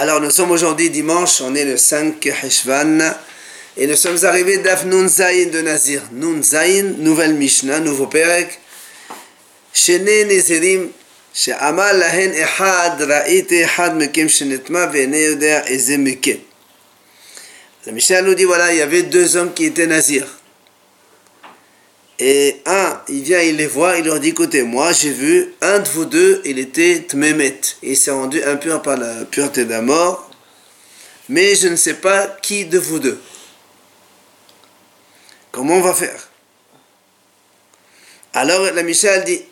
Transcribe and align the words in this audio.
Alors 0.00 0.20
nous 0.20 0.30
sommes 0.30 0.52
aujourd'hui 0.52 0.90
dimanche, 0.90 1.40
on 1.40 1.56
est 1.56 1.64
le 1.64 1.76
5 1.76 2.24
Heshvan 2.24 3.00
et 3.76 3.88
nous 3.88 3.96
sommes 3.96 4.18
arrivés 4.22 4.58
d'Af 4.58 4.84
Nun 4.84 5.08
Zayin 5.08 5.46
de 5.46 5.60
Nazir. 5.60 6.02
Nun 6.12 6.40
Zayin, 6.40 6.94
nouvelle 6.98 7.34
Mishnah, 7.34 7.80
nouveau 7.80 8.06
Perek. 8.06 8.60
Shene 9.72 10.24
Nezirim, 10.28 10.90
she'amal 11.34 11.98
lahen 11.98 12.32
ehad, 12.32 13.02
ra'ite 13.02 13.64
ehad 13.64 13.96
mekem 13.96 14.28
shenetma 14.28 14.88
eze. 15.66 15.98
La 17.84 17.92
Mishnah 17.92 18.22
nous 18.22 18.34
dit 18.34 18.44
voilà, 18.44 18.72
il 18.72 18.78
y 18.78 18.82
avait 18.82 19.02
deux 19.02 19.36
hommes 19.36 19.52
qui 19.52 19.64
étaient 19.64 19.88
Nazir. 19.88 20.37
Et 22.18 22.60
un, 22.66 23.00
il 23.08 23.22
vient, 23.22 23.40
il 23.40 23.56
les 23.56 23.66
voit, 23.66 23.96
il 23.96 24.04
leur 24.04 24.18
dit 24.18 24.30
écoutez, 24.30 24.64
moi 24.64 24.92
j'ai 24.92 25.12
vu 25.12 25.54
un 25.60 25.78
de 25.78 25.88
vous 25.88 26.04
deux, 26.04 26.42
il 26.44 26.58
était 26.58 27.04
Tmemet. 27.08 27.60
Il 27.82 27.96
s'est 27.96 28.10
rendu 28.10 28.42
impur 28.42 28.82
par 28.82 28.96
la 28.96 29.24
pureté 29.24 29.64
de 29.64 29.70
la 29.70 29.82
mort. 29.82 30.30
Mais 31.28 31.54
je 31.54 31.68
ne 31.68 31.76
sais 31.76 31.94
pas 31.94 32.26
qui 32.42 32.64
de 32.64 32.78
vous 32.78 32.98
deux. 32.98 33.20
Comment 35.52 35.76
on 35.76 35.80
va 35.80 35.94
faire? 35.94 36.28
Alors 38.32 38.62
la 38.72 38.82
Michel 38.82 39.24
dit 39.24 39.42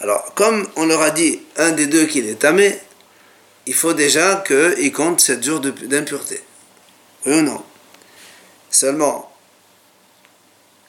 alors, 0.00 0.34
comme 0.34 0.66
on 0.74 0.86
leur 0.86 1.02
a 1.02 1.10
dit, 1.10 1.40
un 1.56 1.70
des 1.70 1.86
deux 1.86 2.06
qu'il 2.06 2.28
est 2.28 2.40
tamé, 2.40 2.76
il 3.66 3.74
faut 3.74 3.92
déjà 3.92 4.44
qu'il 4.46 4.92
compte 4.92 5.20
7 5.20 5.42
jours 5.42 5.60
d'impureté. 5.60 6.42
Oui 7.26 7.38
ou 7.38 7.42
non? 7.42 7.62
Seulement, 8.70 9.32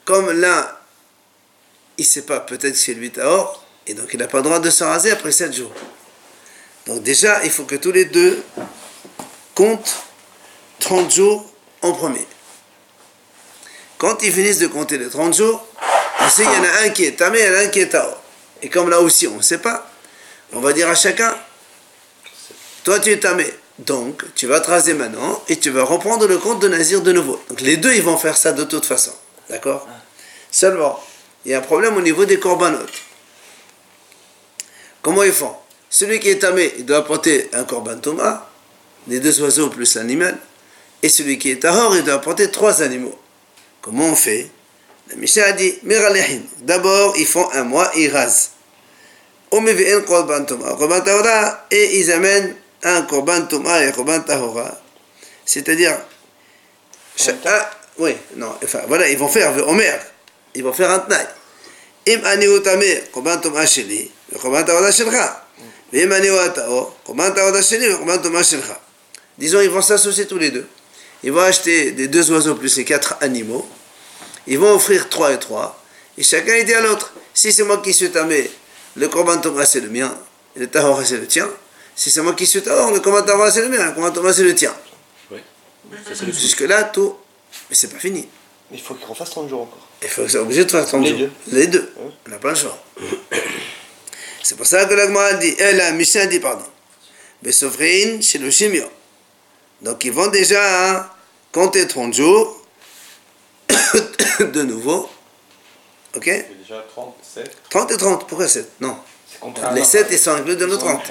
comme 0.06 0.31
là, 0.31 0.81
il 1.98 2.03
ne 2.03 2.08
sait 2.08 2.22
pas, 2.22 2.39
peut-être 2.39 2.78
c'est 2.78 2.94
lui 2.94 3.11
Tahor, 3.11 3.66
et 3.88 3.94
donc 3.94 4.09
il 4.14 4.20
n'a 4.20 4.28
pas 4.28 4.38
le 4.38 4.44
droit 4.44 4.59
de 4.59 4.70
se 4.70 4.83
raser 4.83 5.11
après 5.11 5.31
7 5.31 5.53
jours. 5.53 5.73
Donc 6.86 7.03
déjà, 7.03 7.44
il 7.44 7.50
faut 7.50 7.66
que 7.66 7.75
tous 7.75 7.92
les 7.92 8.05
deux 8.05 8.44
comptent 9.55 10.03
30 10.80 11.11
jours 11.11 11.52
en 11.81 11.92
premier. 11.94 12.25
Quand 13.98 14.22
ils 14.22 14.31
finissent 14.31 14.59
de 14.59 14.67
compter 14.67 15.00
les 15.00 15.09
30 15.09 15.33
jours, 15.33 15.67
on 16.20 16.30
sait 16.30 16.44
qu'il 16.44 16.53
y 16.53 16.58
en 16.58 16.64
a 16.64 16.86
un 16.86 16.89
qui 16.89 17.05
est 17.05 17.14
tamé 17.14 17.39
et 17.39 17.66
un 17.66 17.67
qui 17.70 17.80
est 17.80 17.89
Tahor. 17.89 18.22
Et 18.61 18.70
comme 18.70 18.89
là 18.89 19.00
aussi 19.00 19.28
on 19.28 19.38
ne 19.38 19.42
sait 19.42 19.58
pas, 19.58 19.92
on 20.53 20.59
va 20.59 20.73
dire 20.73 20.88
à 20.88 20.95
chacun, 20.95 21.36
toi, 22.88 23.02
tu 23.02 23.11
es 23.11 23.19
tamé. 23.19 23.45
Donc, 23.80 24.23
tu 24.33 24.47
vas 24.47 24.61
te 24.61 24.69
raser 24.69 24.93
maintenant 24.93 25.43
et 25.49 25.57
tu 25.57 25.71
vas 25.71 25.83
reprendre 25.83 26.25
le 26.25 26.38
compte 26.38 26.61
de 26.61 26.69
Nazir 26.69 27.02
de 27.02 27.11
nouveau. 27.11 27.38
Donc, 27.49 27.59
les 27.59 27.75
deux, 27.75 27.93
ils 27.93 28.02
vont 28.02 28.17
faire 28.17 28.38
ça 28.38 28.53
de 28.53 28.63
toute 28.63 28.85
façon. 28.85 29.11
D'accord 29.49 29.85
Seulement, 30.52 30.97
il 31.43 31.52
y 31.52 31.53
a 31.53 31.58
un 31.58 31.61
problème 31.61 31.97
au 31.97 32.02
niveau 32.02 32.23
des 32.23 32.39
corbanotes. 32.39 32.93
Comment 35.02 35.23
ils 35.23 35.33
font? 35.33 35.53
Celui 35.89 36.21
qui 36.21 36.30
est 36.30 36.39
tamé, 36.39 36.75
il 36.77 36.85
doit 36.85 36.99
apporter 36.99 37.49
un 37.52 37.65
corban 37.65 37.97
Thomas, 37.97 38.47
les 39.09 39.19
deux 39.19 39.41
oiseaux 39.41 39.67
plus 39.67 39.95
l'animal. 39.95 40.38
Et 41.03 41.09
celui 41.09 41.38
qui 41.38 41.52
est 41.52 41.58
tahor, 41.58 41.93
il 41.97 42.05
doit 42.05 42.13
apporter 42.13 42.49
trois 42.52 42.81
animaux. 42.81 43.19
Comment 43.81 44.05
on 44.05 44.15
fait? 44.15 44.49
La 45.09 45.17
Mishnah 45.17 45.43
a 45.43 45.52
dit 45.52 45.73
D'abord, 46.61 47.15
ils 47.17 47.27
font 47.27 47.52
un 47.52 47.63
mois, 47.63 47.91
ils 47.97 48.09
rasent. 48.09 48.52
Et 51.71 51.99
ils 51.99 52.11
amènent 52.13 52.55
un 52.83 53.02
korban 53.03 53.42
toma 53.47 53.83
et 53.83 53.88
un 53.88 53.92
korban 53.92 54.22
tahora. 54.22 54.80
C'est-à-dire, 55.45 55.97
ah, 57.45 57.71
oui, 57.98 58.15
non, 58.36 58.54
enfin, 58.64 58.82
voilà, 58.88 59.10
ils 59.10 59.17
vont 59.17 59.27
faire, 59.27 59.52
Omer, 59.67 59.99
ils 60.54 60.64
vont 60.64 60.73
faire 60.73 60.92
un 60.92 60.99
tnaï. 60.99 61.27
Korban 67.93 68.17
toma 68.17 68.43
shelcha. 68.43 68.82
Disons, 69.38 69.61
ils 69.61 69.70
vont 69.70 69.82
s'associer 69.82 70.26
tous 70.26 70.38
les 70.38 70.52
deux. 70.52 70.67
Ils 71.23 71.32
vont 71.32 71.42
acheter 71.42 71.92
des 71.92 72.08
deux 72.08 72.32
oiseaux 72.32 72.55
plus 72.55 72.77
les 72.77 72.86
quatre 72.86 73.15
animaux. 73.21 73.67
Ils 74.45 74.59
vont 74.59 74.73
offrir 74.73 75.09
trois 75.09 75.33
et 75.33 75.39
trois. 75.39 75.82
Et 76.17 76.23
chacun 76.23 76.64
dit 76.64 76.73
à 76.73 76.82
l'autre, 76.82 77.14
si 77.33 77.52
c'est 77.52 77.64
moi 77.64 77.77
qui 77.77 77.94
suis 77.94 78.11
tamé, 78.11 78.49
le 78.95 79.08
korban 79.08 79.38
toma 79.38 79.65
c'est 79.65 79.80
le 79.82 79.89
mien, 79.89 80.15
et 80.55 80.59
le 80.59 80.67
tahora 80.67 81.04
c'est 81.05 81.17
le 81.17 81.27
tien. 81.27 81.49
Si 81.97 82.11
c'est 82.11 82.21
moi 82.21 82.33
qui 82.33 82.45
suis 82.45 82.61
tort, 82.61 82.91
le 82.91 82.99
commentaire 82.99 83.35
c'est 83.52 83.61
le 83.61 83.69
mien, 83.69 83.83
le 83.87 83.91
commentaire 83.93 84.31
c'est 84.31 84.43
le 84.43 84.53
tien. 84.53 84.73
Oui. 85.31 85.39
Jusque-là, 86.31 86.83
tout. 86.83 87.15
Mais 87.69 87.75
c'est 87.75 87.87
pas 87.87 87.97
fini. 87.97 88.30
Mais 88.69 88.77
il 88.77 88.83
faut 88.83 88.93
qu'on 88.93 89.15
fasse 89.15 89.31
30 89.31 89.49
jours 89.49 89.61
encore. 89.61 89.87
Il 90.03 90.08
faut 90.08 90.27
c'est 90.27 90.37
obligé 90.37 90.63
de 90.63 90.69
faire 90.69 90.85
30 90.85 91.03
Les 91.03 91.09
jours. 91.09 91.17
deux. 91.17 91.31
Les 91.58 91.65
deux. 91.67 91.91
On 91.99 92.30
n'a 92.30 92.37
pas 92.37 92.49
le 92.49 92.55
choix. 92.55 92.77
c'est 94.43 94.55
pour 94.55 94.67
ça 94.67 94.85
que 94.85 94.93
l'Agma 94.93 95.33
dit, 95.33 95.55
eh, 95.58 95.73
la 95.73 95.91
Mishnah 95.91 96.27
dit, 96.27 96.39
pardon. 96.39 96.65
Besofrin 97.41 98.21
chez 98.21 98.37
le 98.37 98.52
chimio. 98.52 98.85
Donc 99.81 100.05
ils 100.05 100.11
vont 100.11 100.27
déjà 100.27 100.91
hein, 100.97 101.09
compter 101.52 101.87
30 101.87 102.14
jours 102.14 102.64
de 104.39 104.61
nouveau. 104.61 105.09
Ok 106.15 106.25
C'est 106.25 106.59
déjà 106.61 106.85
37. 106.93 107.58
30 107.71 107.91
et 107.91 107.97
30, 107.97 108.27
pourquoi 108.27 108.47
7 108.47 108.69
Non. 108.81 108.97
Les 109.73 109.83
7 109.83 110.08
ils 110.11 110.19
sont 110.19 110.31
inclus 110.31 110.55
dans 110.55 110.67
nos 110.67 110.77
30. 110.77 111.02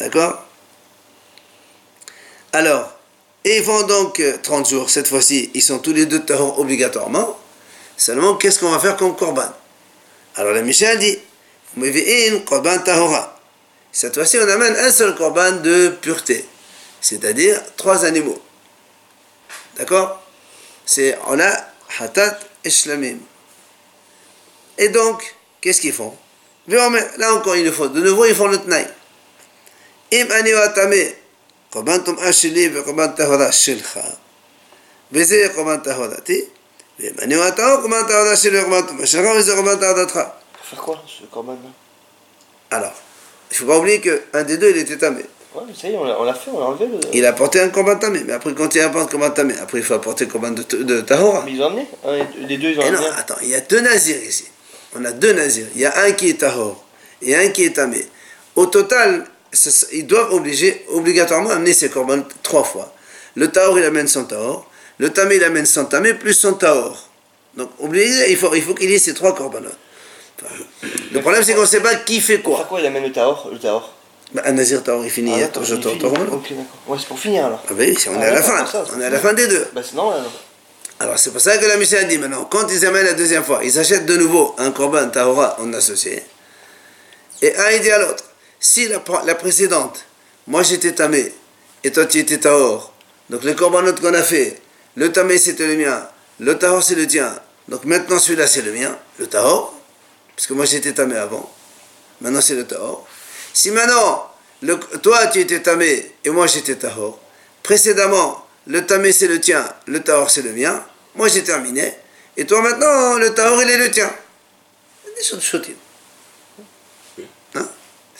D'accord? 0.00 0.42
Alors, 2.54 2.90
ils 3.44 3.62
font 3.62 3.82
donc 3.82 4.18
euh, 4.18 4.38
30 4.42 4.68
jours, 4.68 4.90
cette 4.90 5.06
fois-ci, 5.06 5.50
ils 5.54 5.62
sont 5.62 5.78
tous 5.78 5.92
les 5.92 6.06
deux 6.06 6.24
tahor 6.24 6.58
obligatoirement. 6.58 7.38
Seulement, 7.96 8.34
qu'est-ce 8.36 8.58
qu'on 8.58 8.70
va 8.70 8.78
faire 8.78 8.96
comme 8.96 9.14
korban? 9.14 9.52
Alors 10.36 10.52
la 10.52 10.62
Mishnah 10.62 10.96
dit. 10.96 11.18
Cette 13.92 14.14
fois-ci, 14.14 14.38
on 14.38 14.48
amène 14.48 14.74
un 14.76 14.90
seul 14.90 15.14
korban 15.14 15.52
de 15.52 15.88
pureté, 16.00 16.44
c'est-à-dire 17.00 17.60
trois 17.76 18.04
animaux. 18.04 18.40
D'accord? 19.76 20.22
C'est, 20.86 21.16
on 21.28 21.38
a 21.38 21.52
hatat 21.98 22.38
et 22.64 22.70
shlamim. 22.70 23.18
Et 24.78 24.88
donc, 24.88 25.34
qu'est-ce 25.60 25.80
qu'ils 25.80 25.92
font? 25.92 26.16
Là 26.66 27.34
encore, 27.34 27.56
il 27.56 27.70
faut. 27.70 27.88
De 27.88 28.00
nouveau, 28.00 28.24
ils 28.24 28.34
font 28.34 28.48
le 28.48 28.58
tnaï. 28.58 28.86
אם 30.11 30.25
אני 30.39 30.53
או 30.53 30.59
הטמא, 30.59 30.95
קורבן 31.69 31.97
טומאה 31.97 32.33
שלי 32.33 32.69
וקורבן 32.79 33.07
טהורה 33.11 33.51
שלך, 33.51 33.99
וזה 35.11 35.47
קורבן 35.55 35.77
טהורתי, 35.77 36.41
ואם 36.99 37.11
אני 37.21 37.35
או 37.35 37.43
הטהור, 37.43 37.81
קורבן 37.81 38.07
טהורה 38.07 38.35
שלי 38.35 38.59
וקורבן 38.59 38.87
טומאה 38.87 39.05
שלך, 39.05 39.25
וזה 39.37 39.53
קורבן 39.55 39.79
טהורתך. 39.79 40.19
Pour 40.71 40.77
faire 40.77 40.83
quoi, 40.85 40.97
ce 41.07 41.25
corban 41.31 41.53
là 41.63 42.77
Alors, 42.77 42.93
il 43.51 43.53
ne 43.53 43.57
faut 43.59 43.65
pas 43.67 43.77
oublier 43.77 44.01
qu'un 44.01 44.43
des 44.43 44.57
deux, 44.57 44.71
il 44.71 44.77
était 44.77 44.97
tamé. 44.97 45.21
Ouais, 45.53 45.61
mais 45.67 45.73
ça 45.79 45.87
y 45.87 45.93
est, 45.93 45.97
on 45.97 46.03
l'a 46.03 46.19
on 46.19 46.23
l'a 46.23 46.33
fait, 46.33 46.49
on 46.51 46.59
l'a 46.59 46.65
enlevé 46.65 46.87
le. 46.87 46.97
Il 47.13 47.23
a 47.25 47.29
apporté 47.29 47.59
un 47.61 47.69
corban 47.69 47.95
tamé, 47.97 48.21
mais 48.25 48.33
après, 48.33 48.53
quand 48.55 48.73
il 48.73 48.81
apporte 48.81 49.11
corban 49.11 49.29
tamé, 49.29 49.53
après, 49.61 49.77
il 49.77 49.83
faut 49.83 49.93
apporter 49.93 50.27
corban 50.27 50.51
de, 50.51 50.63
de 50.63 51.01
tahora. 51.01 51.43
Mais 51.45 51.51
ils 51.53 51.61
ont 51.61 51.67
amené 51.67 51.87
un 52.03 52.15
et- 52.15 52.27
Les 52.49 52.57
deux, 52.57 52.69
ils 52.71 52.79
ont 52.79 52.81
Et 52.81 52.89
non, 52.91 52.97
amené. 52.97 53.13
attends, 53.17 53.37
il 53.43 53.49
y 53.49 53.55
a 53.55 53.61
deux 53.61 53.79
nazirs 53.81 54.23
ici. 54.23 54.45
On 54.95 55.05
a 55.05 55.11
deux 55.11 55.33
nazirs. 55.33 55.67
Il 55.75 55.81
y 55.81 55.85
a 55.85 55.93
un 56.05 56.11
qui 56.13 56.29
est 56.31 56.39
tahor 56.39 56.83
et 57.21 57.35
un 57.35 57.49
qui 57.49 57.63
est 57.65 57.75
tamé. 57.75 58.03
Au 58.55 58.65
total, 58.65 59.09
ce- 59.19 59.28
ils 59.92 60.06
doivent 60.06 60.32
obliger, 60.32 60.84
obligatoirement 60.88 61.50
amener 61.50 61.72
ses 61.72 61.90
corbans 61.90 62.22
trois 62.42 62.64
fois. 62.64 62.92
Le 63.34 63.48
tahor, 63.50 63.78
il 63.78 63.84
amène 63.84 64.08
son 64.08 64.24
tahor. 64.24 64.68
Le 64.98 65.10
tamé, 65.10 65.36
il 65.36 65.44
amène 65.44 65.66
son 65.66 65.84
tamé 65.86 66.14
plus 66.14 66.34
son 66.34 66.54
tahor. 66.54 67.08
Donc, 67.56 67.70
obligé, 67.80 68.30
il 68.30 68.36
faut 68.36 68.54
il 68.54 68.62
faut 68.62 68.74
qu'il 68.74 68.90
y 68.90 68.94
ait 68.94 68.98
ces 68.98 69.14
trois 69.14 69.34
corbanotes. 69.34 69.76
Enfin, 70.42 70.54
le 71.12 71.20
problème, 71.20 71.42
c'est 71.42 71.54
qu'on 71.54 71.62
ne 71.62 71.66
sait 71.66 71.80
pas 71.80 71.94
qui 71.96 72.20
fait 72.20 72.40
quoi. 72.40 72.64
quoi 72.68 72.80
Il 72.80 72.86
amène 72.86 73.02
le 73.04 73.12
Tahor 73.12 73.48
Le 73.52 73.58
Tahor? 73.58 73.92
Bah, 74.32 74.42
un 74.44 74.52
nazir 74.52 74.82
tahor, 74.82 75.04
il 75.04 75.10
finit 75.10 75.32
Ah, 75.36 75.40
d'accord, 75.40 75.64
je 75.64 75.74
t'en. 75.74 75.90
Ok, 75.90 75.98
d'accord. 76.00 76.40
Ouais, 76.86 76.96
c'est 76.98 77.08
pour 77.08 77.18
finir 77.18 77.46
alors. 77.46 77.62
Ah, 77.68 77.72
bah 77.74 77.84
oui, 77.86 77.96
on 78.08 78.20
est 78.20 78.24
Ah, 78.24 78.28
à 78.28 78.30
la 78.30 78.42
fin. 78.42 78.64
ça, 78.66 78.84
On 78.96 79.00
est 79.00 79.04
à 79.04 79.10
la 79.10 79.18
fin 79.18 79.32
des 79.32 79.48
deux. 79.48 79.66
Bah, 79.74 79.82
c'est 79.84 79.94
normal 79.96 80.20
alors. 80.20 80.32
Alors 81.00 81.18
c'est 81.18 81.30
pour 81.30 81.40
ça 81.40 81.56
que 81.56 81.64
la 81.64 81.76
mission 81.78 81.98
a 81.98 82.04
dit 82.04 82.18
maintenant, 82.18 82.44
quand 82.44 82.68
ils 82.70 82.84
amènent 82.84 83.06
la 83.06 83.14
deuxième 83.14 83.42
fois, 83.42 83.60
ils 83.64 83.78
achètent 83.78 84.04
de 84.04 84.16
nouveau 84.18 84.54
un 84.58 84.70
korban 84.70 85.08
tahora 85.08 85.56
en 85.58 85.72
associé, 85.72 86.22
et 87.40 87.56
un 87.56 87.70
il 87.70 87.80
dit 87.80 87.90
à 87.90 87.98
l'autre, 87.98 88.22
si 88.60 88.86
la, 88.88 89.02
la 89.24 89.34
précédente, 89.34 90.04
moi 90.46 90.62
j'étais 90.62 90.92
tamé, 90.92 91.32
et 91.82 91.90
toi 91.90 92.04
tu 92.04 92.18
étais 92.18 92.38
tahor, 92.38 92.92
donc 93.30 93.42
le 93.42 93.54
korbanot 93.54 93.94
qu'on 93.94 94.14
a 94.14 94.22
fait, 94.22 94.60
le 94.96 95.10
tamé 95.10 95.38
c'était 95.38 95.66
le 95.66 95.76
mien, 95.76 96.06
le 96.38 96.58
tahor 96.58 96.82
c'est 96.82 96.94
le 96.94 97.06
tien, 97.06 97.34
donc 97.68 97.84
maintenant 97.84 98.18
celui-là 98.18 98.46
c'est 98.46 98.62
le 98.62 98.72
mien, 98.72 98.96
le 99.18 99.26
tahor, 99.26 99.74
parce 100.36 100.46
que 100.46 100.52
moi 100.52 100.66
j'étais 100.66 100.92
tamé 100.92 101.16
avant, 101.16 101.50
maintenant 102.20 102.40
c'est 102.40 102.54
le 102.54 102.66
tahor. 102.66 103.06
Si 103.52 103.70
maintenant, 103.70 104.30
toi 105.02 105.26
tu 105.28 105.40
étais 105.40 105.60
tamé, 105.60 106.12
et 106.24 106.30
moi 106.30 106.46
j'étais 106.46 106.76
tahor, 106.76 107.18
précédemment, 107.62 108.46
le 108.66 108.84
tamé 108.84 109.12
c'est 109.12 109.28
le 109.28 109.40
tien, 109.40 109.66
le 109.86 110.00
tahor 110.00 110.30
c'est 110.30 110.42
le 110.42 110.52
mien, 110.52 110.84
moi 111.14 111.28
j'ai 111.28 111.42
terminé, 111.42 111.94
et 112.36 112.44
toi 112.44 112.60
maintenant, 112.62 113.16
le 113.16 113.32
tahor 113.34 113.62
il 113.62 113.70
est 113.70 113.78
le 113.78 113.90
tien. 113.90 114.12
Des 115.16 115.24
choses 115.24 115.42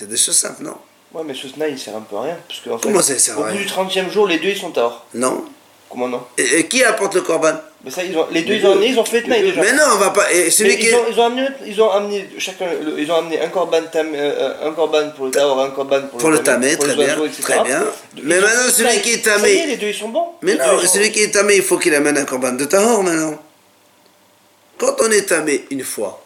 C'est 0.00 0.08
des 0.08 0.17
choses 0.17 0.35
simples, 0.37 0.62
non 0.62 0.76
Ouais, 1.12 1.23
mais 1.26 1.35
ce 1.35 1.47
snail 1.47 1.73
il 1.73 1.79
sert 1.79 1.94
un 1.94 2.00
peu 2.00 2.17
à 2.17 2.23
rien. 2.23 2.38
Parce 2.49 2.61
que, 2.61 2.70
en 2.70 2.79
fait, 2.79 2.85
Comment 2.88 3.02
ça, 3.02 3.12
il 3.12 3.20
sert 3.20 3.35
à 3.37 3.41
Au 3.41 3.43
bout 3.43 3.50
rien 3.50 3.61
du 3.61 3.67
30 3.67 3.94
e 3.99 4.11
jour, 4.11 4.26
les 4.26 4.38
deux 4.38 4.49
ils 4.49 4.56
sont 4.56 4.70
Tahor. 4.70 5.05
Non 5.12 5.44
Comment 5.91 6.08
non 6.08 6.23
Et, 6.38 6.61
et 6.61 6.69
qui 6.69 6.82
apporte 6.85 7.14
le 7.17 7.20
korban 7.20 7.52
Mais 7.85 7.91
ça, 7.91 8.02
ils 8.02 8.17
ont, 8.17 8.26
les 8.31 8.41
deux, 8.43 8.55
ils 8.55 8.64
ont 8.67 8.73
amené, 8.73 8.87
ils 8.87 8.99
ont 8.99 9.05
fait 9.05 9.20
Tnaï 9.23 9.43
Les 9.43 9.49
deux. 9.52 9.56
déjà. 9.61 9.73
Mais 9.73 9.76
non, 9.76 9.82
on 9.93 9.99
va 9.99 10.08
pas. 10.11 10.32
et 10.32 10.50
celui 10.50 10.70
Mais 10.70 10.76
qui 10.79 10.87
ils, 10.87 10.88
est- 10.91 10.94
ont, 10.94 11.05
ils, 11.11 11.20
ont 11.20 11.25
amené, 11.26 11.49
ils 11.67 11.82
ont 11.82 11.91
amené 11.91 12.31
chacun, 12.38 12.67
le- 12.82 12.99
ils 12.99 13.11
ont 13.12 13.17
amené 13.17 13.41
un 13.43 13.49
korban, 13.49 13.82
tam, 13.93 14.06
euh, 14.14 14.69
un 14.69 14.73
korban 14.73 15.11
pour 15.14 15.26
le 15.26 15.32
taor, 15.32 15.61
un 15.61 15.70
korban 15.70 16.00
pour, 16.08 16.19
Pour 16.19 16.31
le 16.31 16.38
tamé, 16.43 16.76
pour 16.76 16.85
très 16.87 16.94
les 16.96 17.05
bien, 17.05 17.12
oiseaux, 17.14 17.26
etc. 17.26 17.43
très 17.43 17.62
bien. 17.64 17.82
Ils 18.17 18.23
Mais 18.25 18.38
ont 18.38 18.41
maintenant, 18.41 18.70
celui 18.73 19.00
qui 19.03 19.11
est 19.11 19.23
Ça 19.25 19.37
y 19.37 19.41
tamé- 19.43 19.49
est, 19.64 19.67
les 19.67 19.76
deux, 19.76 19.88
ils 19.88 19.94
sont 19.94 20.08
bons. 20.08 20.29
Mais 20.41 20.53
Les 20.53 20.58
non, 20.58 20.64
deux, 20.76 20.82
ils 20.82 20.87
sont- 20.87 20.94
celui 20.94 21.12
qui 21.12 21.20
est 21.23 21.31
tamé, 21.32 21.56
il 21.56 21.62
faut 21.62 21.76
qu'il 21.76 21.94
amène 21.94 22.17
un 22.17 22.25
korban 22.25 22.53
de 22.53 22.64
tahor 22.64 23.03
maintenant. 23.03 23.37
Quand 24.79 24.96
on 25.00 25.11
est 25.11 25.23
tamé 25.29 25.64
une 25.70 25.85
fois, 25.85 26.23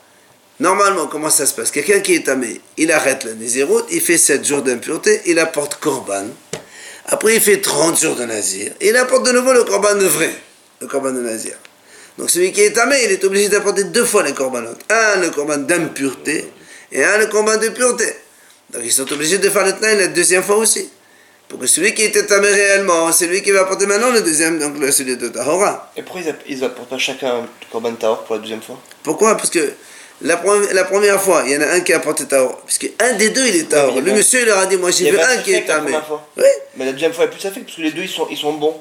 normalement, 0.61 1.07
comment 1.07 1.31
ça 1.31 1.47
se 1.47 1.55
passe? 1.55 1.71
Quelqu'un 1.71 2.01
qui 2.01 2.15
est 2.15 2.25
tamé, 2.27 2.61
il 2.77 2.91
arrête 2.93 3.25
la 3.25 3.33
nésiroute, 3.35 3.87
il 3.91 4.01
fait 4.01 4.19
7 4.19 4.45
jours 4.45 4.63
d'impureté, 4.63 5.21
il 5.27 5.39
apporte 5.39 5.77
korban. 5.77 6.27
Après, 7.07 7.35
il 7.35 7.41
fait 7.41 7.61
30 7.61 8.01
jours 8.01 8.17
de 8.17 8.25
nazir, 8.25 8.73
et 8.81 8.89
il 8.89 8.97
apporte 8.97 9.27
de 9.27 9.33
nouveau 9.33 9.53
le 9.53 9.65
korban 9.65 9.95
de 9.95 10.07
vrai, 10.07 10.31
le 10.81 10.87
korban 10.87 11.13
de 11.13 11.21
nazir. 11.21 11.55
Donc 12.17 12.31
celui 12.31 12.53
qui 12.53 12.63
est 12.63 12.73
tamé, 12.73 12.97
il 13.05 13.11
est 13.11 13.25
obligé 13.25 13.49
d'apporter 13.49 13.85
deux 13.85 14.05
fois 14.05 14.23
les 14.23 14.33
korbanot. 14.33 14.75
Un, 14.89 15.21
le 15.21 15.31
korban 15.31 15.59
d'impureté, 15.59 16.51
et 16.93 17.05
un, 17.05 17.19
le 17.19 17.27
korban 17.27 17.57
de 17.57 17.69
pureté. 17.71 18.07
Donc 18.73 18.83
ils 18.85 18.93
sont 18.93 19.11
obligés 19.13 19.39
de 19.39 19.51
faire 19.51 19.65
le 19.65 19.73
tnaï 19.73 19.99
la 19.99 20.07
deuxième 20.07 20.43
fois 20.43 20.57
aussi. 20.57 20.89
Pour 21.49 21.59
que 21.59 21.67
celui 21.67 21.93
qui 21.93 22.03
était 22.05 22.25
tamé 22.25 22.49
réellement, 22.49 23.13
c'est 23.13 23.27
lui 23.27 23.43
qui 23.43 23.51
va 23.51 23.61
apporter 23.63 23.87
maintenant 23.87 24.11
le 24.11 24.23
deuxième, 24.23 24.59
donc 24.59 24.79
le, 24.79 24.91
celui 24.91 25.17
de 25.17 25.29
Tahora. 25.29 25.93
Et 25.97 26.03
pourquoi 26.03 26.23
ils, 26.23 26.29
app- 26.31 26.43
ils 26.49 26.65
apportent 26.65 26.89
pas 26.89 26.99
chacun 26.99 27.41
un 27.41 27.47
korban 27.71 27.93
taor 27.95 28.25
pour 28.25 28.37
la 28.37 28.41
deuxième 28.41 28.63
fois? 28.63 28.81
Pourquoi? 29.03 29.37
Parce 29.37 29.51
que 29.51 29.73
la, 30.23 30.41
la 30.73 30.85
première 30.85 31.21
fois, 31.21 31.43
il 31.47 31.53
y 31.53 31.57
en 31.57 31.61
a 31.61 31.67
un 31.73 31.81
qui 31.81 31.93
a 31.93 31.97
apporté 31.97 32.25
Tahor. 32.27 32.61
Parce 32.61 32.79
qu'un 32.79 33.13
des 33.15 33.31
deux, 33.31 33.47
il 33.47 33.57
est 33.57 33.73
il 33.73 33.97
y 33.99 34.01
Le 34.01 34.13
monsieur, 34.13 34.41
il 34.41 34.47
leur 34.47 34.59
a 34.59 34.67
dit, 34.67 34.77
moi 34.77 34.91
j'ai 34.91 35.07
y 35.07 35.11
vu 35.11 35.19
un 35.19 35.37
qui 35.39 35.53
est 35.53 35.65
tamé. 35.67 35.93
Oui. 36.37 36.45
Mais 36.77 36.87
la 36.87 36.93
deuxième 36.93 37.13
fois, 37.13 37.25
il 37.25 37.29
n'y 37.29 37.35
a 37.35 37.37
plus 37.37 37.49
de 37.49 37.55
fait 37.55 37.61
parce 37.61 37.77
que 37.77 37.83
les 37.83 37.91
deux, 37.91 38.03
ils 38.03 38.09
sont, 38.09 38.27
ils 38.31 38.37
sont 38.37 38.53
bons. 38.55 38.81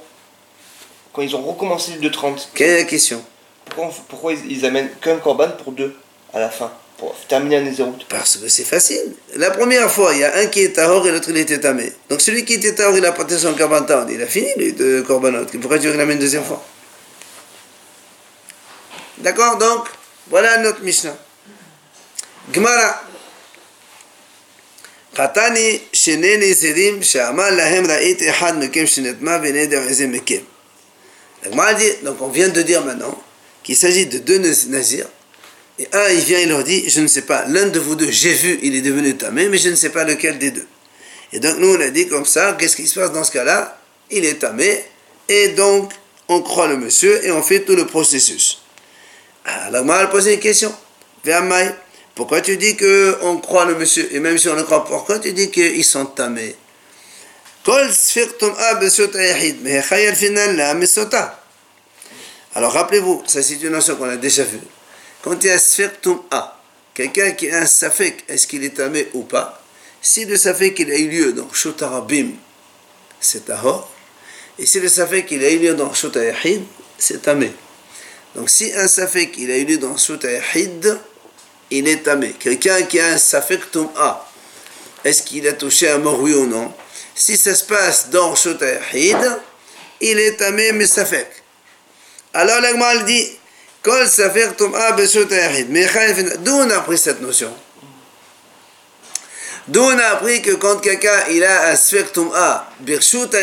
Quand 1.12 1.22
ils 1.22 1.36
ont 1.36 1.42
recommencé 1.42 1.92
les 1.94 1.98
deux 2.00 2.12
30, 2.12 2.50
Quelle 2.54 2.70
est 2.70 2.78
la 2.78 2.84
question? 2.86 3.24
Pourquoi, 3.66 3.94
pourquoi 4.10 4.34
ils, 4.34 4.52
ils 4.52 4.66
amènent 4.66 4.90
qu'un 5.02 5.18
korban 5.18 5.50
pour 5.64 5.74
deux 5.74 5.96
à 6.34 6.40
la 6.40 6.50
fin 6.50 6.72
Pour 6.98 7.16
terminer 7.28 7.58
un 7.58 7.62
Nézéroute 7.62 8.06
Parce 8.10 8.38
que 8.38 8.48
c'est 8.48 8.64
facile. 8.64 9.14
La 9.36 9.52
première 9.52 9.92
fois, 9.92 10.14
il 10.14 10.20
y 10.20 10.24
a 10.24 10.36
un 10.38 10.48
qui 10.48 10.62
est 10.62 10.70
Tahor 10.74 11.06
et 11.08 11.12
l'autre, 11.12 11.30
il 11.30 11.38
était 11.38 11.60
tamé. 11.60 11.92
Donc 12.10 12.22
celui 12.22 12.46
qui 12.46 12.54
était 12.56 12.74
Tahor, 12.74 12.98
il 12.98 13.06
a 13.06 13.10
apporté 13.10 13.38
son 13.38 13.54
korban 13.54 13.84
Tahor. 13.84 14.10
Il 14.10 14.22
a 14.22 14.28
fini, 14.28 14.50
lui, 14.58 14.74
de 14.74 15.02
korbanot. 15.02 15.46
Pourquoi 15.46 15.78
tu 15.78 15.86
veux 15.86 15.92
qu'il 15.92 15.98
l'amène 16.00 16.16
une 16.16 16.22
deuxième 16.22 16.44
fois? 16.44 16.64
D'accord 19.20 19.58
Donc, 19.58 19.88
voilà 20.31 20.59
notre 20.59 20.81
Mishnah. 20.83 21.17
Gemara. 22.53 23.05
חתני 25.17 25.79
שני 25.93 26.37
נזירים 26.37 27.03
שאמר 27.03 27.51
להם 27.51 27.87
ראיתי 27.87 28.31
אחד 28.31 28.59
מכם 28.65 28.87
שנטמע 28.87 29.39
ונדר 29.43 29.83
איזה 29.89 30.07
מכם. 30.07 30.41
La 31.45 31.51
Gemara 31.51 31.75
dit, 31.75 31.93
donc 32.05 32.21
on 32.21 32.29
vient 32.29 32.49
de 32.49 32.63
dire 32.63 32.85
maintenant 32.85 33.17
qu'il 33.65 33.77
s'agit 33.77 34.07
de 34.07 34.19
deux 34.19 34.39
naz- 34.39 34.67
nazirs. 34.69 35.09
Et 35.79 35.87
un, 35.93 36.09
il 36.11 36.21
vient, 36.21 36.41
il 36.41 36.49
leur 36.49 36.65
dit, 36.65 36.89
je 36.91 37.01
ne 37.01 37.07
sais 37.07 37.23
pas, 37.23 37.45
l'un 37.47 37.67
de 37.67 37.79
vous 37.79 37.95
deux, 37.95 38.11
j'ai 38.11 38.33
vu, 38.35 38.59
il 38.63 38.75
est 38.77 38.81
devenu 38.81 39.17
tamé, 39.17 39.49
mais 39.49 39.59
je 39.59 39.69
ne 39.69 39.77
sais 39.77 39.91
pas 39.91 40.03
lequel 40.05 40.39
des 40.39 40.51
deux. 40.51 40.67
Et 41.33 41.39
donc 41.41 41.59
nous, 41.59 41.75
on 41.77 41.81
a 41.81 41.91
dit 41.91 42.09
comme 42.09 42.25
ça, 42.25 42.57
qu'est-ce 42.59 42.75
qui 42.77 42.87
se 42.89 42.99
passe 42.99 43.13
dans 43.13 43.23
ce 43.25 43.31
cas-là 43.33 43.79
Il 44.11 44.25
est 44.25 44.41
tamé, 44.41 44.85
et 45.29 45.49
donc 45.49 45.93
on 46.29 46.43
croit 46.43 46.67
le 46.69 46.77
monsieur 46.77 47.25
et 47.25 47.31
on 47.31 47.43
fait 47.43 47.61
tout 47.61 47.77
le 47.77 47.87
processus. 47.87 48.62
Alors 49.46 49.72
la 49.72 49.80
Gemara 49.80 50.00
a 50.00 50.08
posé 50.08 50.36
une 50.36 50.40
question. 50.40 50.74
Pourquoi 52.16 52.42
tu 52.42 52.58
dis 52.58 52.76
que 52.76 53.18
on 53.22 53.38
croit 53.38 53.66
le 53.66 53.76
monsieur, 53.76 54.08
et 54.14 54.20
même 54.20 54.38
si 54.38 54.48
on 54.48 54.56
le 54.56 54.64
croit, 54.64 54.86
pourquoi 54.86 55.20
tu 55.20 55.34
dis 55.34 55.50
qu'ils 55.50 55.84
sont 55.84 56.06
tamés? 56.06 56.56
Mesota. 60.76 61.44
Alors 62.56 62.74
rappelez-vous, 62.74 63.24
ça 63.26 63.42
c'est 63.42 63.56
une 63.56 63.70
notion 63.70 63.96
qu'on 63.96 64.10
a 64.10 64.18
déjà 64.18 64.44
vue. 64.44 64.60
Quand 65.24 65.42
il 65.44 65.48
y 65.48 65.50
a 65.50 65.58
sfirtum 65.58 66.22
a, 66.30 66.62
quelqu'un 66.94 67.32
qui 67.32 67.50
a 67.50 67.60
un 67.60 67.66
safek, 67.66 68.26
est-ce 68.28 68.46
qu'il 68.46 68.64
est 68.64 68.76
tamé 68.76 69.08
ou 69.14 69.24
pas? 69.24 69.64
Si 70.02 70.26
le 70.26 70.36
safek 70.36 70.78
il 70.80 70.92
a 70.92 70.98
eu 70.98 71.08
lieu 71.08 71.34
dans 71.34 71.52
shotarabim, 71.52 72.32
c'est 73.20 73.46
tahor. 73.46 73.90
Et 74.60 74.66
si 74.66 74.80
le 74.82 74.90
safek 74.90 75.32
il 75.32 75.44
a 75.44 75.50
eu 75.50 75.60
lieu 75.60 75.74
dans 75.74 75.94
shotayahid, 75.94 76.62
c'est 76.98 77.22
tamé. 77.22 77.54
Donc 78.36 78.50
si 78.50 78.74
un 78.74 78.88
safek 78.88 79.38
il 79.38 79.52
a 79.52 79.58
eu 79.58 79.66
lieu 79.66 79.78
dans 79.78 79.98
shotayahid, 79.98 81.00
il 81.72 81.88
est 81.88 82.04
tamé. 82.04 82.34
Quelqu'un 82.40 82.84
qui 82.84 83.00
a 83.00 83.08
un 83.08 83.18
safek 83.18 83.72
tum'a, 83.72 84.28
est-ce 85.04 85.24
qu'il 85.24 85.48
a 85.48 85.54
touché 85.54 85.90
un 85.90 86.00
mort 86.00 86.22
ou 86.22 86.46
non? 86.46 86.74
Si 87.16 87.38
ça 87.38 87.54
se 87.54 87.64
passe 87.64 88.10
dans 88.10 88.36
shotayahid, 88.36 89.40
il 90.02 90.20
est 90.20 90.38
tamé 90.38 90.72
mais 90.72 90.88
safek. 90.88 91.28
Alors 92.34 92.60
l'agmal 92.62 93.06
dit, 93.06 93.38
Kol 93.84 94.08
safek 94.08 94.56
tum'a 94.56 94.94
besotayahid. 94.94 95.70
Mais 95.70 95.86
d'où 96.40 96.54
on 96.54 96.70
a 96.70 96.78
appris 96.78 96.98
cette 96.98 97.22
notion? 97.22 97.54
D'où 99.68 99.82
on 99.82 100.00
a 100.00 100.06
appris 100.08 100.42
que 100.42 100.52
quand 100.52 100.78
quelqu'un 100.78 101.28
il 101.30 101.44
a 101.44 101.70
un 101.70 101.76
sfektum 101.76 102.32
A, 102.34 102.70
birshut 102.80 103.36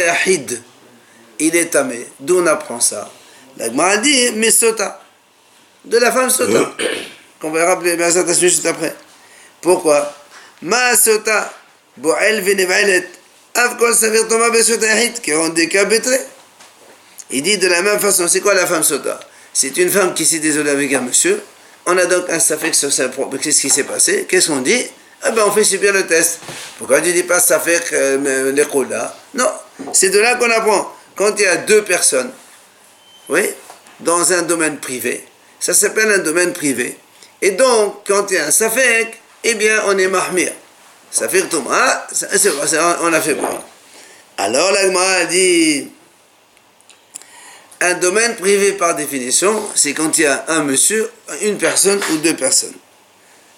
il 1.38 1.56
est 1.56 1.66
tamé. 1.66 2.08
D'où 2.18 2.40
on 2.40 2.46
apprend 2.46 2.80
ça? 2.80 3.10
La 3.60 3.66
Gemara 3.66 3.98
dit, 3.98 4.32
mais 4.36 4.50
sota. 4.50 5.02
De 5.84 5.98
la 5.98 6.10
femme 6.10 6.30
sota. 6.30 6.72
Qu'on 7.38 7.50
va 7.50 7.66
rappeler 7.66 7.94
Bezat 7.94 8.20
Hashem 8.20 8.34
juste 8.48 8.64
après. 8.64 8.94
Pourquoi? 9.60 10.14
Ma 10.62 10.96
sota, 10.96 11.52
bo'el 11.98 12.40
venevalet, 12.40 13.08
av 13.54 13.76
kol 13.76 13.92
sfektum 13.94 14.40
A 14.42 14.48
besot 14.50 14.80
yahid, 14.80 15.20
qui 15.20 15.68
cas 15.68 15.84
bétrés. 15.84 16.22
Il 17.30 17.42
dit 17.42 17.58
de 17.58 17.68
la 17.68 17.82
même 17.82 18.00
façon, 18.00 18.28
c'est 18.28 18.40
quoi 18.40 18.54
la 18.54 18.66
femme 18.66 18.82
sota? 18.82 19.20
C'est 19.52 19.76
une 19.76 19.90
femme 19.90 20.14
qui 20.14 20.24
s'est 20.24 20.38
désolée 20.38 20.70
avec 20.70 20.94
un 20.94 21.02
monsieur. 21.02 21.42
On 21.84 21.98
a 21.98 22.06
donc 22.06 22.30
un 22.30 22.40
safek 22.40 22.74
sur 22.74 22.90
sa 22.90 23.10
propre. 23.10 23.36
Qu'est-ce 23.36 23.60
qui 23.60 23.68
s'est 23.68 23.84
passé? 23.84 24.26
Qu'est-ce 24.26 24.48
qu'on 24.48 24.60
dit? 24.60 24.86
Eh 25.26 25.32
ben, 25.32 25.42
on 25.46 25.50
fait 25.50 25.64
subir 25.64 25.92
le 25.92 26.06
test. 26.06 26.40
Pourquoi 26.78 27.02
tu 27.02 27.12
dis 27.12 27.24
pas 27.24 27.40
safek 27.40 27.92
euh, 27.92 28.52
les 28.52 28.64
là 28.88 29.14
Non, 29.34 29.50
c'est 29.92 30.08
de 30.08 30.18
là 30.18 30.36
qu'on 30.36 30.50
apprend. 30.50 30.96
Quand 31.14 31.34
il 31.38 31.42
y 31.42 31.46
a 31.46 31.56
deux 31.56 31.82
personnes, 31.84 32.30
oui, 33.30 33.42
dans 34.00 34.32
un 34.32 34.42
domaine 34.42 34.78
privé, 34.78 35.24
ça 35.58 35.72
s'appelle 35.72 36.10
un 36.10 36.18
domaine 36.18 36.52
privé. 36.52 36.96
Et 37.40 37.52
donc, 37.52 38.02
quand 38.06 38.30
il 38.30 38.34
y 38.34 38.38
a 38.38 38.46
un 38.46 38.50
safek, 38.50 39.18
eh 39.44 39.54
bien, 39.54 39.82
on 39.86 39.96
est 39.96 40.08
mahmir. 40.08 40.52
Safek 41.10 41.48
Thomas, 41.48 42.06
c'est- 42.12 42.50
on 43.02 43.12
a 43.12 43.20
fait 43.20 43.34
voir. 43.34 43.62
Alors, 44.36 44.72
la 44.72 44.82
Gemara 44.82 45.12
a 45.12 45.24
dit. 45.24 45.88
Un 47.82 47.94
domaine 47.94 48.36
privé 48.36 48.72
par 48.72 48.94
définition, 48.94 49.68
c'est 49.74 49.94
quand 49.94 50.18
il 50.18 50.24
y 50.24 50.26
a 50.26 50.44
un 50.48 50.62
monsieur, 50.64 51.10
une 51.40 51.56
personne 51.56 51.98
ou 52.12 52.16
deux 52.18 52.36
personnes. 52.36 52.74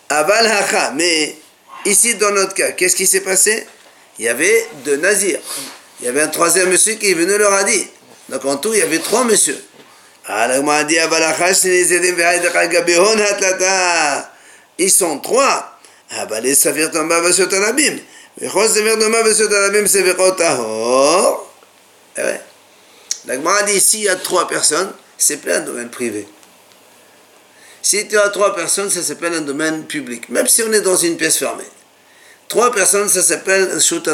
Aval 0.08 0.46
hacha, 0.46 0.92
mais 0.94 1.34
ici 1.86 2.14
dans 2.14 2.30
notre 2.30 2.54
cas, 2.54 2.70
qu'est-ce 2.72 2.94
qui 2.94 3.06
s'est 3.06 3.22
passé? 3.22 3.66
Il 4.20 4.24
y 4.26 4.28
avait 4.28 4.66
deux 4.84 4.96
nazirs. 4.96 5.40
Il 5.98 6.06
y 6.06 6.08
avait 6.08 6.20
un 6.22 6.28
troisième 6.28 6.68
monsieur 6.70 6.94
qui 6.94 7.10
est 7.10 7.14
venu 7.14 7.36
leur 7.36 7.52
a 7.52 7.64
dit. 7.64 7.84
Donc 8.32 8.44
en 8.46 8.56
tout, 8.56 8.72
il 8.72 8.78
y 8.78 8.82
avait 8.82 8.98
trois 8.98 9.24
messieurs. 9.24 9.62
Hatlata. 13.20 14.32
Ils 14.78 14.90
sont 14.90 15.18
trois. 15.18 15.78
Ah 16.10 16.24
bah 16.24 16.40
les 16.40 16.54
safir 16.54 16.90
tamba 16.90 17.20
besot 17.20 17.52
alabim. 17.52 17.98
Vechos 18.40 18.68
safir 18.68 18.98
tamba 18.98 19.22
besot 19.22 19.52
alabim 19.52 19.86
sefirot 19.86 20.30
tahor. 20.32 21.52
Eh 22.16 22.22
ouais. 22.22 22.40
La 23.26 23.34
Gemara 23.34 23.64
dit 23.64 23.78
s'il 23.78 24.04
y 24.04 24.08
a 24.08 24.16
trois 24.16 24.48
personnes, 24.48 24.92
c'est 25.18 25.36
plein 25.36 25.58
un 25.58 25.60
domaine 25.60 25.90
privé. 25.90 26.26
Si 27.82 28.08
tu 28.08 28.16
as 28.16 28.30
trois 28.30 28.54
personnes, 28.54 28.88
ça 28.88 29.02
s'appelle 29.02 29.34
un 29.34 29.42
domaine 29.42 29.84
public, 29.84 30.30
même 30.30 30.46
si 30.46 30.62
on 30.62 30.72
est 30.72 30.80
dans 30.80 30.96
une 30.96 31.18
pièce 31.18 31.36
fermée. 31.36 31.68
Trois 32.48 32.72
personnes, 32.72 33.10
ça 33.10 33.22
s'appelle 33.22 33.70
un 33.74 33.80
shoot. 33.80 34.08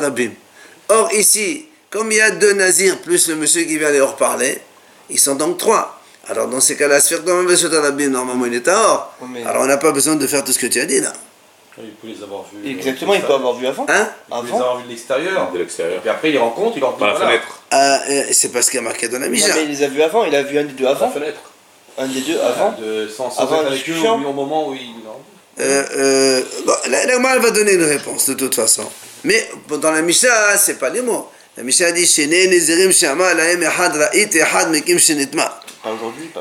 Or, 0.88 1.12
ici, 1.12 1.67
comme 1.90 2.12
il 2.12 2.18
y 2.18 2.20
a 2.20 2.30
deux 2.30 2.52
nazirs 2.52 2.98
plus 2.98 3.28
le 3.28 3.36
monsieur 3.36 3.62
qui 3.62 3.78
vient 3.78 3.90
leur 3.90 4.16
parler, 4.16 4.60
ils 5.10 5.18
sont 5.18 5.34
donc 5.34 5.58
trois. 5.58 5.98
Alors, 6.28 6.46
dans 6.46 6.60
ces 6.60 6.76
cas-là, 6.76 7.00
se 7.00 7.14
faire 7.14 7.22
normalement, 7.24 8.44
il 8.46 8.54
est 8.54 8.68
à 8.68 8.78
or. 8.78 9.14
Alors, 9.46 9.62
on 9.62 9.66
n'a 9.66 9.78
pas 9.78 9.92
besoin 9.92 10.14
de 10.16 10.26
faire 10.26 10.44
tout 10.44 10.52
ce 10.52 10.58
que 10.58 10.66
tu 10.66 10.78
as 10.80 10.84
dit 10.84 11.00
là. 11.00 11.12
Il 11.80 11.90
peut 11.92 12.08
les 12.08 12.22
avoir 12.22 12.44
vus. 12.52 12.70
Exactement, 12.70 13.14
il 13.14 13.22
peut 13.22 13.32
avoir 13.32 13.54
vu 13.54 13.66
avant. 13.66 13.86
Hein 13.88 14.08
Il 14.30 14.40
peut 14.40 14.46
les 14.46 14.52
avoir 14.52 14.76
vus 14.78 14.84
de 14.84 14.88
l'extérieur. 14.90 15.52
de 15.52 15.58
l'extérieur. 15.58 16.00
Puis 16.00 16.10
après, 16.10 16.30
il 16.30 16.38
rencontre, 16.38 16.76
il 16.76 16.80
leur 16.80 16.92
dit 16.94 16.98
Par 16.98 17.14
la 17.14 17.20
fenêtre. 17.20 17.60
Ah, 17.70 18.00
euh, 18.10 18.24
C'est 18.32 18.52
pas 18.52 18.62
ce 18.62 18.70
qui 18.70 18.78
a 18.78 18.82
marqué 18.82 19.08
dans 19.08 19.20
la 19.20 19.28
Misha. 19.28 19.54
mais 19.54 19.62
il 19.64 19.70
les 19.70 19.82
a 19.84 19.88
vus 19.88 20.02
avant, 20.02 20.24
il 20.24 20.34
a 20.34 20.42
vu 20.42 20.58
un 20.58 20.64
des 20.64 20.72
deux 20.72 20.84
par 20.84 20.94
la 20.94 21.00
avant. 21.00 21.10
fenêtre. 21.12 21.40
Un 21.96 22.06
des 22.08 22.20
deux 22.20 22.40
avant. 22.40 22.72
De, 22.72 23.08
sans, 23.08 23.30
sans 23.30 23.42
Avant 23.42 23.56
être 23.62 23.62
la 23.62 23.70
avec 23.70 23.88
eux 23.88 24.08
au, 24.08 24.32
moment 24.32 24.68
où 24.68 24.74
il. 24.74 24.94
Euh, 25.60 25.84
euh, 25.96 26.42
bon, 26.66 26.72
la, 26.88 27.06
la 27.06 27.12
Gemara, 27.12 27.34
elle 27.36 27.42
va 27.42 27.50
donner 27.50 27.72
une 27.72 27.84
réponse 27.84 28.28
de 28.28 28.34
toute 28.34 28.54
façon. 28.54 28.84
Mais 29.24 29.48
dans 29.68 29.90
la 29.90 30.02
Mishnah, 30.02 30.56
c'est 30.58 30.78
pas 30.78 30.90
les 30.90 31.02
mots. 31.02 31.28
La 31.58 31.64
Mishnah 31.64 31.90
dit 31.90 32.08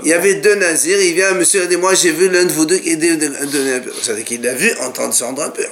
Il 0.04 0.08
y 0.08 0.14
avait 0.14 0.36
deux 0.36 0.56
nazirs, 0.56 1.02
il 1.02 1.16
vient 1.16 1.34
monsieur 1.34 1.64
et 1.64 1.68
dit 1.68 1.76
Moi 1.76 1.96
j'ai 1.96 2.12
vu 2.12 2.30
l'un 2.30 2.46
de 2.46 2.52
vous 2.54 2.68
deux 2.68 2.78
qui 2.78 2.92
est 2.92 2.98
devenu 2.98 3.76
impur. 3.76 3.94
C'est-à-dire 4.00 4.26
qu'il 4.26 4.44
l'a 4.44 4.54
vu 4.54 4.72
en 4.80 4.92
train 4.92 5.08
de 5.08 5.14
se 5.16 5.24
rendre 5.24 5.42
impur. 5.42 5.70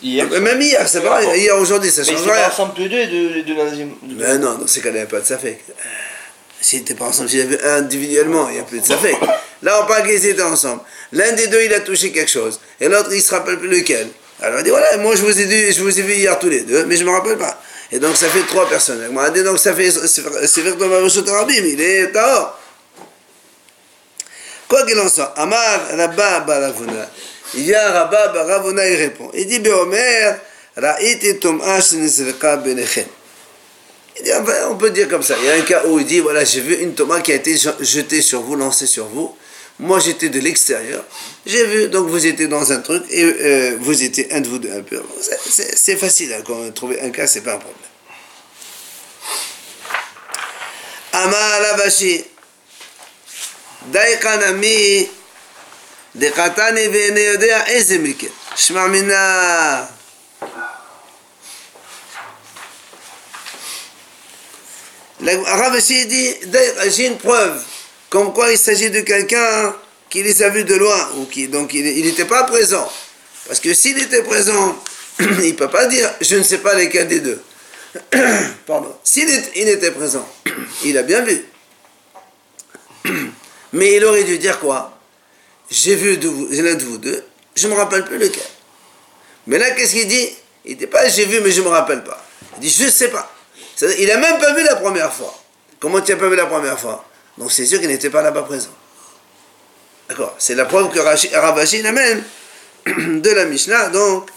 Hier. 0.00 0.28
Même 0.30 0.60
hier, 0.60 0.86
c'est 0.86 1.00
pareil. 1.00 1.40
Hier, 1.40 1.56
aujourd'hui, 1.58 1.90
ça 1.90 2.04
change 2.04 2.22
rien. 2.22 2.46
ensemble 2.46 2.74
tous 2.74 2.86
deux, 2.88 2.98
les 2.98 3.06
deux, 3.08 3.42
deux 3.42 3.54
nazis. 3.54 3.84
Mais 4.04 4.38
non, 4.38 4.58
dans 4.58 4.66
ces 4.68 4.80
cas-là, 4.80 4.94
il 4.94 4.98
n'y 4.98 5.02
a 5.02 5.06
pas 5.06 5.20
de 5.20 5.26
safek. 5.26 5.64
S'ils 6.60 6.80
n'étaient 6.80 6.94
pas 6.94 7.06
ensemble, 7.06 7.30
s'ils 7.30 7.40
avaient 7.40 7.64
individuellement, 7.64 8.48
il 8.48 8.54
n'y 8.54 8.60
a 8.60 8.64
plus 8.64 8.78
de 8.78 8.84
fait. 8.84 9.16
Là, 9.62 9.80
on 9.82 9.86
parle 9.88 10.06
qu'ils 10.06 10.24
étaient 10.24 10.42
ensemble. 10.42 10.82
L'un 11.10 11.32
des 11.32 11.48
deux, 11.48 11.64
il 11.64 11.74
a 11.74 11.80
touché 11.80 12.12
quelque 12.12 12.30
chose. 12.30 12.60
Et 12.80 12.88
l'autre, 12.88 13.08
il 13.10 13.16
ne 13.16 13.22
se 13.22 13.34
rappelle 13.34 13.58
plus 13.58 13.68
lequel. 13.68 14.06
Alors, 14.40 14.60
il 14.60 14.64
dit 14.64 14.70
voilà, 14.70 14.98
moi, 14.98 15.16
je 15.16 15.22
vous 15.22 15.40
ai, 15.40 15.46
dit, 15.46 15.72
je 15.72 15.82
vous 15.82 15.98
ai 15.98 16.02
vu 16.02 16.12
hier 16.14 16.38
tous 16.38 16.48
les 16.50 16.60
deux, 16.60 16.84
mais 16.84 16.96
je 16.96 17.02
ne 17.02 17.08
me 17.08 17.14
rappelle 17.14 17.38
pas. 17.38 17.60
Et 17.94 18.00
donc, 18.00 18.16
ça 18.16 18.28
fait 18.28 18.42
trois 18.42 18.68
personnes. 18.68 19.14
Donc, 19.44 19.58
ça 19.60 19.72
fait. 19.72 19.88
C'est 19.88 20.62
vers 20.62 20.74
Rabim, 20.76 21.64
il 21.64 21.80
est 21.80 22.08
dehors. 22.08 22.58
Quoi 24.66 24.84
qu'il 24.84 24.98
en 24.98 25.08
soit, 25.08 25.32
Amar 25.36 25.80
Rabba 25.96 26.40
Baravuna. 26.40 27.08
Il 27.54 27.64
y 27.64 27.72
a 27.72 27.92
Rabba 27.92 28.28
Baravuna, 28.28 28.88
il 28.88 28.96
répond. 28.96 29.30
Il 29.32 29.46
dit 29.46 29.60
Beomer, 29.60 30.34
Ra'iti 30.76 31.38
Tum'a 31.38 31.80
Shinizrika 31.80 32.56
Benechem. 32.56 33.04
Il 34.18 34.24
dit, 34.24 34.30
on 34.68 34.74
peut 34.74 34.90
dire 34.90 35.08
comme 35.08 35.22
ça. 35.22 35.36
Il 35.38 35.44
y 35.44 35.50
a 35.50 35.54
un 35.54 35.60
cas 35.60 35.82
où 35.86 36.00
il 36.00 36.04
dit 36.06 36.18
voilà, 36.18 36.42
j'ai 36.42 36.62
vu 36.62 36.74
une 36.74 36.94
tomate 36.96 37.22
qui 37.22 37.30
a 37.30 37.36
été 37.36 37.56
jetée 37.78 38.22
sur 38.22 38.40
vous, 38.40 38.56
lancée 38.56 38.86
sur 38.86 39.06
vous. 39.06 39.36
Moi, 39.80 39.98
j'étais 39.98 40.28
de 40.28 40.38
l'extérieur. 40.38 41.04
J'ai 41.44 41.66
vu, 41.66 41.88
donc 41.88 42.08
vous 42.08 42.24
étiez 42.26 42.46
dans 42.46 42.72
un 42.72 42.80
truc 42.80 43.02
et 43.10 43.24
euh, 43.24 43.76
vous 43.80 44.02
étiez 44.02 44.32
un 44.32 44.40
de 44.40 44.48
vous 44.48 44.58
deux 44.58 44.72
impur. 44.72 45.04
C'est 45.20 45.96
facile, 45.96 46.32
hein, 46.32 46.42
quand 46.46 46.54
on 46.54 46.70
trouve 46.70 46.94
un 47.02 47.10
cas, 47.10 47.26
c'est 47.26 47.40
pas 47.40 47.54
un 47.54 47.58
problème. 47.58 47.78
Ama 51.12 51.36
alabashi. 51.36 52.24
Daikanami. 53.86 55.08
Dekatani 56.14 56.88
veneyodea 56.88 57.72
ezemike. 57.72 58.30
Shmamina. 58.56 59.88
Rav 65.20 65.80
dit, 65.80 66.34
j'ai 66.90 67.06
une 67.06 67.18
preuve 67.18 67.64
comme 68.14 68.32
quoi 68.32 68.52
il 68.52 68.58
s'agit 68.58 68.92
de 68.92 69.00
quelqu'un 69.00 69.74
qui 70.08 70.22
les 70.22 70.40
a 70.44 70.48
vus 70.48 70.62
de 70.62 70.76
loin, 70.76 71.08
ou 71.16 71.24
qui, 71.24 71.48
donc 71.48 71.74
il 71.74 72.04
n'était 72.04 72.26
pas 72.26 72.44
présent. 72.44 72.88
Parce 73.48 73.58
que 73.58 73.74
s'il 73.74 74.00
était 74.00 74.22
présent, 74.22 74.78
il 75.18 75.48
ne 75.48 75.52
peut 75.54 75.68
pas 75.68 75.86
dire, 75.86 76.08
je 76.20 76.36
ne 76.36 76.44
sais 76.44 76.58
pas 76.58 76.76
lesquels 76.76 77.08
des 77.08 77.18
deux. 77.18 77.42
Pardon. 78.68 78.94
S'il 79.02 79.28
était 79.28 79.90
présent, 79.90 80.24
il 80.84 80.96
a 80.96 81.02
bien 81.02 81.22
vu. 81.22 81.44
Mais 83.72 83.96
il 83.96 84.04
aurait 84.04 84.22
dû 84.22 84.38
dire 84.38 84.60
quoi? 84.60 84.96
J'ai 85.68 85.96
vu 85.96 86.14
l'un 86.14 86.74
de 86.76 86.84
vous 86.84 86.98
deux, 86.98 87.24
je 87.56 87.66
ne 87.66 87.72
me 87.72 87.76
rappelle 87.76 88.04
plus 88.04 88.18
lequel. 88.18 88.46
Mais 89.48 89.58
là, 89.58 89.72
qu'est-ce 89.72 89.92
qu'il 89.92 90.06
dit? 90.06 90.28
Il 90.64 90.74
ne 90.74 90.78
dit 90.78 90.86
pas 90.86 91.08
j'ai 91.08 91.24
vu, 91.24 91.40
mais 91.40 91.50
je 91.50 91.62
ne 91.62 91.64
me 91.64 91.70
rappelle 91.70 92.04
pas. 92.04 92.24
Il 92.58 92.60
dit 92.60 92.70
je 92.70 92.84
ne 92.84 92.90
sais 92.90 93.08
pas. 93.08 93.28
Il 93.98 94.06
n'a 94.06 94.18
même 94.18 94.38
pas 94.38 94.54
vu 94.54 94.62
la 94.62 94.76
première 94.76 95.12
fois. 95.12 95.36
Comment 95.80 96.00
tu 96.00 96.12
n'as 96.12 96.18
pas 96.18 96.28
vu 96.28 96.36
la 96.36 96.46
première 96.46 96.78
fois? 96.78 97.04
Donc 97.38 97.52
c'est 97.52 97.66
sûr 97.66 97.80
qu'il 97.80 97.88
n'était 97.88 98.10
pas 98.10 98.22
là-bas 98.22 98.42
présent. 98.42 98.70
D'accord 100.08 100.34
C'est 100.38 100.54
la 100.54 100.66
preuve 100.66 100.90
que 100.90 100.98
Ravashi 101.00 101.86
amène 101.86 102.22
de 102.86 103.30
la 103.30 103.46
Mishnah, 103.46 103.88
donc. 103.88 104.30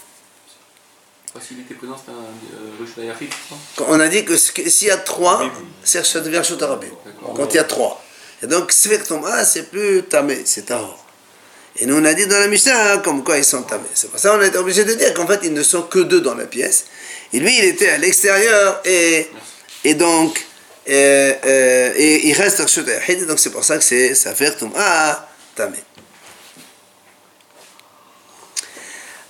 S'il 1.40 1.60
était 1.60 1.74
présent, 1.74 1.96
c'était 1.96 2.10
un 2.10 3.84
euh, 3.84 3.84
On 3.86 4.00
a 4.00 4.08
dit 4.08 4.24
que 4.24 4.36
s'il 4.36 4.88
y 4.88 4.90
a 4.90 4.96
trois, 4.96 5.48
ça 5.84 6.20
devient 6.20 6.42
Shotarabim. 6.42 6.88
Quand 7.36 7.46
il 7.50 7.56
y 7.56 7.60
a 7.60 7.64
trois. 7.64 8.02
Et 8.42 8.46
donc, 8.46 8.72
Sfektom'a, 8.72 9.44
c'est 9.44 9.70
plus 9.70 10.02
tamé, 10.04 10.42
c'est 10.44 10.66
tahor. 10.66 11.04
Et 11.76 11.86
nous, 11.86 11.96
on 11.96 12.04
a 12.04 12.14
dit 12.14 12.26
dans 12.26 12.38
la 12.40 12.48
Mishnah, 12.48 12.94
hein, 12.94 12.98
comme 12.98 13.22
quoi 13.22 13.38
ils 13.38 13.44
sont 13.44 13.62
tamés. 13.62 13.84
C'est 13.94 14.10
pour 14.10 14.18
ça 14.18 14.30
qu'on 14.30 14.40
a 14.40 14.46
été 14.46 14.58
obligé 14.58 14.84
de 14.84 14.94
dire 14.94 15.14
qu'en 15.14 15.28
fait, 15.28 15.40
ils 15.44 15.52
ne 15.52 15.62
sont 15.62 15.82
que 15.82 16.00
deux 16.00 16.20
dans 16.20 16.34
la 16.34 16.46
pièce. 16.46 16.86
Et 17.32 17.38
lui, 17.38 17.56
il 17.56 17.64
était 17.64 17.90
à 17.90 17.98
l'extérieur 17.98 18.80
et, 18.84 19.28
et 19.84 19.94
donc, 19.94 20.44
euh, 20.88 21.34
euh, 21.44 21.92
et 21.96 22.28
il 22.28 22.32
reste 22.32 22.60
à 22.60 23.14
Donc, 23.26 23.38
c'est 23.38 23.50
pour 23.50 23.64
ça 23.64 23.76
que 23.76 23.84
c'est 23.84 24.14
tamé. 25.54 25.78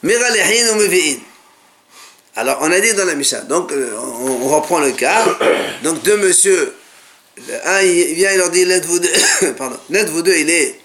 Miralehin 0.02 0.72
ou 0.72 0.76
Mevi'in. 0.76 1.18
Alors, 2.36 2.58
on 2.60 2.70
a 2.70 2.78
dit 2.78 2.94
dans 2.94 3.04
la 3.04 3.16
Mishnah, 3.16 3.40
donc 3.40 3.72
euh, 3.72 3.96
on, 3.96 4.48
reprend 4.48 4.78
le 4.78 4.92
cas. 4.92 5.24
Donc, 5.82 6.02
deux 6.02 6.16
monsieur 6.18 6.72
un, 7.64 7.80
il 7.80 8.14
vient, 8.14 8.30
il 8.30 8.38
leur 8.38 8.50
dit, 8.50 8.64
l'un 8.64 8.78
de 8.78 8.86
vous 8.86 9.00
deux, 9.00 9.10
pardon, 9.58 9.76
l'un 9.90 10.04
de 10.04 10.10
vous 10.10 10.22
deux, 10.22 10.36
il 10.36 10.48
est 10.48 10.78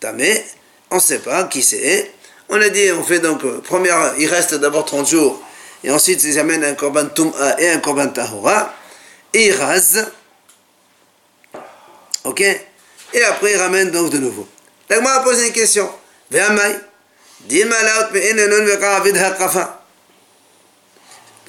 tamé, 0.00 0.44
on 0.90 0.96
ne 0.96 1.00
sait 1.00 1.20
pas 1.20 1.44
qui 1.44 1.62
c'est. 1.62 2.10
On 2.48 2.60
a 2.60 2.68
dit, 2.68 2.90
on 2.90 3.04
fait 3.04 3.20
donc, 3.20 3.44
première, 3.62 4.14
il 4.18 4.26
reste 4.26 4.54
d'abord 4.54 4.84
30 4.84 5.08
jours, 5.08 5.42
et 5.84 5.90
ensuite 5.90 6.22
ils 6.24 6.38
amènent 6.40 6.64
un 6.64 6.74
korban 6.74 7.06
tum'a 7.06 7.60
et 7.60 7.70
un 7.70 7.78
korban 7.78 8.08
tahura, 8.08 8.74
et 9.32 9.46
ils 9.46 9.52
rasent, 9.52 10.06
ok? 12.26 12.40
Et 13.14 13.22
après 13.22 13.52
ils 13.52 13.56
ramènent 13.56 13.90
donc 13.90 14.10
de 14.10 14.18
nouveau. 14.18 14.46
Je 14.90 15.24
posé 15.24 15.46
une 15.46 15.52
question. 15.52 15.90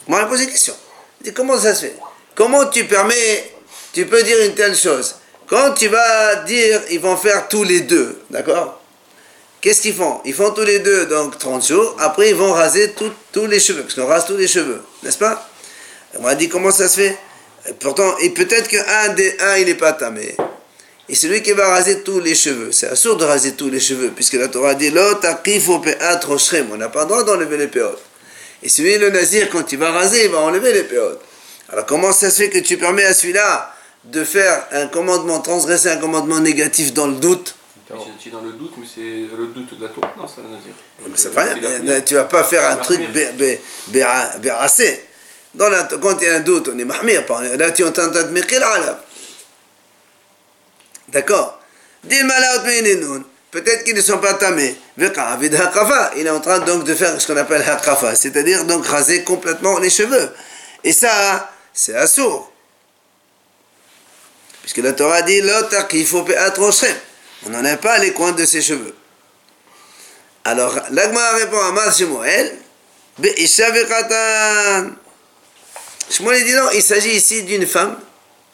Moi, 0.07 0.25
pose 0.25 0.41
une 0.41 0.49
question. 0.49 0.75
Dit, 1.21 1.33
comment 1.33 1.59
ça 1.59 1.73
se 1.75 1.87
fait? 1.87 1.95
Comment 2.35 2.65
tu 2.65 2.85
permets 2.85 3.51
tu 3.93 4.05
peux 4.05 4.21
dire 4.23 4.37
une 4.45 4.53
telle 4.53 4.75
chose? 4.75 5.15
Quand 5.47 5.73
tu 5.73 5.87
vas 5.87 6.35
dire, 6.43 6.81
ils 6.91 6.99
vont 6.99 7.17
faire 7.17 7.47
tous 7.47 7.63
les 7.63 7.81
deux, 7.81 8.21
d'accord? 8.29 8.81
Qu'est-ce 9.59 9.81
qu'ils 9.81 9.95
font? 9.95 10.21
Ils 10.23 10.33
font 10.33 10.51
tous 10.51 10.63
les 10.63 10.79
deux, 10.79 11.07
donc 11.07 11.37
30 11.37 11.65
jours. 11.65 11.95
Après, 11.99 12.29
ils 12.29 12.35
vont 12.35 12.53
raser 12.53 12.93
tous 12.93 13.47
les 13.47 13.59
cheveux, 13.59 13.81
parce 13.81 13.95
qu'on 13.95 14.05
rase 14.05 14.25
tous 14.25 14.37
les 14.37 14.47
cheveux, 14.47 14.83
n'est-ce 15.03 15.17
pas? 15.17 15.49
On 16.15 16.21
m'a 16.21 16.35
dit 16.35 16.47
comment 16.47 16.71
ça 16.71 16.87
se 16.87 17.01
fait? 17.01 17.17
Pourtant, 17.79 18.17
et 18.19 18.29
peut-être 18.29 18.67
qu'un 18.67 19.09
des 19.09 19.35
un, 19.39 19.57
il 19.57 19.65
n'est 19.65 19.73
pas 19.75 19.93
tamé. 19.93 20.37
Et 21.09 21.15
celui 21.15 21.41
qui 21.41 21.53
va 21.53 21.69
raser 21.69 22.03
tous 22.03 22.19
les 22.19 22.35
cheveux, 22.35 22.71
c'est 22.71 22.89
absurde 22.89 23.21
de 23.21 23.25
raser 23.25 23.53
tous 23.53 23.69
les 23.69 23.79
cheveux, 23.79 24.11
puisque 24.13 24.33
la 24.33 24.49
Torah 24.49 24.75
dit 24.75 24.91
On 24.93 26.77
n'a 26.77 26.89
pas 26.89 27.01
le 27.03 27.07
droit 27.07 27.23
d'enlever 27.23 27.57
les 27.57 27.67
péotes. 27.67 28.01
Et 28.61 28.69
celui, 28.69 28.97
le 28.97 29.09
nazir, 29.09 29.49
quand 29.49 29.71
il 29.71 29.77
va 29.77 29.91
raser, 29.91 30.25
il 30.25 30.31
va 30.31 30.39
enlever 30.39 30.73
les 30.73 30.83
péotes. 30.83 31.21
Alors 31.69 31.85
comment 31.85 32.11
ça 32.11 32.29
se 32.29 32.41
fait 32.41 32.49
que 32.49 32.59
tu 32.59 32.77
permets 32.77 33.05
à 33.05 33.13
celui-là 33.13 33.73
de 34.05 34.23
faire 34.23 34.67
un 34.71 34.87
commandement, 34.87 35.39
transgresser 35.39 35.89
un 35.89 35.97
commandement 35.97 36.39
négatif 36.39 36.93
dans 36.93 37.07
le 37.07 37.15
doute? 37.15 37.55
C'est 38.21 38.31
dans 38.31 38.41
le 38.41 38.51
doute, 38.51 38.73
mais 38.77 38.85
c'est 38.93 39.01
le 39.37 39.47
doute 39.47 39.79
de 39.79 39.83
la 39.83 39.89
Torah, 39.89 40.13
non, 40.17 40.27
ça 40.27 40.41
veut 40.41 40.49
dire. 40.49 40.73
Mais 41.07 41.17
ça 41.17 41.29
rien, 41.35 42.01
tu 42.01 42.15
vas 42.15 42.25
pas 42.25 42.43
faire 42.43 42.69
un 42.69 42.75
truc 42.77 42.99
bérassé. 43.87 45.05
Quand 45.57 46.17
il 46.19 46.27
y 46.27 46.29
a 46.29 46.35
un 46.35 46.39
doute, 46.41 46.69
on 46.73 46.77
est 46.77 46.83
mahmir, 46.83 47.23
là 47.57 47.71
tu 47.71 47.85
entends 47.85 48.11
D'accord 51.09 51.59
Peut-être 53.51 53.83
qu'ils 53.83 53.95
ne 53.95 54.01
sont 54.01 54.17
pas 54.17 54.33
tamés. 54.33 54.75
Il 54.97 55.03
est 55.05 56.29
en 56.29 56.39
train 56.39 56.59
donc 56.59 56.83
de 56.83 56.93
faire 56.93 57.19
ce 57.19 57.27
qu'on 57.27 57.37
appelle 57.37 57.61
hakrafa, 57.61 58.15
c'est-à-dire 58.15 58.65
donc 58.65 58.85
raser 58.85 59.23
complètement 59.23 59.79
les 59.79 59.89
cheveux. 59.89 60.31
Et 60.83 60.91
ça, 60.91 61.51
c'est 61.73 61.95
assourd. 61.95 62.51
Puisque 64.61 64.77
la 64.77 64.93
Torah 64.93 65.21
dit 65.21 65.41
qu'il 65.89 66.05
faut 66.05 66.25
On 67.45 67.49
n'en 67.49 67.63
a 67.63 67.77
pas 67.77 67.97
les 67.99 68.11
coins 68.11 68.33
de 68.33 68.45
ses 68.45 68.61
cheveux. 68.61 68.95
Alors, 70.43 70.79
l'Agma 70.91 71.31
répond 71.31 71.59
à 71.59 71.71
Mar 71.71 71.93
Shemuel 71.93 72.57
Shmuel 76.09 76.45
dit 76.45 76.53
non, 76.53 76.69
il 76.73 76.81
s'agit 76.81 77.11
ici 77.11 77.43
d'une 77.43 77.67
femme 77.67 77.99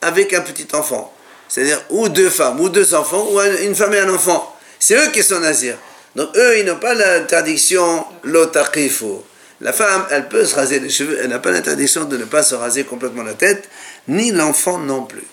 avec 0.01 0.33
un 0.33 0.41
petit 0.41 0.67
enfant. 0.73 1.12
C'est-à-dire 1.53 1.79
ou 1.91 2.09
deux 2.09 2.31
femmes, 2.31 2.59
ou 2.61 2.67
deux 2.67 2.95
enfants, 2.95 3.27
ou 3.29 3.39
une 3.39 3.75
femme 3.75 3.93
et 3.93 3.99
un 3.99 4.11
enfant. 4.11 4.57
C'est 4.79 4.95
eux 4.95 5.11
qui 5.11 5.21
sont 5.21 5.39
nazirs. 5.39 5.77
Donc 6.15 6.35
eux, 6.35 6.57
ils 6.57 6.65
n'ont 6.65 6.79
pas 6.79 6.95
l'interdiction 6.95 8.07
l'otakifo. 8.23 9.23
La 9.61 9.71
femme, 9.71 10.07
elle 10.09 10.29
peut 10.29 10.45
se 10.45 10.55
raser 10.55 10.79
les 10.79 10.89
cheveux, 10.89 11.19
elle 11.21 11.29
n'a 11.29 11.37
pas 11.37 11.51
l'interdiction 11.51 12.05
de 12.05 12.17
ne 12.17 12.25
pas 12.25 12.41
se 12.41 12.55
raser 12.55 12.85
complètement 12.85 13.21
la 13.21 13.35
tête, 13.35 13.69
ni 14.07 14.31
l'enfant 14.31 14.79
non 14.79 15.03
plus. 15.03 15.27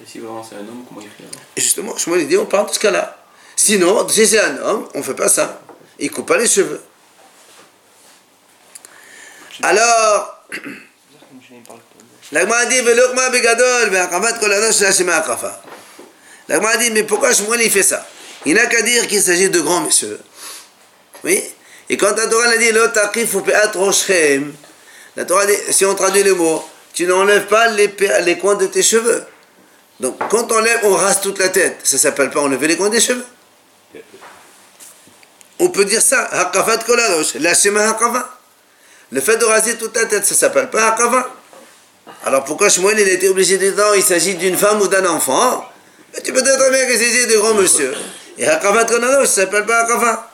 Et 0.00 0.06
si 0.06 0.20
vraiment 0.20 0.44
c'est 0.44 0.54
un 0.54 0.60
homme, 0.60 0.84
comment 0.88 1.00
il 1.00 1.08
fait 1.08 1.28
Et 1.56 1.60
justement, 1.60 1.96
je 1.96 2.08
me 2.08 2.22
dit, 2.24 2.36
on 2.36 2.46
parle 2.46 2.68
de 2.68 2.74
ce 2.74 2.78
cas-là. 2.78 3.18
Sinon, 3.56 4.08
si 4.08 4.28
c'est 4.28 4.38
un 4.38 4.58
homme, 4.58 4.86
on 4.94 4.98
ne 4.98 5.02
fait 5.02 5.14
pas 5.14 5.28
ça. 5.28 5.60
Il 5.98 6.08
ne 6.08 6.14
coupe 6.14 6.28
pas 6.28 6.38
les 6.38 6.46
cheveux. 6.46 6.80
Alors, 9.60 10.44
l'agma 12.32 12.64
dit, 12.66 12.82
begadol, 12.82 13.90
L'agma 16.48 16.76
dit, 16.76 16.90
mais 16.90 17.02
pourquoi 17.02 17.32
Shmuel 17.32 17.62
il 17.62 17.70
fait 17.70 17.82
ça? 17.82 18.06
Il 18.44 18.54
n'a 18.54 18.66
qu'à 18.66 18.82
dire 18.82 19.06
qu'il 19.08 19.20
s'agit 19.20 19.50
de 19.50 19.60
grands 19.60 19.80
messieurs. 19.80 20.20
Oui? 21.24 21.42
Et 21.88 21.96
quand 21.96 22.16
la 22.16 22.26
Torah 22.26 22.48
a 22.48 22.56
dit, 22.56 22.70
la 25.16 25.24
Torah 25.24 25.46
dit, 25.46 25.54
si 25.70 25.84
on 25.84 25.94
traduit 25.94 26.22
le 26.22 26.34
mot, 26.34 26.64
tu 26.92 27.06
n'enlèves 27.06 27.46
pas 27.46 27.68
les, 27.68 27.94
les 28.24 28.38
coins 28.38 28.54
de 28.54 28.66
tes 28.66 28.82
cheveux. 28.82 29.24
Donc, 30.00 30.16
quand 30.28 30.52
on 30.52 30.58
lève, 30.60 30.80
on 30.84 30.94
rase 30.94 31.20
toute 31.20 31.38
la 31.38 31.48
tête. 31.48 31.80
Ça 31.82 31.96
ne 31.96 32.00
s'appelle 32.00 32.30
pas 32.30 32.40
enlever 32.40 32.68
les 32.68 32.76
coins 32.76 32.90
des 32.90 33.00
cheveux. 33.00 33.24
On 35.58 35.68
peut 35.68 35.84
dire 35.84 36.02
ça. 36.02 36.24
Hakafat 36.24 36.78
koladosh. 36.78 37.34
Le 39.12 39.20
fait 39.20 39.36
de 39.36 39.44
raser 39.44 39.76
toute 39.76 39.96
la 39.96 40.06
tête, 40.06 40.26
ça 40.26 40.34
s'appelle 40.34 40.68
pas 40.68 40.88
hakava. 40.88 41.30
Alors 42.26 42.42
pourquoi 42.42 42.68
Shmuel 42.68 42.98
il 42.98 43.08
était 43.08 43.28
obligé 43.28 43.56
de 43.56 43.70
dire 43.70 43.94
il 43.94 44.02
s'agit 44.02 44.34
d'une 44.34 44.56
femme 44.56 44.80
ou 44.82 44.88
d'un 44.88 45.06
enfant 45.06 45.64
Mais 46.12 46.20
Tu 46.22 46.32
peux 46.32 46.42
très 46.42 46.70
bien 46.70 46.84
que 46.86 46.98
c'est 46.98 47.26
de 47.26 47.36
grands 47.36 47.54
monsieur. 47.54 47.94
Et 48.36 48.44
Hakavat 48.44 48.84
Konano, 48.84 49.24
ça 49.24 49.42
s'appelle 49.42 49.64
pas 49.64 49.84
Hakavat. 49.84 50.28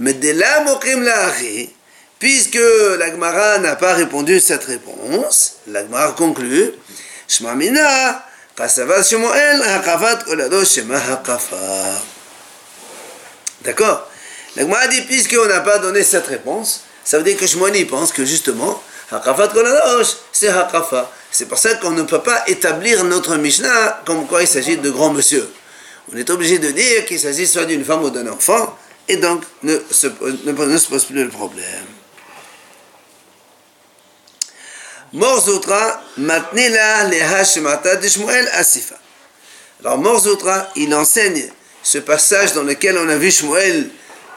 Mais 0.00 0.14
de 0.14 0.32
là, 0.32 0.64
Mokrim 0.64 1.04
Lahi, 1.04 1.70
puisque 2.18 2.58
l'Agmara 2.98 3.58
n'a 3.58 3.76
pas 3.76 3.94
répondu 3.94 4.38
à 4.38 4.40
cette 4.40 4.64
réponse, 4.64 5.58
l'Agmara 5.68 6.14
conclut 6.14 6.72
Shmamina, 7.28 8.26
Kasava 8.56 9.00
Shmuel, 9.00 9.62
Hakavat 9.62 10.24
Kolado 10.24 10.64
Shema 10.64 10.98
Hakafa. 10.98 12.02
D'accord? 13.62 14.10
L'Agmara 14.56 14.88
dit 14.88 15.02
puisqu'on 15.02 15.46
n'a 15.46 15.60
pas 15.60 15.78
donné 15.78 16.02
cette 16.02 16.26
réponse, 16.26 16.82
ça 17.04 17.18
veut 17.18 17.24
dire 17.24 17.36
que 17.36 17.46
Shmuel 17.46 17.86
pense 17.86 18.10
que 18.10 18.24
justement, 18.24 18.82
Hakafat 19.10 19.48
Koladosh, 19.48 20.16
c'est. 20.38 20.52
C'est 21.30 21.46
pour 21.46 21.58
ça 21.58 21.74
qu'on 21.74 21.90
ne 21.90 22.02
peut 22.02 22.22
pas 22.22 22.44
établir 22.46 23.04
notre 23.04 23.36
Mishnah 23.36 24.02
comme 24.04 24.26
quoi 24.26 24.42
il 24.42 24.48
s'agit 24.48 24.76
de 24.76 24.90
grands 24.90 25.12
monsieur. 25.12 25.48
On 26.12 26.16
est 26.16 26.30
obligé 26.30 26.58
de 26.58 26.70
dire 26.70 27.04
qu'il 27.04 27.20
s'agit 27.20 27.46
soit 27.46 27.66
d'une 27.66 27.84
femme 27.84 28.02
ou 28.02 28.10
d'un 28.10 28.26
enfant, 28.28 28.76
et 29.08 29.16
donc 29.16 29.42
ne 29.62 29.78
se, 29.90 30.06
ne, 30.06 30.78
se 30.78 30.88
pose 30.88 31.04
plus 31.04 31.24
le 31.24 31.28
problème. 31.28 31.86
Morzoutra, 35.12 36.02
matnila 36.18 37.04
leha 37.04 37.44
shemata 37.44 37.96
de 37.96 38.08
Shmuel 38.08 38.48
asifa. 38.52 38.96
Alors 39.80 39.98
Morzoutra, 39.98 40.68
il 40.76 40.94
enseigne 40.94 41.50
ce 41.82 41.98
passage 41.98 42.52
dans 42.52 42.62
lequel 42.62 42.96
on 42.98 43.08
a 43.08 43.16
vu 43.16 43.30
Shmuel 43.30 43.90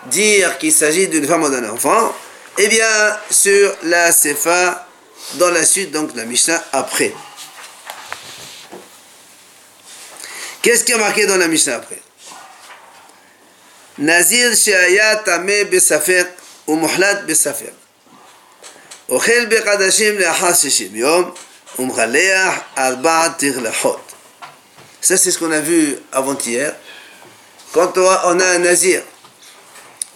dire 0.08 0.58
qu'il 0.58 0.72
s'agit 0.72 1.08
d'une 1.08 1.28
femme 1.28 1.44
ou 1.44 1.50
d'un 1.50 1.70
enfant, 1.70 2.14
eh 2.58 2.68
bien, 2.68 2.86
sur 3.30 3.76
la 3.84 4.12
Sefa, 4.12 4.88
dans 5.35 5.51
la 5.51 5.65
suite, 5.65 5.91
donc 5.91 6.15
la 6.15 6.25
Mishnah 6.25 6.63
après. 6.73 7.13
Qu'est-ce 10.63 10.85
qui 10.85 10.93
a 10.93 10.99
marqué 10.99 11.27
dans 11.27 11.37
la 11.37 11.49
Mishnah 11.49 11.77
après 11.77 12.01
Nazir 13.99 14.55
she'aya 14.55 15.17
tameh 15.17 15.65
besafer 15.65 16.27
ou 16.67 16.77
muhlat 16.77 17.23
besafer. 17.27 17.73
אוכל 19.09 19.47
בחדשים 19.47 20.19
לאחר 20.19 20.55
שישים 20.55 20.97
יום 20.97 21.31
ומחלח 21.79 22.55
ארבע 22.79 23.29
תרלחות. 23.39 24.01
Ça, 25.01 25.17
c'est 25.17 25.31
ce 25.31 25.39
qu'on 25.39 25.53
a 25.53 25.61
vu 25.61 25.97
avant-hier. 26.11 26.75
Quand 27.73 27.97
on 27.97 28.41
a 28.41 28.45
un 28.45 28.59
nazir, 28.59 29.03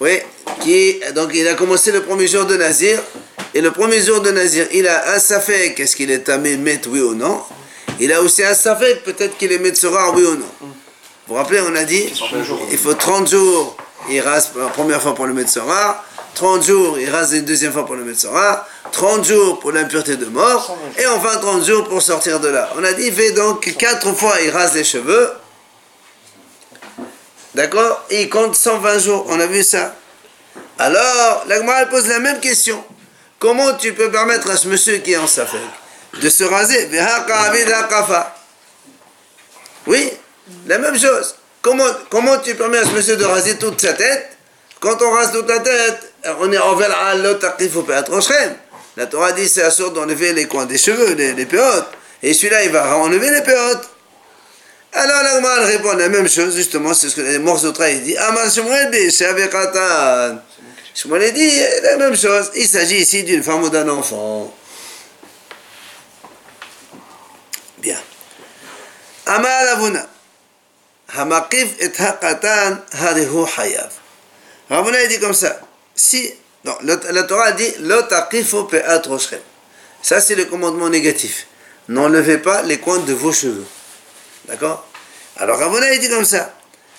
oui, 0.00 0.19
qui, 0.62 1.00
donc 1.15 1.31
il 1.33 1.47
a 1.47 1.55
commencé 1.55 1.93
le 1.93 2.03
premier 2.03 2.27
jour 2.27 2.45
de 2.47 2.57
Nazir, 2.57 3.00
et 3.56 3.62
le 3.62 3.72
premier 3.72 4.02
jour 4.02 4.22
de 4.22 4.30
Nazir, 4.30 4.68
il 4.72 4.88
a 4.88 5.14
un 5.16 5.20
safek, 5.20 5.80
est-ce 5.80 5.96
qu'il 5.96 6.12
est 6.12 6.20
tamé 6.20 6.58
met 6.58 6.80
oui 6.88 7.00
ou 7.00 7.16
non? 7.16 7.42
Il 8.00 8.14
a 8.14 8.22
aussi 8.22 8.44
un 8.44 8.54
safek, 8.54 9.04
peut-être 9.04 9.38
qu'il 9.38 9.52
est 9.52 9.58
Metsora, 9.58 10.12
oui 10.12 10.24
ou 10.24 10.36
non? 10.36 10.52
Vous 10.62 10.70
vous 11.28 11.34
rappelez, 11.34 11.62
on 11.62 11.76
a 11.76 11.86
dit 11.86 12.14
Il 12.70 12.78
faut 12.78 12.94
30 12.94 13.28
jours, 13.30 13.78
il 14.12 14.20
rase 14.20 14.52
la 14.56 14.68
première 14.68 15.02
fois 15.02 15.16
pour 15.16 15.26
le 15.26 15.34
Metsora, 15.34 16.04
30 16.36 16.64
jours, 16.64 17.00
il 17.00 17.10
rase 17.10 17.34
une 17.34 17.46
deuxième 17.46 17.72
fois 17.72 17.88
pour 17.88 17.96
le 17.96 18.04
Metsora, 18.04 18.68
30 18.92 19.26
jours 19.26 19.60
pour 19.60 19.72
l'impureté 19.72 20.18
de 20.18 20.26
mort, 20.26 20.78
et 21.00 21.08
enfin 21.08 21.38
30 21.40 21.66
jours 21.66 21.88
pour 21.88 22.04
sortir 22.04 22.40
de 22.40 22.50
là. 22.50 22.70
On 22.78 22.84
a 22.84 22.94
dit, 22.94 23.08
il 23.08 23.14
fait 23.14 23.32
donc 23.32 23.74
4 23.78 24.14
fois, 24.14 24.36
il 24.44 24.52
rase 24.52 24.76
les 24.76 24.84
cheveux, 24.84 25.32
D'accord? 27.56 28.04
Et 28.10 28.24
il 28.24 28.30
compte 28.30 28.54
120 28.54 29.00
jours. 29.00 29.26
On 29.30 29.40
a 29.40 29.48
vu 29.48 29.64
ça. 29.64 29.96
Alors, 30.78 31.46
l'Agmara 31.48 31.86
pose 31.86 32.08
la 32.08 32.20
même 32.20 32.42
question. 32.42 32.84
Comment 33.46 33.75
tu 33.75 33.94
peux 33.94 34.10
permettre 34.10 34.50
à 34.50 34.58
ce 34.58 34.68
monsieur 34.68 34.98
qui 34.98 35.14
est 35.14 35.18
en 35.18 35.28
safek 35.28 35.62
de 36.20 36.29
se 36.29 36.44
raser? 36.46 36.90
Oui, 39.86 40.12
la 40.66 40.79
même 40.79 41.00
chose. 41.00 41.36
Comment, 41.62 41.86
comment 42.10 42.40
tu 42.40 42.55
permets 42.55 42.79
à 42.79 42.86
ce 42.86 42.90
monsieur 42.90 43.18
de 43.18 43.24
raser 43.24 43.60
toute 43.60 43.79
sa 43.79 43.94
tête? 43.94 44.36
Quand 44.79 45.00
on 45.00 45.12
rase 45.12 45.31
toute 45.31 45.48
la 45.48 45.60
tête, 45.60 46.14
on 46.40 46.51
est 46.51 46.58
envers 46.58 46.90
La 48.98 49.05
Torah 49.05 49.31
dit 49.34 49.48
c'est 49.48 49.62
assuré 49.62 49.92
d'enlever 49.92 50.34
les 50.34 50.48
coins 50.48 50.66
des 50.66 50.79
cheveux, 50.79 51.14
les, 51.14 51.34
les 51.34 51.46
péotes. 51.46 51.92
Et 52.24 52.34
celui-là, 52.34 52.64
il 52.64 52.72
va 52.72 52.98
enlever 52.98 53.29
les 53.29 53.44
péotes. 53.44 53.88
Alors 54.92 55.22
l'Agma 55.22 55.53
répond 55.66 55.94
la 55.94 56.10
même 56.10 56.27
chose, 56.27 56.55
justement, 56.55 56.96
c'est 56.96 57.10
ce 57.10 57.18
que 57.18 57.22
les 57.22 57.38
Morzotra 57.38 57.92
il 57.92 58.01
dit. 58.01 58.18
Shmuel 60.96 61.34
dit 61.34 61.60
la 61.84 61.98
même 61.98 62.16
chose. 62.16 62.51
Il 62.55 62.68
s'agit 62.68 63.00
ici 63.01 63.24
d'une 63.24 63.44
femme 63.44 63.64
ou 63.64 63.70
d'un 63.70 63.88
enfant. 63.90 64.53
Bien. 67.79 68.00
Amal 69.25 69.68
Avuna. 69.70 70.08
Hamakif 71.14 71.68
et 71.79 71.92
Hakatan 72.01 72.77
harihu 72.94 73.46
hayav. 73.58 73.92
Ravuna 74.70 75.05
dit 75.08 75.20
comme 75.20 75.34
ça. 75.34 75.60
Si, 75.94 76.34
non, 76.64 76.75
la 76.81 77.24
Torah 77.24 77.51
dit 77.51 77.74
Lotakifu 77.79 78.66
pe'at. 78.70 79.03
Ça 80.01 80.22
c'est 80.22 80.36
le 80.36 80.46
commandement 80.46 80.90
négatif. 80.90 81.48
N'enlevez 81.90 82.38
pas 82.38 82.62
les 82.62 82.79
coins 82.79 83.00
de 83.00 83.14
vos 83.14 83.34
cheveux. 83.34 83.66
D'accord? 84.46 84.88
Alors 85.38 85.60
Ravona 85.60 85.94
il 85.94 86.00
dit 86.00 86.10
comme 86.10 86.25
ça. 86.25 86.53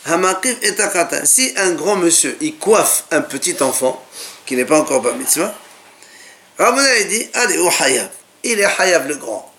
Hamakif 0.06 0.58
et 0.62 1.26
Si 1.26 1.52
un 1.56 1.72
grand 1.72 1.96
monsieur, 1.96 2.36
il 2.40 2.56
coiffe 2.56 3.04
un 3.10 3.22
petit 3.22 3.60
enfant, 3.62 4.04
qui 4.44 4.56
n'est 4.56 4.64
pas 4.64 4.80
encore 4.80 5.02
par 5.02 5.14
mitzvah, 5.16 5.54
Ravona 6.58 6.98
il 6.98 7.08
dit, 7.08 7.28
allez, 7.34 7.58
au 7.58 7.68
hayav. 7.68 8.08
Il 8.42 8.60
est 8.60 8.80
hayav 8.80 9.08
le 9.08 9.16
grand. 9.16 9.52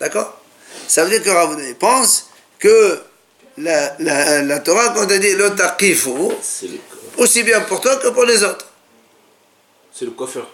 D'accord? 0.00 0.40
Ça 0.88 1.04
veut 1.04 1.10
dire 1.10 1.22
que 1.22 1.30
Ravona 1.30 1.62
pense 1.78 2.30
que 2.58 3.02
la, 3.58 3.94
la, 3.98 4.42
la 4.42 4.60
Torah, 4.60 4.90
quand 4.90 5.08
elle 5.08 5.20
dit 5.20 5.34
le 5.34 5.50
aussi 7.16 7.42
bien 7.42 7.60
pour 7.62 7.80
toi 7.80 7.96
que 7.96 8.08
pour 8.08 8.24
les 8.24 8.42
autres. 8.42 8.66
C'est 9.92 10.04
le 10.04 10.10
coiffeur. 10.12 10.48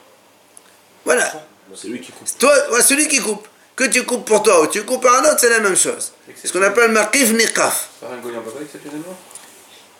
Voilà. 1.04 1.32
C'est 1.74 1.88
lui 1.88 2.00
qui 2.00 2.12
coupe. 2.12 2.28
Toi, 2.38 2.52
celui 2.82 3.08
qui 3.08 3.20
coupe 3.20 3.46
que 3.80 3.86
tu 3.86 4.04
coupes 4.04 4.26
pour 4.26 4.42
toi 4.42 4.60
ou 4.60 4.66
tu 4.66 4.82
coupes 4.82 5.02
par 5.02 5.14
un 5.14 5.24
autre, 5.24 5.38
c'est 5.40 5.48
la 5.48 5.60
même 5.60 5.76
chose. 5.76 6.12
Ce 6.44 6.52
qu'on 6.52 6.60
appelle 6.60 6.90
maqif 6.90 7.32
niqaf. 7.32 7.88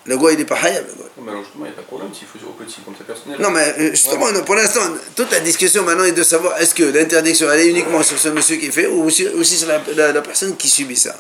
Le 0.05 0.17
goy, 0.19 0.35
il 0.35 0.39
n'est 0.39 0.45
pas 0.45 0.57
hayab, 0.57 0.87
le 0.87 0.95
goy. 0.95 1.07
Non, 1.17 1.25
mais 1.25 1.41
justement, 1.41 1.65
il 1.65 1.69
n'y 1.69 1.73
a 1.73 1.77
pas 1.77 1.83
de 1.83 1.87
problème 1.87 2.11
s'il 2.13 2.27
faut 2.27 2.47
au 2.47 2.53
petit 2.53 2.81
comme 2.85 2.95
ça 2.95 3.05
personnel. 3.05 3.41
Non, 3.41 3.51
mais 3.51 3.75
euh, 3.79 3.91
justement, 3.91 4.27
pour 4.45 4.55
l'instant, 4.55 4.83
toute 5.17 5.31
la 5.31 5.41
discussion 5.41 5.83
maintenant 5.83 6.05
est 6.05 6.13
de 6.13 6.23
savoir 6.23 6.61
est-ce 6.61 6.75
que 6.75 6.83
l'interdiction, 6.83 7.51
elle 7.51 7.61
est 7.61 7.69
uniquement 7.69 8.03
sur 8.03 8.19
ce 8.19 8.29
monsieur 8.29 8.57
qui 8.57 8.71
fait 8.71 8.87
ou 8.87 9.05
aussi, 9.05 9.27
aussi 9.29 9.57
sur 9.57 9.69
la, 9.69 10.13
la, 10.13 10.21
personne 10.21 10.57
qui 10.59 10.69
subit 10.69 10.97
ça. 10.97 11.17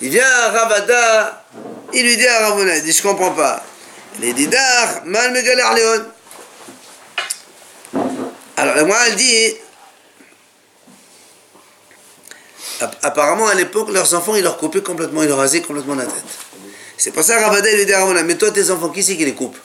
Il 0.00 0.10
vient 0.10 0.26
à 0.26 0.48
Ravada, 0.48 1.44
il 1.92 2.02
lui 2.02 2.16
dit 2.16 2.26
à 2.26 2.48
Ravuna, 2.48 2.76
il 2.76 2.82
dit 2.82 2.92
Je 2.92 3.02
comprends 3.02 3.30
pas. 3.30 3.64
Il 4.20 4.34
dit 4.34 4.48
Dar, 4.48 5.02
mal 5.04 5.32
Léon. 5.32 6.04
Alors 8.56 8.74
la 8.74 9.06
elle 9.06 9.16
dit 9.16 9.54
Apparemment 13.02 13.46
à 13.46 13.54
l'époque, 13.54 13.90
leurs 13.90 14.12
enfants, 14.14 14.34
ils 14.34 14.42
leur 14.42 14.58
coupaient 14.58 14.82
complètement, 14.82 15.22
ils 15.22 15.28
leur 15.28 15.38
rasaient 15.38 15.62
complètement 15.62 15.94
la 15.94 16.06
tête. 16.06 16.24
C'est 16.98 17.12
pour 17.12 17.22
ça 17.22 17.40
Ravada 17.40 17.70
il 17.70 17.78
lui 17.78 17.86
dit 17.86 17.92
à 17.92 18.00
Ravuna 18.00 18.22
Mais 18.24 18.36
toi, 18.36 18.50
tes 18.50 18.70
enfants, 18.70 18.88
qui 18.88 19.02
c'est 19.02 19.16
qui 19.16 19.24
les 19.24 19.34
coupe? 19.34 19.56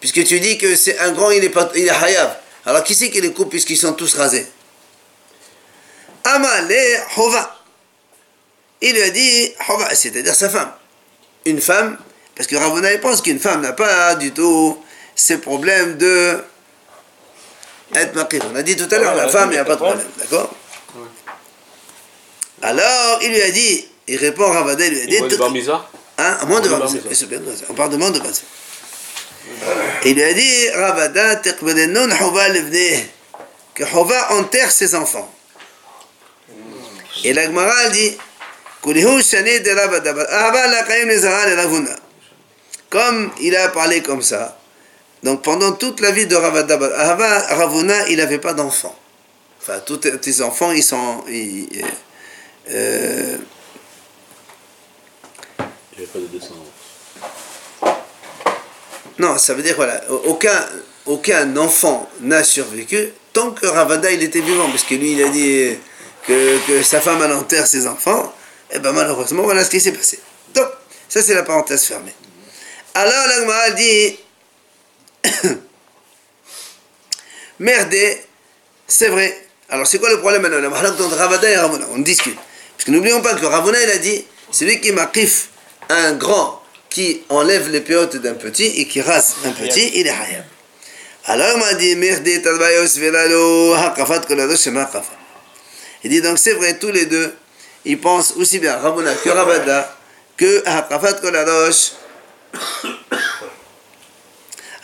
Puisque 0.00 0.24
tu 0.24 0.40
dis 0.40 0.58
que 0.58 0.74
c'est 0.76 0.98
un 0.98 1.12
grand, 1.12 1.30
il 1.30 1.44
est, 1.44 1.48
pas, 1.48 1.70
il 1.74 1.86
est 1.86 1.90
hayab. 1.90 2.36
Alors 2.66 2.84
qui 2.84 2.94
c'est 2.94 3.10
qui 3.10 3.20
les 3.20 3.32
coupe 3.32 3.50
puisqu'ils 3.50 3.76
sont 3.76 3.92
tous 3.92 4.14
rasés? 4.14 4.46
Amalé 6.24 6.98
Hova. 7.16 7.58
Il 8.80 8.94
lui 8.94 9.02
a 9.02 9.10
dit 9.10 9.52
Hova, 9.68 9.94
c'est-à-dire 9.94 10.34
sa 10.34 10.48
femme. 10.48 10.72
Une 11.44 11.60
femme, 11.60 11.98
parce 12.34 12.46
que 12.46 12.56
Ravuna 12.56 12.96
pense 12.98 13.20
qu'une 13.22 13.40
femme 13.40 13.60
n'a 13.62 13.72
pas 13.72 14.14
du 14.14 14.32
tout 14.32 14.78
ces 15.14 15.38
problèmes 15.38 15.98
de 15.98 16.42
être 17.94 18.14
maqif. 18.14 18.42
On 18.50 18.56
a 18.56 18.62
dit 18.62 18.76
tout 18.76 18.88
à 18.90 18.98
l'heure, 18.98 19.14
la 19.14 19.28
femme, 19.28 19.50
il 19.50 19.54
n'y 19.54 19.58
a 19.58 19.64
pas 19.64 19.74
de 19.74 19.80
problème, 19.80 20.06
d'accord 20.18 20.50
Alors, 22.62 23.18
il 23.22 23.30
lui 23.30 23.42
a 23.42 23.50
dit, 23.50 23.86
il 24.08 24.16
répond 24.16 24.50
Ravada, 24.50 24.86
il 24.86 24.92
lui 24.92 25.02
a 25.02 25.06
dit. 25.06 25.36
Hein, 26.18 26.38
moins 26.46 26.60
de. 26.60 26.68
On 27.68 27.74
parle 27.74 27.90
de 27.90 27.96
moins 27.96 28.10
de 28.10 28.18
Barmiza. 28.18 28.42
Il 30.04 30.14
lui 30.14 30.22
a 30.22 30.32
dit, 30.32 30.68
Ravada, 30.70 31.36
teqbedenon 31.36 32.10
Hova 32.20 32.48
levne, 32.48 33.04
que 33.74 33.84
Hova 33.94 34.32
enterre 34.34 34.70
ses 34.70 34.94
enfants. 34.94 35.32
Et 37.24 37.32
la 37.32 37.44
Gemara 37.46 37.88
dit 37.90 38.16
comme 42.90 43.30
il 43.40 43.56
a 43.56 43.68
parlé 43.68 44.02
comme 44.02 44.22
ça, 44.22 44.58
donc 45.22 45.42
pendant 45.42 45.72
toute 45.72 46.00
la 46.00 46.10
vie 46.10 46.26
de 46.26 46.34
Ravadabar, 46.34 46.90
Ravuna, 47.48 48.08
il 48.08 48.16
n'avait 48.16 48.38
pas 48.38 48.54
d'enfant. 48.54 48.96
enfin 49.60 49.78
tous 49.86 49.98
tes, 49.98 50.18
tes 50.18 50.40
enfants, 50.42 50.72
ils 50.72 50.82
sont... 50.82 51.22
ils- 51.28 51.68
euh, 52.70 53.36
Il 55.94 55.98
n'y 55.98 56.04
avait 56.04 56.06
pas 56.06 56.18
de 56.18 56.26
descendance. 56.26 56.72
non, 59.18 59.38
ça 59.38 59.54
veut 59.54 59.62
dire 59.62 59.76
voilà, 59.76 60.02
aucun, 60.24 60.66
aucun 61.06 61.56
enfant 61.56 62.10
n'a 62.20 62.42
survécu 62.42 63.12
tant 63.32 63.52
que 63.52 63.66
Ravada 63.66 64.10
il 64.10 64.22
était 64.22 64.40
vivant, 64.40 64.68
parce 64.68 64.82
que 64.84 64.94
lui 64.94 65.12
il 65.12 65.22
a 65.22 65.28
dit 65.28 65.78
que, 66.26 66.58
que 66.66 66.82
sa 66.82 67.00
femme 67.00 67.22
elle 67.22 67.32
enterre 67.32 67.66
ses 67.66 67.86
enfants, 67.86 68.32
et 68.70 68.78
ben 68.78 68.92
malheureusement 68.92 69.42
voilà 69.42 69.64
ce 69.64 69.70
qui 69.70 69.80
s'est 69.80 69.92
passé. 69.92 70.18
Donc, 70.54 70.68
ça 71.08 71.22
c'est 71.22 71.34
la 71.34 71.42
parenthèse 71.42 71.84
fermée. 71.84 72.14
Alors 72.94 73.26
la 73.26 73.40
Gemara 73.40 73.70
dit 73.70 74.18
Merdé, 77.58 78.20
c'est 78.86 79.08
vrai. 79.08 79.46
Alors 79.68 79.86
c'est 79.86 79.98
quoi 79.98 80.10
le 80.10 80.18
problème 80.20 80.42
maintenant? 80.42 80.60
La 80.60 80.68
Ravada 81.16 81.48
et 81.48 81.56
Ravona, 81.56 81.86
on 81.92 81.98
discute. 81.98 82.36
Parce 82.36 82.84
que 82.84 82.90
n'oublions 82.90 83.22
pas 83.22 83.34
que 83.34 83.46
Ravona 83.46 83.80
il 83.80 83.90
a 83.90 83.98
dit 83.98 84.24
celui 84.50 84.80
qui 84.80 84.92
maqif 84.92 85.48
un 85.88 86.12
grand 86.14 86.62
qui 86.90 87.22
enlève 87.28 87.70
les 87.70 87.80
péotes 87.80 88.16
d'un 88.16 88.34
petit 88.34 88.66
et 88.66 88.86
qui 88.86 89.00
rase 89.00 89.34
un 89.46 89.52
petit, 89.52 89.92
il 89.94 90.06
est 90.06 90.10
hayab. 90.10 90.44
Alors 91.24 91.52
il 91.54 91.60
m'a 91.60 91.74
dit 91.74 91.96
Merdé, 91.96 92.42
Tadbayos, 92.42 92.98
Velalo, 92.98 93.74
Hakafat, 93.74 94.20
Kolado, 94.20 94.56
Shema, 94.56 94.84
Kafa. 94.84 95.21
Il 96.04 96.10
dit 96.10 96.20
donc 96.20 96.38
c'est 96.38 96.54
vrai, 96.54 96.78
tous 96.78 96.90
les 96.90 97.06
deux, 97.06 97.34
ils 97.84 98.00
pensent 98.00 98.34
aussi 98.36 98.58
bien 98.58 98.76
Ravona 98.76 99.14
que 99.14 99.28
Ravada 99.30 99.96
que 100.36 100.66
Hakafat, 100.66 101.14
Koladosh, 101.14 101.92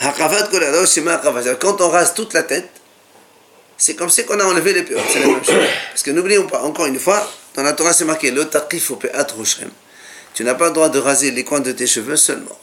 Hakafat, 0.00 0.48
Koladosh. 0.48 0.88
C'est-à-dire, 0.88 1.58
Quand 1.58 1.80
on 1.80 1.88
rase 1.88 2.14
toute 2.14 2.32
la 2.34 2.42
tête, 2.42 2.70
c'est 3.76 3.94
comme 3.94 4.10
si 4.10 4.24
qu'on 4.24 4.38
a 4.38 4.44
enlevé 4.44 4.72
les 4.72 4.82
péotes, 4.82 5.02
c'est 5.10 5.20
la 5.20 5.26
même 5.26 5.44
chose. 5.44 5.66
Parce 5.90 6.02
que 6.02 6.10
n'oublions 6.10 6.46
pas, 6.46 6.62
encore 6.62 6.86
une 6.86 6.98
fois, 6.98 7.28
dans 7.54 7.62
la 7.62 7.72
Torah 7.72 7.92
c'est 7.92 8.04
marqué 8.04 8.30
le 8.30 8.44
taqif 8.44 8.90
au. 8.90 8.98
Tu 10.34 10.44
n'as 10.44 10.54
pas 10.54 10.66
le 10.66 10.72
droit 10.72 10.88
de 10.88 10.98
raser 10.98 11.30
les 11.30 11.44
coins 11.44 11.60
de 11.60 11.72
tes 11.72 11.86
cheveux 11.86 12.16
seulement. 12.16 12.58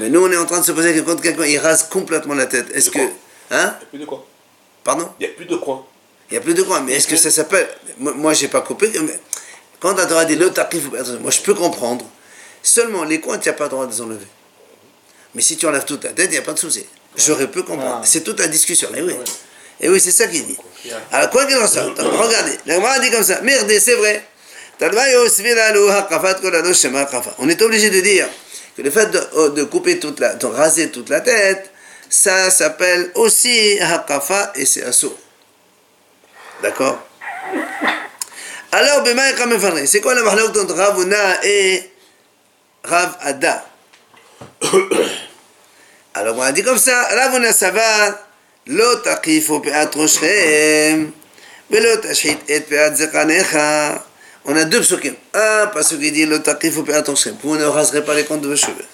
Mais 0.00 0.08
nous, 0.08 0.24
on 0.24 0.32
est 0.32 0.36
en 0.36 0.46
train 0.46 0.58
de 0.58 0.64
se 0.64 0.72
poser 0.72 0.92
question 0.92 1.14
quand 1.14 1.20
quelqu'un 1.20 1.44
il 1.44 1.58
rase 1.58 1.84
complètement 1.88 2.34
la 2.34 2.46
tête. 2.46 2.66
Est-ce 2.74 2.90
que. 2.90 2.98
Hein? 2.98 3.08
Il 3.50 3.52
n'y 3.52 3.60
a 3.60 3.86
plus 3.90 3.98
de 3.98 4.04
quoi? 4.04 4.26
Pardon? 4.82 5.08
Il 5.20 5.26
n'y 5.26 5.32
a 5.32 5.36
plus 5.36 5.46
de 5.46 5.54
coin. 5.56 5.86
Il 6.30 6.34
n'y 6.34 6.38
a 6.38 6.40
plus 6.40 6.54
de 6.54 6.62
coins. 6.62 6.80
Mais 6.80 6.94
est-ce 6.94 7.06
que 7.06 7.16
ça 7.16 7.30
s'appelle? 7.30 7.68
Moi, 7.98 8.32
j'ai 8.32 8.48
pas 8.48 8.60
coupé. 8.60 8.90
Mais 9.00 9.18
quand 9.80 9.94
la 9.94 10.06
Torah 10.06 10.24
dit 10.24 10.36
le 10.36 10.50
taqif 10.50 10.84
moi 11.20 11.30
je 11.30 11.40
peux 11.40 11.54
comprendre. 11.54 12.06
Seulement 12.62 13.04
les 13.04 13.20
coins, 13.20 13.38
tu 13.38 13.48
n'as 13.48 13.54
pas 13.54 13.64
le 13.64 13.70
droit 13.70 13.86
de 13.86 13.92
les 13.92 14.00
enlever. 14.00 14.26
Mais 15.34 15.42
si 15.42 15.56
tu 15.56 15.66
enlèves 15.66 15.84
toute 15.84 16.04
la 16.04 16.10
tête, 16.10 16.26
il 16.30 16.32
n'y 16.32 16.38
a 16.38 16.42
pas 16.42 16.54
de 16.54 16.58
souci. 16.58 16.86
J'aurais 17.16 17.48
pu 17.48 17.62
comprendre. 17.62 18.00
Ah. 18.02 18.06
C'est 18.06 18.22
toute 18.22 18.40
la 18.40 18.48
discussion. 18.48 18.88
Et 18.94 19.02
oui. 19.02 19.14
Et 19.80 19.88
oui, 19.88 20.00
c'est 20.00 20.12
ça 20.12 20.26
qu'il 20.26 20.46
dit. 20.46 20.56
Alors, 21.12 21.30
quoi 21.30 21.44
qu'il 21.46 21.56
en 21.56 21.66
soit, 21.66 21.82
regardez, 21.98 22.58
la 22.66 22.76
Gemara 22.76 22.98
dit 23.00 23.10
comme 23.10 23.22
ça, 23.22 23.40
merde, 23.42 23.70
c'est 23.78 23.94
vrai. 23.94 24.24
On 27.38 27.48
est 27.48 27.62
obligé 27.62 27.90
de 27.90 28.00
dire 28.00 28.28
que 28.76 28.82
le 28.82 28.90
fait 28.90 29.06
de, 29.06 29.20
oh, 29.34 29.48
de 29.50 29.64
couper 29.64 30.00
toute 30.00 30.18
la, 30.20 30.34
de 30.34 30.46
raser 30.46 30.90
toute 30.90 31.08
la 31.10 31.20
tête, 31.20 31.70
ça 32.10 32.50
s'appelle 32.50 33.10
aussi 33.14 33.78
hakafa 33.80 34.52
et 34.56 34.66
c'est 34.66 34.82
assour. 34.82 35.16
D'accord 36.61 36.99
Alors, 38.71 39.03
Bema 39.03 39.31
et 39.31 39.35
Kamefarri, 39.35 39.87
c'est 39.87 40.01
quoi 40.01 40.13
la 40.13 40.23
mahlok 40.23 40.57
entre 40.57 40.75
Ravuna 40.75 41.43
et 41.43 41.89
Rav 42.83 43.17
Ada 43.21 43.65
Alors, 46.13 46.37
on 46.37 46.41
a 46.41 46.51
dit 46.51 46.63
comme 46.63 46.77
ça, 46.77 47.07
Ravuna 47.15 47.53
ça 47.53 47.71
va. 47.71 48.25
לא 48.69 48.95
תקיפו 49.03 49.61
פאת 49.63 49.95
ראשכם 49.95 51.05
ולא 51.71 51.89
תשחית 52.01 52.39
את 52.55 52.67
פאת 52.69 52.95
זקניך. 52.95 53.57
On 54.45 54.55
a 54.55 54.63
deux 54.63 54.81
psukim. 54.81 55.13
Un 55.33 55.67
pasuk 55.67 55.99
qui 55.99 56.11
dit 56.11 56.25
le 56.25 56.41
taqif 56.41 56.77
ou 56.77 56.83
p'at 56.83 57.03
roshchem. 57.05 57.35
Vous 57.43 57.57
ne 57.57 57.65
raserez 57.65 58.03
pas 58.03 58.15
les 58.15 58.23
comptes 58.23 58.41
de 58.41 58.47
vos 58.47 58.55
cheveux. 58.55 58.85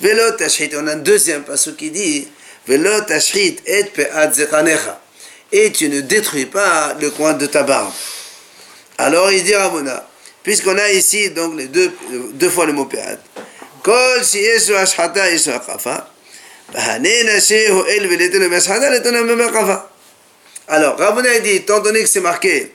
Velo 0.00 0.32
tashhit. 0.32 0.74
On 0.74 0.86
a 0.86 0.92
un 0.92 0.96
deuxième 0.96 1.44
pasuk 1.44 1.76
qui 1.76 1.90
dit 1.90 2.26
Velo 2.66 3.00
tashhit 3.02 3.60
et 3.66 3.84
p'at 3.84 4.32
zekanecha. 4.32 5.00
Et 5.53 5.71
tu 5.71 5.87
ne 5.87 6.01
détruis 6.01 6.47
pas 6.47 6.95
le 6.99 7.11
coin 7.11 7.33
de 7.33 7.45
ta 7.45 7.63
barbe. 7.63 7.93
Alors 8.97 9.31
il 9.31 9.43
dit 9.43 9.55
Ravuna, 9.55 10.05
puisqu'on 10.41 10.77
a 10.77 10.89
ici 10.89 11.29
donc 11.29 11.61
deux, 11.67 12.49
fois 12.49 12.65
le 12.65 12.73
mot 12.73 12.89
akafa. 19.43 19.89
Alors, 20.67 20.97
Ravuna 20.97 21.39
dit, 21.39 21.49
étant 21.49 21.79
donné 21.81 22.01
que 22.01 22.07
c'est 22.09 22.21
marqué, 22.21 22.73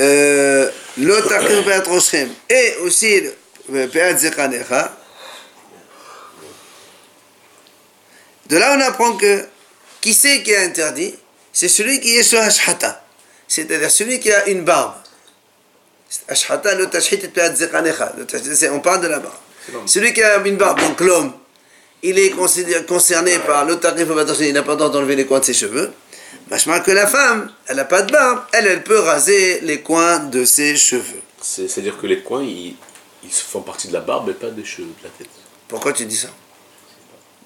euh, 0.00 0.70
le 0.96 1.20
taqir 1.28 1.64
pe'at 1.64 1.82
et 2.48 2.76
aussi 2.82 3.22
le 3.70 3.86
pe'at 3.88 4.16
zekanecha, 4.16 4.96
de 8.46 8.56
là 8.56 8.76
on 8.76 8.80
apprend 8.80 9.16
que 9.16 9.46
qui 10.04 10.12
c'est 10.12 10.42
qui 10.42 10.50
est 10.50 10.58
interdit? 10.66 11.14
C'est 11.50 11.68
celui 11.68 11.98
qui 11.98 12.14
est 12.14 12.22
sur 12.22 12.38
ashhata, 12.38 13.02
c'est-à-dire 13.48 13.90
celui 13.90 14.20
qui 14.20 14.30
a 14.30 14.46
une 14.48 14.62
barbe. 14.62 14.92
Ashhata, 16.28 16.74
le 16.74 16.90
tashhit 16.90 17.22
c'est- 18.54 18.68
on 18.68 18.80
parle 18.80 19.00
de 19.00 19.06
la 19.06 19.18
barbe. 19.20 19.34
Celui 19.86 20.12
qui 20.12 20.22
a 20.22 20.36
une 20.46 20.58
barbe, 20.58 20.78
donc 20.78 21.00
l'homme, 21.00 21.32
il 22.02 22.18
est 22.18 22.32
concerné 22.86 23.38
par 23.38 23.64
le 23.64 23.80
tarif 23.80 24.06
il 24.40 24.52
n'a 24.52 24.62
pas 24.62 24.72
le 24.72 24.76
droit 24.76 24.90
d'enlever 24.90 25.16
les 25.16 25.24
coins 25.24 25.40
de 25.40 25.46
ses 25.46 25.54
cheveux. 25.54 25.90
Vachement 26.50 26.80
que 26.80 26.90
la 26.90 27.06
femme, 27.06 27.50
elle 27.66 27.76
n'a 27.76 27.86
pas 27.86 28.02
de 28.02 28.12
barbe, 28.12 28.42
elle, 28.52 28.66
elle 28.66 28.82
peut 28.82 28.98
raser 29.00 29.60
les 29.62 29.80
coins 29.80 30.18
de 30.18 30.44
ses 30.44 30.76
cheveux. 30.76 31.22
C'est- 31.40 31.66
C'est-à-dire 31.66 31.96
que 31.98 32.06
les 32.06 32.20
coins, 32.20 32.42
ils, 32.42 32.76
ils 33.22 33.30
font 33.30 33.62
partie 33.62 33.88
de 33.88 33.94
la 33.94 34.00
barbe 34.00 34.28
et 34.28 34.34
pas 34.34 34.50
des 34.50 34.66
cheveux, 34.66 34.88
de 34.88 35.04
la 35.04 35.08
tête. 35.16 35.30
Pourquoi 35.66 35.94
tu 35.94 36.04
dis 36.04 36.18
ça? 36.18 36.28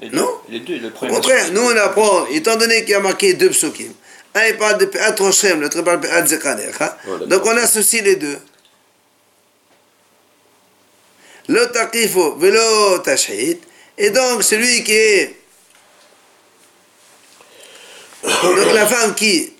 Les 0.00 0.08
deux, 0.10 0.16
Non. 0.16 0.30
Les 0.48 0.60
deux, 0.60 0.78
le 0.78 0.88
Au 0.88 0.90
contraire, 1.14 1.50
nous 1.52 1.62
on 1.62 1.76
apprend, 1.76 2.26
étant 2.26 2.56
donné 2.56 2.82
qu'il 2.82 2.90
y 2.90 2.94
a 2.94 3.00
marqué 3.00 3.34
deux 3.34 3.50
psukim, 3.50 3.92
un 4.34 4.46
il 4.46 4.56
parle 4.56 4.78
de 4.78 4.84
Pe'at 4.86 5.14
Roshem, 5.18 5.60
l'autre 5.60 5.82
parle 5.82 6.00
de 6.00 6.06
Pe'at 6.06 6.26
Zekanecha, 6.26 6.98
Ouais, 7.06 7.12
d'accord. 7.12 7.26
donc 7.26 7.46
on 7.46 7.56
associe 7.56 8.02
les 8.04 8.16
deux. 8.16 8.38
Le 11.48 11.64
taqifo 11.72 12.36
velo 12.36 12.98
tashhit, 12.98 13.60
et 13.96 14.10
donc 14.10 14.42
celui 14.44 14.84
qui 14.84 14.92
est. 14.92 15.34
Donc 18.24 18.72
la 18.74 18.84
femme 18.86 19.14
qui, 19.14 19.52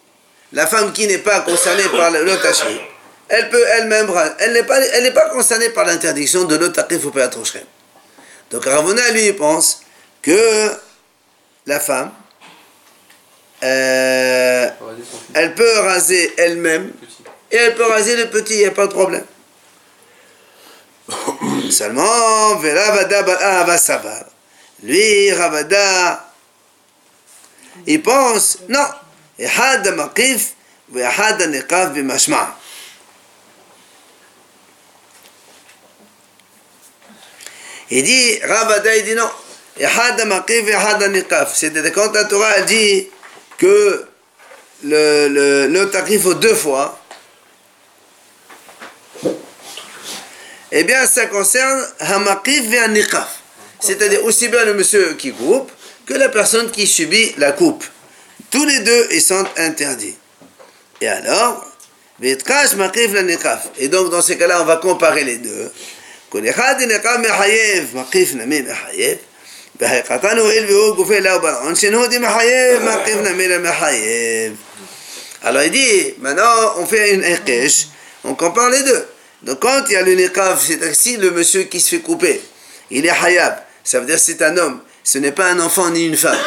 la 0.52 0.66
femme 0.66 0.92
qui 0.92 1.06
n'est 1.06 1.18
pas 1.18 1.40
concernée 1.40 1.84
par 1.96 2.10
le, 2.10 2.36
tashhit, 2.42 2.80
elle 3.28 3.48
peut 3.50 3.64
elle-même, 3.78 4.10
elle 4.40 4.52
n'est 4.52 4.64
pas, 4.64 4.78
elle 4.80 5.04
n'est 5.04 5.12
pas 5.12 5.28
concernée 5.30 5.70
par 5.70 5.84
l'interdiction 5.86 6.44
de 6.44 6.56
le 6.56 6.70
Pe'at 6.70 7.30
Roshem. 7.34 7.62
Donc 8.50 8.64
Ravona 8.64 9.10
lui 9.12 9.26
il 9.26 9.36
pense 9.36 9.82
que 10.22 10.76
la 11.66 11.80
femme, 11.80 12.12
euh, 13.62 14.70
elle 15.34 15.54
peut 15.54 15.78
raser 15.80 16.32
elle-même 16.38 16.92
et 17.50 17.56
elle 17.56 17.74
peut 17.74 17.86
raser 17.86 18.16
le 18.16 18.28
petit, 18.30 18.54
il 18.54 18.58
n'y 18.60 18.66
a 18.66 18.70
pas 18.70 18.86
de 18.86 18.92
problème. 18.92 19.24
Seulement, 21.70 22.56
Veravada 22.56 23.78
Savar. 23.78 24.24
Lui, 24.82 25.32
Ravada, 25.32 26.32
il 27.86 28.02
pense, 28.02 28.58
non. 28.68 28.86
Il 37.90 38.02
dit, 38.02 38.38
Ravada, 38.44 38.96
il 38.96 39.04
dit 39.04 39.14
non. 39.14 39.30
C'est-à-dire 41.54 41.92
quand 41.92 42.12
la 42.12 42.24
Torah 42.24 42.60
dit 42.62 43.08
que 43.58 44.04
le, 44.84 45.28
le, 45.28 45.66
le 45.68 45.90
taqif 45.90 46.22
faut 46.22 46.34
deux 46.34 46.54
fois, 46.54 46.98
eh 50.72 50.84
bien 50.84 51.06
ça 51.06 51.26
concerne 51.26 51.86
Hamakif 52.00 52.72
et 52.72 52.88
Niqaf. 52.88 53.38
C'est-à-dire 53.80 54.24
aussi 54.24 54.48
bien 54.48 54.64
le 54.64 54.74
monsieur 54.74 55.14
qui 55.14 55.32
coupe 55.32 55.70
que 56.06 56.14
la 56.14 56.28
personne 56.28 56.70
qui 56.70 56.86
subit 56.86 57.34
la 57.38 57.52
coupe. 57.52 57.84
Tous 58.50 58.64
les 58.64 58.80
deux, 58.80 59.08
ils 59.12 59.22
sont 59.22 59.44
interdits. 59.56 60.16
Et 61.00 61.08
alors. 61.08 61.64
Et 62.20 63.88
donc 63.88 64.10
dans 64.10 64.22
ces 64.22 64.36
cas-là, 64.36 64.62
on 64.62 64.64
va 64.64 64.78
comparer 64.78 65.22
les 65.22 65.36
deux. 65.36 65.70
כל 69.79 69.85
אחד 69.85 70.25
נקם 70.25 70.31
מחייב, 70.31 70.33
מקיף 70.33 70.37
נמי 70.37 70.37
מחייב, 70.37 70.37
והקטן 70.37 70.37
הואיל 70.37 70.65
והוא 70.65 70.95
גופה 70.95 71.19
לה 71.19 71.37
וברעון, 71.37 71.75
שנהודי 71.75 72.17
מחייב, 72.17 72.83
מקיף 72.83 73.17
נמי 73.17 73.47
למחייב. 73.47 74.53
Alors 75.43 75.61
il 75.61 75.71
dit, 75.71 76.13
maintenant 76.19 76.77
on 76.77 76.85
fait 76.85 77.13
une 77.15 77.23
ekhesh, 77.23 77.87
on 78.23 78.33
compare 78.33 78.69
les 78.69 78.81
deux. 78.83 79.05
Donc 79.41 79.59
quand 79.59 79.83
il 79.89 79.93
y 79.93 79.95
a 79.97 80.01
le 80.01 80.13
niqab, 80.13 80.57
c'est-à-dire 80.57 80.95
si 80.95 81.17
le 81.17 81.31
monsieur 81.31 81.63
qui 81.63 81.81
se 81.81 81.89
fait 81.89 81.99
couper, 81.99 82.41
il 82.89 83.05
est 83.05 83.09
hayab, 83.09 83.55
ça 83.83 83.99
veut 83.99 84.05
dire 84.05 84.15
que 84.15 84.21
c'est 84.21 84.41
un 84.41 84.55
homme, 84.55 84.79
ce 85.03 85.17
n'est 85.17 85.33
pas 85.33 85.47
un 85.47 85.59
enfant 85.59 85.89
ni 85.89 86.05
une 86.05 86.15
femme. 86.15 86.39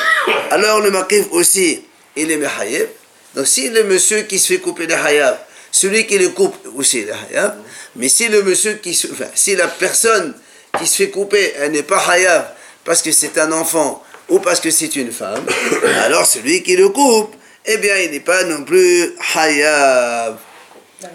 Alors 0.50 0.80
le 0.80 0.90
maqif 0.90 1.26
aussi, 1.30 1.84
il 2.16 2.30
est 2.30 2.38
Mehayev. 2.38 2.88
Donc 3.34 3.46
si 3.46 3.68
le 3.68 3.84
monsieur 3.84 4.22
qui 4.22 4.38
se 4.38 4.54
fait 4.54 4.60
couper 4.60 4.86
les 4.86 4.94
Hayab, 4.94 5.36
celui 5.70 6.06
qui 6.06 6.16
le 6.16 6.30
coupe 6.30 6.56
aussi 6.74 7.04
les 7.04 7.12
Hayab, 7.12 7.58
mais 7.96 8.08
si 8.08 8.28
le 8.28 8.42
monsieur 8.42 8.74
qui 8.74 8.94
se, 8.94 9.08
enfin, 9.08 9.26
si 9.34 9.54
la 9.56 9.68
personne 9.68 10.34
qui 10.78 10.86
se 10.86 10.96
fait 10.96 11.10
couper, 11.10 11.52
elle 11.58 11.72
n'est 11.72 11.82
pas 11.82 12.02
Hayab 12.08 12.46
parce 12.83 13.01
que 13.01 13.11
c'est 13.11 13.37
un 13.37 13.51
enfant 13.51 14.03
ou 14.29 14.39
parce 14.39 14.59
que 14.59 14.71
c'est 14.71 14.95
une 14.95 15.11
femme, 15.11 15.45
alors 16.03 16.25
celui 16.25 16.63
qui 16.63 16.75
le 16.75 16.89
coupe, 16.89 17.35
eh 17.65 17.77
bien 17.77 17.97
il 17.97 18.11
n'est 18.11 18.19
pas 18.19 18.43
non 18.45 18.63
plus 18.63 19.13
Hayab. 19.35 20.37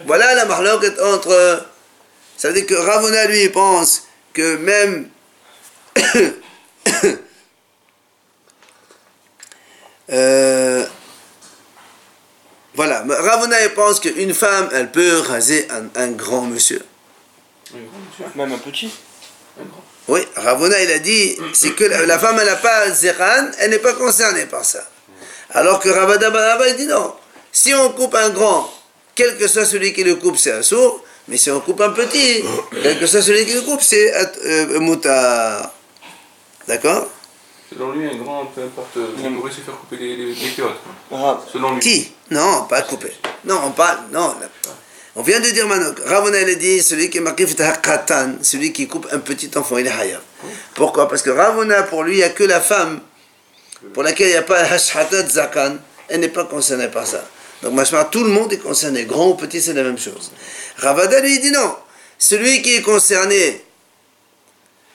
Voilà 0.06 0.34
la 0.34 0.44
marloquette 0.44 1.00
entre. 1.00 1.66
Ça 2.36 2.48
veut 2.48 2.54
dire 2.54 2.66
que 2.66 2.74
Ravona 2.74 3.26
lui 3.26 3.48
pense 3.48 4.06
que 4.32 4.56
même. 4.56 5.08
Euh, 10.08 10.86
voilà, 12.74 13.04
Ravona 13.08 13.60
il 13.64 13.74
pense 13.74 13.98
qu'une 13.98 14.32
femme, 14.32 14.68
elle 14.72 14.92
peut 14.92 15.18
raser 15.18 15.66
un, 15.68 15.88
un 16.00 16.12
grand 16.12 16.42
monsieur. 16.42 16.80
Un 17.74 17.78
grand 17.78 17.98
monsieur. 18.08 18.24
Même 18.36 18.52
un 18.52 18.58
petit. 18.58 18.92
Un 19.60 19.64
grand. 19.64 19.82
Oui, 20.08 20.20
Ravona 20.36 20.80
il 20.82 20.90
a 20.90 20.98
dit, 21.00 21.36
c'est 21.52 21.74
que 21.74 21.84
la, 21.84 22.06
la 22.06 22.18
femme 22.18 22.38
elle 22.40 22.46
n'a 22.46 22.56
pas 22.56 22.90
Zeran, 22.90 23.50
elle 23.58 23.70
n'est 23.70 23.80
pas 23.80 23.94
concernée 23.94 24.46
par 24.46 24.64
ça. 24.64 24.86
Alors 25.50 25.80
que 25.80 25.88
Ravada 25.88 26.30
Baraba 26.30 26.68
il 26.68 26.76
dit 26.76 26.86
non. 26.86 27.14
Si 27.50 27.74
on 27.74 27.90
coupe 27.90 28.14
un 28.14 28.30
grand, 28.30 28.70
quel 29.14 29.36
que 29.36 29.48
soit 29.48 29.64
celui 29.64 29.92
qui 29.92 30.04
le 30.04 30.16
coupe, 30.16 30.36
c'est 30.36 30.52
un 30.52 30.62
sourd. 30.62 31.02
Mais 31.28 31.38
si 31.38 31.50
on 31.50 31.60
coupe 31.60 31.80
un 31.80 31.90
petit, 31.90 32.44
quel 32.82 33.00
que 33.00 33.06
soit 33.06 33.22
celui 33.22 33.44
qui 33.46 33.54
le 33.54 33.62
coupe, 33.62 33.82
c'est 33.82 34.12
euh, 34.44 34.78
mouta. 34.78 35.72
D'accord? 36.68 37.08
Selon 37.68 37.90
lui, 37.92 38.06
un 38.08 38.14
grand, 38.14 38.46
peu 38.54 38.62
importe, 38.62 38.96
euh, 38.98 39.08
il 39.18 39.34
pourrait 39.34 39.50
se 39.50 39.60
faire 39.60 39.74
couper 39.74 39.96
les, 39.96 40.16
les. 40.16 40.34
Rav. 41.10 41.40
Selon 41.52 41.72
lui. 41.74 41.80
Qui? 41.80 42.12
Non, 42.30 42.64
pas 42.68 42.82
couper. 42.82 43.12
Non, 43.44 43.60
on 43.64 43.70
parle. 43.72 43.98
Non. 44.12 44.36
On 45.18 45.22
vient 45.22 45.40
de 45.40 45.48
dire 45.48 45.66
maintenant, 45.66 45.94
Ravona 46.04 46.42
il 46.42 46.50
a 46.50 46.54
dit 46.56 46.82
celui 46.82 47.08
qui 47.08 47.18
est 47.18 47.82
Katan, 47.82 48.34
celui 48.42 48.70
qui 48.74 48.86
coupe 48.86 49.06
un 49.10 49.18
petit 49.18 49.50
enfant, 49.56 49.78
il 49.78 49.86
est 49.86 49.90
hayab. 49.90 50.20
Pourquoi? 50.74 51.08
Parce 51.08 51.22
que 51.22 51.30
Ravona, 51.30 51.84
pour 51.84 52.04
lui, 52.04 52.16
il 52.16 52.18
n'y 52.18 52.22
a 52.22 52.28
que 52.28 52.44
la 52.44 52.60
femme 52.60 53.00
pour 53.94 54.02
laquelle 54.02 54.28
il 54.28 54.32
n'y 54.32 54.36
a 54.36 54.42
pas 54.42 54.58
Hashhatat 54.58 55.26
Zakan, 55.26 55.78
elle 56.08 56.20
n'est 56.20 56.28
pas 56.28 56.44
concernée 56.44 56.88
par 56.88 57.06
ça. 57.06 57.26
Donc, 57.62 57.72
machma, 57.72 58.04
tout 58.04 58.24
le 58.24 58.30
monde 58.30 58.52
est 58.52 58.58
concerné, 58.58 59.04
grand 59.04 59.30
ou 59.30 59.34
petit, 59.34 59.62
c'est 59.62 59.72
la 59.72 59.84
même 59.84 59.98
chose. 59.98 60.32
Ravada 60.76 61.20
lui 61.20 61.38
dit 61.40 61.50
non. 61.50 61.74
Celui 62.18 62.60
qui 62.60 62.74
est 62.74 62.82
concerné 62.82 63.64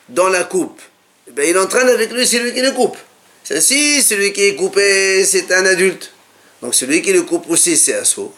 dans 0.08 0.30
la 0.30 0.44
coupe, 0.44 0.82
eh 1.28 1.32
ben, 1.32 1.50
il 1.50 1.58
entraîne 1.58 1.90
avec 1.90 2.12
lui 2.12 2.28
celui 2.28 2.54
qui 2.54 2.62
le 2.62 2.72
coupe. 2.74 2.98
Si 3.44 4.04
celui 4.04 4.34
qui 4.34 4.44
est 4.44 4.56
coupé, 4.56 5.26
c'est 5.26 5.52
un 5.52 5.66
adulte. 5.66 6.14
Donc 6.62 6.76
celui 6.76 7.02
qui 7.02 7.12
le 7.12 7.24
coupe 7.24 7.50
aussi, 7.50 7.76
c'est 7.76 7.96
un 7.96 8.04
sourd. 8.04 8.34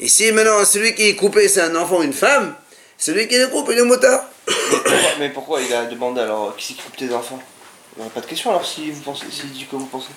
Si 0.00 0.30
maintenant 0.32 0.64
celui 0.64 0.94
qui 0.94 1.08
est 1.08 1.14
coupé, 1.16 1.48
c'est 1.48 1.60
un 1.62 1.74
enfant, 1.76 2.02
une 2.02 2.12
femme, 2.12 2.54
celui 2.98 3.26
qui 3.28 3.38
le 3.38 3.48
coupe, 3.48 3.68
il 3.72 3.78
est 3.78 3.82
motard. 3.84 4.24
Pourquoi- 4.46 4.92
mais 5.18 5.30
pourquoi 5.30 5.60
il 5.62 5.72
a 5.72 5.84
demandé 5.86 6.20
alors 6.20 6.54
qui 6.56 6.66
c'est 6.66 6.74
qui 6.74 6.82
coupe 6.82 6.96
tes 6.96 7.12
enfants? 7.14 7.40
Il 7.96 8.00
n'y 8.00 8.06
aurait 8.06 8.14
pas 8.14 8.20
de 8.20 8.26
question 8.26 8.50
alors 8.50 8.66
si 8.66 8.90
vous 8.90 9.00
pensez, 9.02 9.24
s'il 9.30 9.50
dit 9.52 9.66
que 9.70 9.76
vous 9.76 9.86
pensez. 9.86 10.08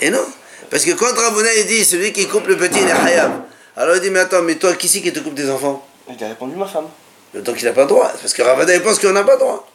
Et 0.00 0.10
non. 0.10 0.24
Parce 0.70 0.84
que 0.84 0.90
quand 0.92 1.14
Ravuna 1.16 1.54
il 1.54 1.66
dit 1.66 1.84
celui 1.84 2.12
qui 2.12 2.26
coupe 2.26 2.46
le 2.48 2.56
petit, 2.56 2.80
il 2.80 2.88
est 2.88 2.92
hayab. 2.92 3.42
Alors 3.76 3.94
il 3.96 4.02
dit 4.02 4.10
mais 4.10 4.20
attends, 4.20 4.42
mais 4.42 4.56
toi, 4.56 4.74
qui 4.74 4.88
c'est 4.88 5.00
qui 5.00 5.12
te 5.12 5.20
coupe 5.20 5.34
tes 5.34 5.48
enfants? 5.48 5.86
Il 6.08 6.22
a 6.22 6.28
répondu 6.28 6.56
ma 6.56 6.66
femme. 6.66 6.88
Donc 7.34 7.56
il 7.60 7.64
n'a 7.64 7.72
pas 7.72 7.82
le 7.82 7.88
droit. 7.88 8.12
Parce 8.20 8.32
que 8.34 8.42
Ravada 8.42 8.74
il 8.74 8.82
pense 8.82 8.98
qu'on 8.98 9.12
n'a 9.12 9.24
pas 9.24 9.34
le 9.34 9.38
droit. 9.38 9.68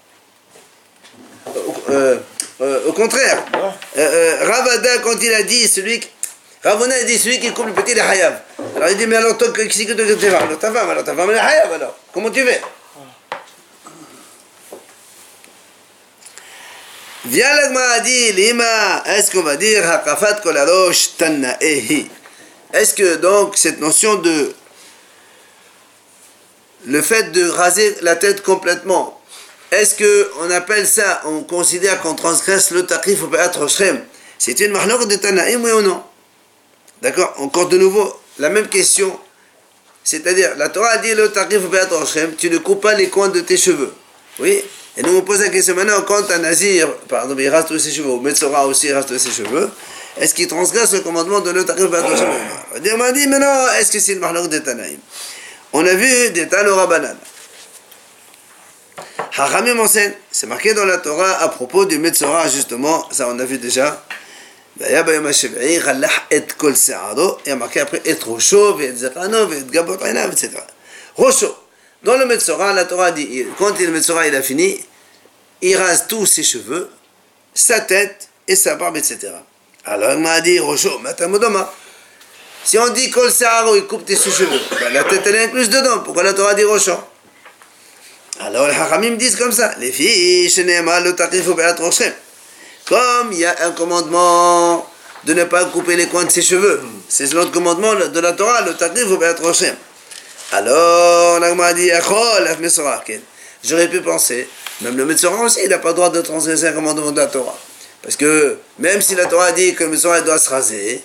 Au, 1.47 1.75
euh, 1.91 2.17
euh, 2.61 2.87
au 2.87 2.93
contraire, 2.93 3.43
Ouais. 3.53 3.59
euh, 3.97 4.39
euh, 4.41 4.45
Ravada, 4.51 4.97
quand 4.99 5.15
il 5.21 5.33
a 5.33 5.43
dit 5.43 5.67
celui 5.67 5.99
qui. 6.01 6.09
Ravuna 6.63 6.99
il 6.99 7.05
dit 7.05 7.17
celui 7.17 7.39
qui 7.39 7.53
coupe 7.53 7.67
le 7.67 7.73
petit, 7.73 7.93
il 7.93 7.97
est 7.97 8.01
hayab. 8.01 8.41
Alors 8.75 8.89
il 8.89 8.97
dit 8.97 9.07
mais 9.07 9.15
alors 9.15 9.37
toi, 9.37 9.47
qui 9.53 9.77
c'est 9.77 9.85
que 9.85 9.93
tu 9.93 10.29
femme 10.29 10.43
Alors 10.43 10.59
ta 10.59 10.71
femme, 10.71 10.89
alors 10.89 11.03
ta 11.03 11.15
femme 11.15 11.31
est 11.31 11.37
alors. 11.37 11.95
Comment 12.13 12.29
tu 12.29 12.43
fais? 12.43 12.61
Viens 17.25 17.53
l'agma 17.53 17.99
dit 17.99 18.31
Lima, 18.33 19.03
est-ce 19.05 19.31
qu'on 19.31 19.43
va 19.43 19.55
dire 19.55 19.89
Hakafat 19.89 20.35
kolarosh 20.35 21.17
tannaehi 21.17 22.09
Est-ce 22.73 22.93
que 22.93 23.15
donc 23.15 23.55
cette 23.55 23.79
notion 23.79 24.15
de 24.15 24.53
le 26.87 27.01
fait 27.01 27.31
de 27.31 27.47
raser 27.47 27.97
la 28.01 28.15
tête 28.15 28.41
complètement, 28.41 29.21
est-ce 29.71 29.95
que 29.95 30.31
on 30.39 30.49
appelle 30.49 30.87
ça, 30.87 31.21
on 31.25 31.43
considère 31.43 32.01
qu'on 32.01 32.15
transgresse 32.15 32.71
le 32.71 32.81
au 32.81 33.27
Be'at 33.27 33.51
Roshem 33.55 34.01
C'est 34.37 34.59
une 34.61 34.71
mahlok 34.71 35.07
de 35.07 35.15
Tanaïm, 35.15 35.63
oui 35.63 35.71
ou 35.71 35.81
non? 35.81 36.03
D'accord 37.01 37.33
Encore 37.37 37.69
de 37.69 37.77
nouveau, 37.77 38.13
la 38.39 38.49
même 38.49 38.67
question. 38.67 39.17
C'est-à-dire, 40.03 40.55
la 40.57 40.69
Torah 40.69 40.89
a 40.89 40.97
dit 40.97 41.13
le 41.13 41.31
Roshem, 41.91 42.35
tu 42.35 42.49
ne 42.49 42.57
coupes 42.57 42.81
pas 42.81 42.95
les 42.95 43.09
coins 43.09 43.29
de 43.29 43.41
tes 43.41 43.57
cheveux. 43.57 43.93
Oui 44.39 44.63
Et 44.97 45.03
nous 45.03 45.17
on 45.17 45.21
pose 45.21 45.41
la 45.41 45.49
question 45.49 45.75
maintenant, 45.75 46.01
quand 46.01 46.29
un 46.31 46.39
nazir, 46.39 46.91
pardon, 47.07 47.35
il 47.37 47.49
rase 47.49 47.65
tous 47.67 47.79
ses 47.79 47.91
cheveux, 47.91 48.09
ou 48.09 48.19
Metzora 48.19 48.65
aussi 48.65 48.87
il 48.87 48.93
rase 48.93 49.05
tous 49.05 49.19
ses 49.19 49.31
cheveux, 49.31 49.69
est-ce 50.17 50.33
qu'il 50.33 50.47
transgresse 50.47 50.93
le 50.93 51.01
commandement 51.01 51.41
de 51.41 51.51
le 51.51 51.61
Roshem 51.61 52.29
On 52.73 52.77
on 52.77 53.11
dit, 53.11 53.27
mais 53.27 53.39
non, 53.39 53.67
est-ce 53.79 53.91
que 53.91 53.99
c'est 53.99 54.13
une 54.13 54.19
mahlok 54.19 54.49
de 54.49 54.59
Tanaïm 54.59 54.99
on 55.71 55.85
a 55.85 55.93
vu 55.93 56.31
des 56.31 56.47
Tano 56.47 56.75
Rabbanan. 56.75 57.15
Haramim 59.37 59.79
enseigne, 59.79 60.13
c'est 60.31 60.47
marqué 60.47 60.73
dans 60.73 60.85
la 60.85 60.97
Torah 60.97 61.41
à 61.41 61.47
propos 61.49 61.85
du 61.85 61.99
Metzora, 61.99 62.47
justement, 62.49 63.07
ça 63.11 63.27
on 63.29 63.37
a 63.39 63.45
vu 63.45 63.59
déjà. 63.59 64.03
והיה 64.78 65.02
ביום 65.02 65.26
השביעי 65.26 65.80
חלח 65.80 66.12
את 66.36 66.52
כל 66.52 66.74
שערו, 66.74 67.36
il 67.44 67.48
y 67.48 67.52
a 67.52 67.54
marqué 67.54 67.80
après 67.80 68.10
את 68.10 68.18
ראשו 68.26 68.76
ואת 68.78 68.98
זקנו 68.98 69.50
ואת 69.50 69.70
גבות 69.70 70.02
עיניו, 70.02 70.30
etc. 70.32 70.58
ראשו. 71.18 71.54
Dans 72.04 72.16
le 72.18 72.26
Metzora, 72.26 72.72
la 72.74 72.84
Torah 72.84 73.12
dit, 73.12 73.28
il- 73.38 73.46
quand 73.58 73.78
le 73.80 73.88
Metzora 73.90 74.26
il 74.26 74.34
a 74.34 74.42
fini, 74.42 74.78
il 75.62 75.74
rase 75.76 76.04
tous 76.06 76.26
ses 76.26 76.42
cheveux, 76.42 76.90
sa 77.54 77.80
tête 77.80 78.28
et 78.46 78.56
sa 78.56 78.74
barbe, 78.74 78.96
etc. 78.98 79.32
Alors 79.86 80.12
il 80.12 80.18
m'a 80.18 80.40
dit, 80.42 80.58
Rocho, 80.58 80.98
Matamodoma. 80.98 81.72
Si 82.62 82.78
on 82.78 82.88
dit 82.90 83.10
Kol 83.10 83.30
Saharo, 83.30 83.76
il 83.76 83.86
coupe 83.86 84.04
tes 84.04 84.16
cheveux, 84.16 84.60
ben, 84.80 84.92
la 84.92 85.04
tête 85.04 85.22
elle 85.26 85.34
est 85.36 85.44
incluse 85.44 85.70
dedans. 85.70 86.00
Pourquoi 86.00 86.22
la 86.24 86.34
Torah 86.34 86.54
dit 86.54 86.64
Rocho 86.64 86.96
Alors 88.40 88.66
les 88.68 88.74
Haramim 88.74 89.16
disent 89.16 89.36
comme 89.36 89.52
ça 89.52 89.74
les 89.78 89.92
filles, 89.92 90.50
Shenema, 90.50 91.00
le 91.00 91.14
Takif 91.14 91.46
ou 91.48 91.54
Be'at 91.54 91.76
Roshem. 91.78 92.12
Comme 92.89 93.31
il 93.31 93.37
y 93.37 93.45
a 93.45 93.55
un 93.67 93.71
commandement 93.71 94.83
de 95.23 95.33
ne 95.35 95.43
pas 95.43 95.65
couper 95.65 95.95
les 95.95 96.07
coins 96.07 96.25
de 96.25 96.31
ses 96.31 96.41
cheveux, 96.41 96.81
c'est 97.07 97.31
l'autre 97.33 97.51
commandement 97.51 97.93
de 97.93 98.19
la 98.19 98.33
Torah, 98.33 98.61
le 98.61 98.73
Takif 98.73 99.05
ou 99.05 99.17
Be'at 99.17 99.35
Roshem. 99.39 99.75
Alors, 100.53 101.39
l'Agma 101.39 101.71
dit 101.73 101.91
Mesorah, 102.59 103.03
ken. 103.05 103.21
J'aurais 103.63 103.89
pu 103.89 104.01
penser, 104.01 104.49
même 104.81 104.97
le 104.97 105.05
Metzora 105.05 105.43
aussi, 105.43 105.59
il 105.63 105.69
n'a 105.69 105.77
pas 105.77 105.89
le 105.89 105.95
droit 105.95 106.09
de 106.09 106.21
transgresser 106.21 106.69
un 106.69 106.71
commandement 106.71 107.11
de 107.11 107.19
la 107.19 107.27
Torah. 107.27 107.57
Parce 108.01 108.15
que 108.15 108.57
même 108.79 109.01
si 109.01 109.13
la 109.13 109.27
Torah 109.27 109.51
dit 109.51 109.75
que 109.75 109.83
le 109.83 109.91
Metzora 109.91 110.21
doit 110.21 110.39
se 110.39 110.49
raser, 110.49 111.03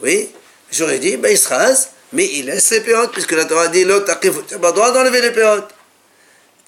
oui, 0.00 0.30
j'aurais 0.70 1.00
dit, 1.00 1.18
ben 1.18 1.30
il 1.30 1.38
se 1.38 1.48
rase, 1.48 1.90
mais 2.14 2.24
il 2.32 2.46
laisse 2.46 2.70
les 2.70 2.80
péotes, 2.80 3.12
puisque 3.12 3.32
la 3.32 3.44
Torah 3.44 3.68
dit, 3.68 3.84
l'autre, 3.84 4.18
tu 4.20 4.30
n'as 4.30 4.58
pas 4.58 4.68
le 4.68 4.72
droit 4.72 4.90
d'enlever 4.92 5.20
les 5.20 5.32
péotes. 5.32 5.68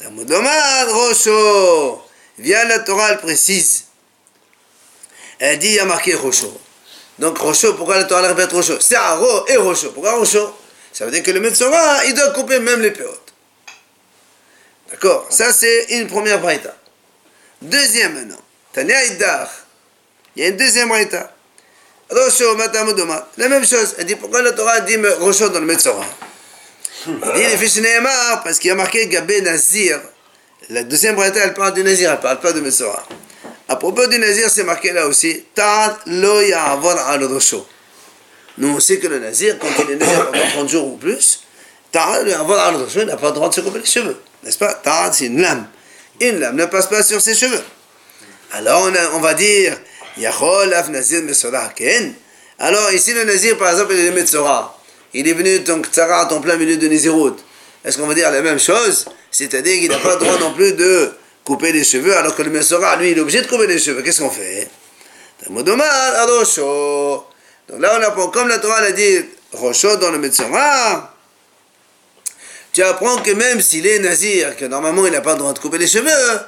Omar, 0.05 0.89
Rocho. 0.93 2.03
Vient 2.39 2.65
la 2.65 2.81
Torah, 2.81 3.15
précise. 3.15 3.85
Elle 5.40 5.59
dit, 5.59 5.68
il 5.68 5.74
y 5.74 5.79
a 5.81 5.87
marqué 5.87 6.14
Rocho. 6.14 6.61
Donc 7.18 7.38
Rocho, 7.38 7.74
pourquoi 7.74 7.96
la 7.96 8.05
Torah 8.05 8.29
répète 8.29 8.53
Rocho 8.53 8.79
C'est 8.79 8.94
Aro 8.94 9.46
et 9.48 9.57
Rocho. 9.57 9.90
Pourquoi 9.90 10.12
Rocho 10.12 10.55
Ça 10.92 11.07
veut 11.07 11.11
dire 11.11 11.22
que 11.22 11.31
le 11.31 11.40
Metzora, 11.40 12.05
il 12.07 12.14
doit 12.14 12.31
couper 12.31 12.61
même 12.61 12.81
les 12.81 12.90
péotes. 12.90 13.33
D'accord? 14.90 15.26
Ça, 15.31 15.53
c'est 15.53 15.87
une 15.90 16.07
première 16.07 16.40
braïta. 16.40 16.76
Deuxième 17.62 18.14
maintenant. 18.14 18.40
Tania 18.72 19.05
Iddar. 19.07 19.50
Il 20.37 20.42
y 20.42 20.46
a 20.46 20.48
une 20.48 20.57
deuxième 20.57 20.88
braïta. 20.88 21.33
Rocho, 22.11 22.57
Matamudoma. 22.57 23.29
La 23.38 23.48
même 23.48 23.66
chose. 23.66 23.94
Elle 23.98 24.07
dit 24.07 24.16
pourquoi 24.16 24.42
la 24.42 24.53
Torah 24.53 24.81
dit 24.81 24.96
Rocho 25.20 25.48
dans 25.48 25.61
le 25.61 25.66
Metzora 25.66 26.05
Il 27.07 27.14
dit 27.14 27.40
les 27.40 27.57
fiches 27.57 27.76
Nehemar, 27.76 28.42
parce 28.42 28.59
qu'il 28.59 28.68
y 28.68 28.72
a 28.72 28.74
marqué 28.74 29.07
Gabé 29.07 29.40
Nazir. 29.40 30.00
La 30.68 30.83
deuxième 30.83 31.16
braïta, 31.16 31.40
elle 31.40 31.55
parle 31.55 31.72
du 31.72 31.83
Nazir, 31.83 32.12
elle 32.12 32.20
parle 32.20 32.40
pas 32.40 32.53
de 32.53 32.61
Metzora. 32.61 33.07
À 33.71 33.77
propos 33.77 34.05
du 34.09 34.19
Nazir, 34.19 34.51
c'est 34.51 34.65
marqué 34.65 34.91
là 34.91 35.07
aussi 35.07 35.45
Ta'at 35.55 35.97
lo 36.07 36.41
ya'avor 36.41 36.99
al. 37.07 37.21
Nous, 38.59 38.69
on 38.69 38.81
sait 38.81 38.99
que 38.99 39.07
le 39.07 39.21
Nazir, 39.21 39.61
quand 39.61 39.69
il 39.85 39.93
est 39.93 39.95
Nazir 39.97 40.29
pendant 40.33 40.45
30 40.49 40.69
jours 40.69 40.87
ou 40.89 40.97
plus, 40.97 41.45
Ta'at 41.93 42.25
lo 42.25 42.33
al 42.53 42.75
il 42.97 43.05
n'a 43.05 43.17
pas 43.17 43.29
le 43.29 43.35
droit 43.35 43.49
de 43.49 43.55
se 43.55 43.61
couper 43.61 43.79
les 43.79 43.87
cheveux. 43.87 44.17
N'est-ce 44.43 44.59
pas? 44.59 44.75
Ta'at, 44.75 45.13
c'est 45.13 45.27
une 45.27 45.41
lame. 45.41 45.69
Une 46.21 46.41
lame 46.41 46.57
ne 46.57 46.65
passe 46.65 46.89
pas 46.89 47.05
sur 47.05 47.21
ses 47.21 47.37
cheveux. 47.37 47.63
Alors 48.51 48.83
on, 48.83 48.93
a- 48.93 49.21
va 49.21 49.35
dire, 49.35 49.79
Yachol 50.17 50.75
nazir 50.91 51.23
mesorah 51.23 51.69
ken. 51.77 52.13
Alors 52.59 52.91
ici 52.91 53.13
le 53.13 53.23
nazir 53.23 53.57
par 53.57 53.71
exemple 53.71 53.95
il 53.95 54.05
est 54.05 54.11
metzora. 54.11 54.77
Il 55.15 55.29
est 55.29 55.33
venu 55.33 55.63
ton 55.63 55.81
ktsarat 55.81 56.33
en 56.35 56.41
plein 56.41 56.57
milieu 56.57 56.77
de 56.77 56.89
Nézirut. 56.89 57.35
Est-ce 57.85 57.99
qu'on 57.99 58.09
va 58.09 58.15
dire 58.15 58.33
la 58.33 58.43
même 58.43 58.59
chose? 58.59 59.07
C'est-à-dire 59.31 59.79
qu'il 59.79 59.91
n'a 59.91 59.99
pas 59.99 60.15
le 60.15 60.21
droit 60.25 60.39
non 60.41 60.55
plus 60.55 60.73
de 60.73 61.13
couper 61.44 61.72
les 61.72 61.85
cheveux 61.85 62.16
alors 62.16 62.35
que 62.37 62.42
le 62.42 62.50
metzora 62.50 62.96
lui 62.96 63.11
il 63.11 63.18
est 63.18 63.20
obligé 63.20 63.42
de 63.42 63.46
couper 63.46 63.66
les 63.66 63.79
cheveux. 63.79 64.03
Qu'est-ce 64.03 64.20
qu'on 64.20 64.31
fait? 64.31 64.68
Donc 65.48 65.66
là, 67.79 67.98
on 67.98 68.03
apprend, 68.03 68.29
comme 68.29 68.48
la 68.48 68.59
Torah 68.59 68.81
l'a 68.81 68.92
dit, 68.92 69.24
Rochot 69.53 69.96
dans 69.96 70.11
le 70.11 70.18
Metzora, 70.18 71.14
tu 72.72 72.83
apprends 72.83 73.18
que 73.18 73.31
même 73.33 73.61
s'il 73.61 73.87
est 73.87 73.98
nazir, 74.00 74.57
que 74.57 74.64
normalement 74.64 75.07
il 75.07 75.12
n'a 75.12 75.20
pas 75.20 75.33
le 75.33 75.38
droit 75.38 75.53
de 75.53 75.59
couper 75.59 75.79
les 75.79 75.87
cheveux, 75.87 76.40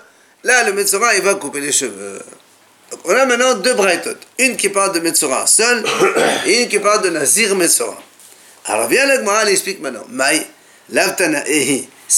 là, 0.44 0.64
le 0.64 0.72
Metzora, 0.72 1.14
il 1.14 1.22
va 1.22 1.34
couper 1.36 1.60
les 1.60 1.72
cheveux. 1.72 2.20
Donc 2.90 3.00
on 3.04 3.14
a 3.14 3.24
maintenant 3.24 3.54
deux 3.54 3.74
braïtot. 3.74 4.16
Une 4.38 4.56
qui 4.56 4.68
parle 4.68 4.92
de 4.92 5.00
Metzora 5.00 5.46
seul, 5.46 5.84
et 6.46 6.62
une 6.62 6.68
qui 6.68 6.78
parle 6.78 7.02
de 7.02 7.10
nazir 7.10 7.54
Metzora. 7.56 7.96
Alors 8.66 8.88
viens 8.88 9.06
la 9.06 9.16
Gemara, 9.16 9.42
elle 9.42 9.48
explique 9.48 9.80
maintenant. 9.80 10.04
Maï, 10.08 10.46
l'avtana. 10.90 11.42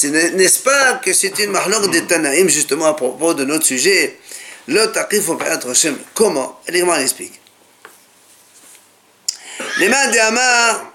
N'est-ce 0.02 0.59
pas 0.61 0.94
que 0.94 1.12
c'est 1.12 1.38
une 1.38 1.50
marloque 1.52 1.90
des 1.90 2.04
Tanaïm, 2.04 2.48
justement, 2.48 2.87
à 2.87 2.94
propos 2.94 3.35
de 3.35 3.44
notre 3.44 3.64
sujet? 3.64 4.18
Le 4.66 4.87
taqif 4.87 5.28
au 5.28 5.37
Péat 5.37 5.61
Hashem. 5.68 5.96
Comment? 6.14 6.61
Elle 6.66 6.76
explique? 7.00 7.40
Les 9.78 9.88
mains 9.88 10.09
des 10.09 10.18
Hamar, 10.18 10.92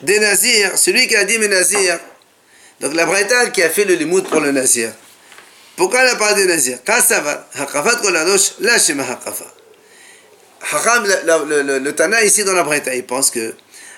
des 0.00 0.18
Nazirs, 0.20 0.78
celui 0.78 1.06
qui 1.08 1.16
a 1.16 1.24
dit 1.24 1.38
mes 1.38 1.48
Nazirs, 1.48 1.98
donc 2.80 2.94
la 2.94 3.04
Braïta 3.04 3.50
qui 3.50 3.62
a 3.62 3.70
fait 3.70 3.84
le 3.84 3.94
limoud 3.94 4.28
pour 4.28 4.40
le 4.40 4.52
Nazir. 4.52 4.92
Pourquoi 5.76 6.00
elle 6.00 6.08
a 6.08 6.16
parlé 6.16 6.46
des 6.46 6.74
Hakafa. 6.74 7.46
Hakam, 10.70 11.06
le, 11.06 11.44
le, 11.46 11.62
le, 11.62 11.78
le 11.78 11.94
Tana 11.94 12.22
ici 12.24 12.44
dans 12.44 12.52
la 12.52 12.62
Braïta, 12.62 12.94
il 12.94 13.06
pense 13.06 13.30
que 13.30 13.54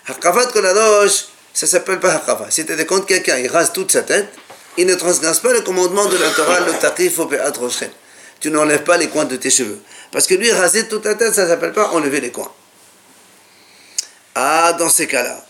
Hakafat 0.07 0.47
Koladosh, 0.53 1.27
ça 1.53 1.67
s'appelle 1.67 2.01
pas 2.01 2.13
Hakafa. 2.15 2.47
C'est-à-dire 2.51 2.87
quand 2.87 3.05
quelqu'un 3.05 3.39
il 3.39 3.49
rase 3.49 3.73
toute 3.73 3.93
sa 3.93 4.03
tête, 4.03 4.29
il 4.77 4.87
ne 4.87 4.95
transgresse 4.95 5.41
pas 5.41 5.53
le 5.53 5.61
commandement 5.61 6.07
de 6.07 6.17
la 6.17 6.31
Torah, 6.31 6.61
le 6.61 6.73
Taqif 6.73 7.19
au 7.19 7.29
Roshem. 7.59 7.91
Tu 8.41 8.51
n'enlèves 8.51 8.85
pas 8.85 8.97
les 8.97 9.09
coins 9.09 9.25
de 9.27 9.37
tes 9.37 9.51
cheveux. 9.51 9.79
Parce 10.13 10.27
que 10.27 10.35
lui, 10.35 10.51
raser 10.51 10.89
toute 10.89 11.05
la 11.05 11.15
tête, 11.15 11.35
ça 11.35 11.47
s'appelle 11.47 11.73
pas 11.73 11.89
enlever 11.89 12.21
les 12.21 12.31
coins. 12.31 12.51
Ah, 14.35 14.75
dans 14.79 14.89
ces 14.89 15.07
cas-là. 15.07 15.45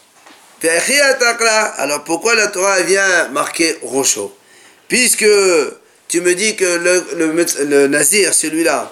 Alors 1.78 2.04
pourquoi 2.04 2.34
la 2.34 2.48
Torah 2.48 2.80
vient 2.80 3.28
marquer 3.28 3.78
Rocho 3.82 4.36
Puisque 4.88 5.24
tu 6.08 6.20
me 6.20 6.34
dis 6.34 6.56
que 6.56 6.64
le, 6.64 7.04
le, 7.16 7.46
le 7.64 7.86
nazir, 7.86 8.34
celui-là, 8.34 8.90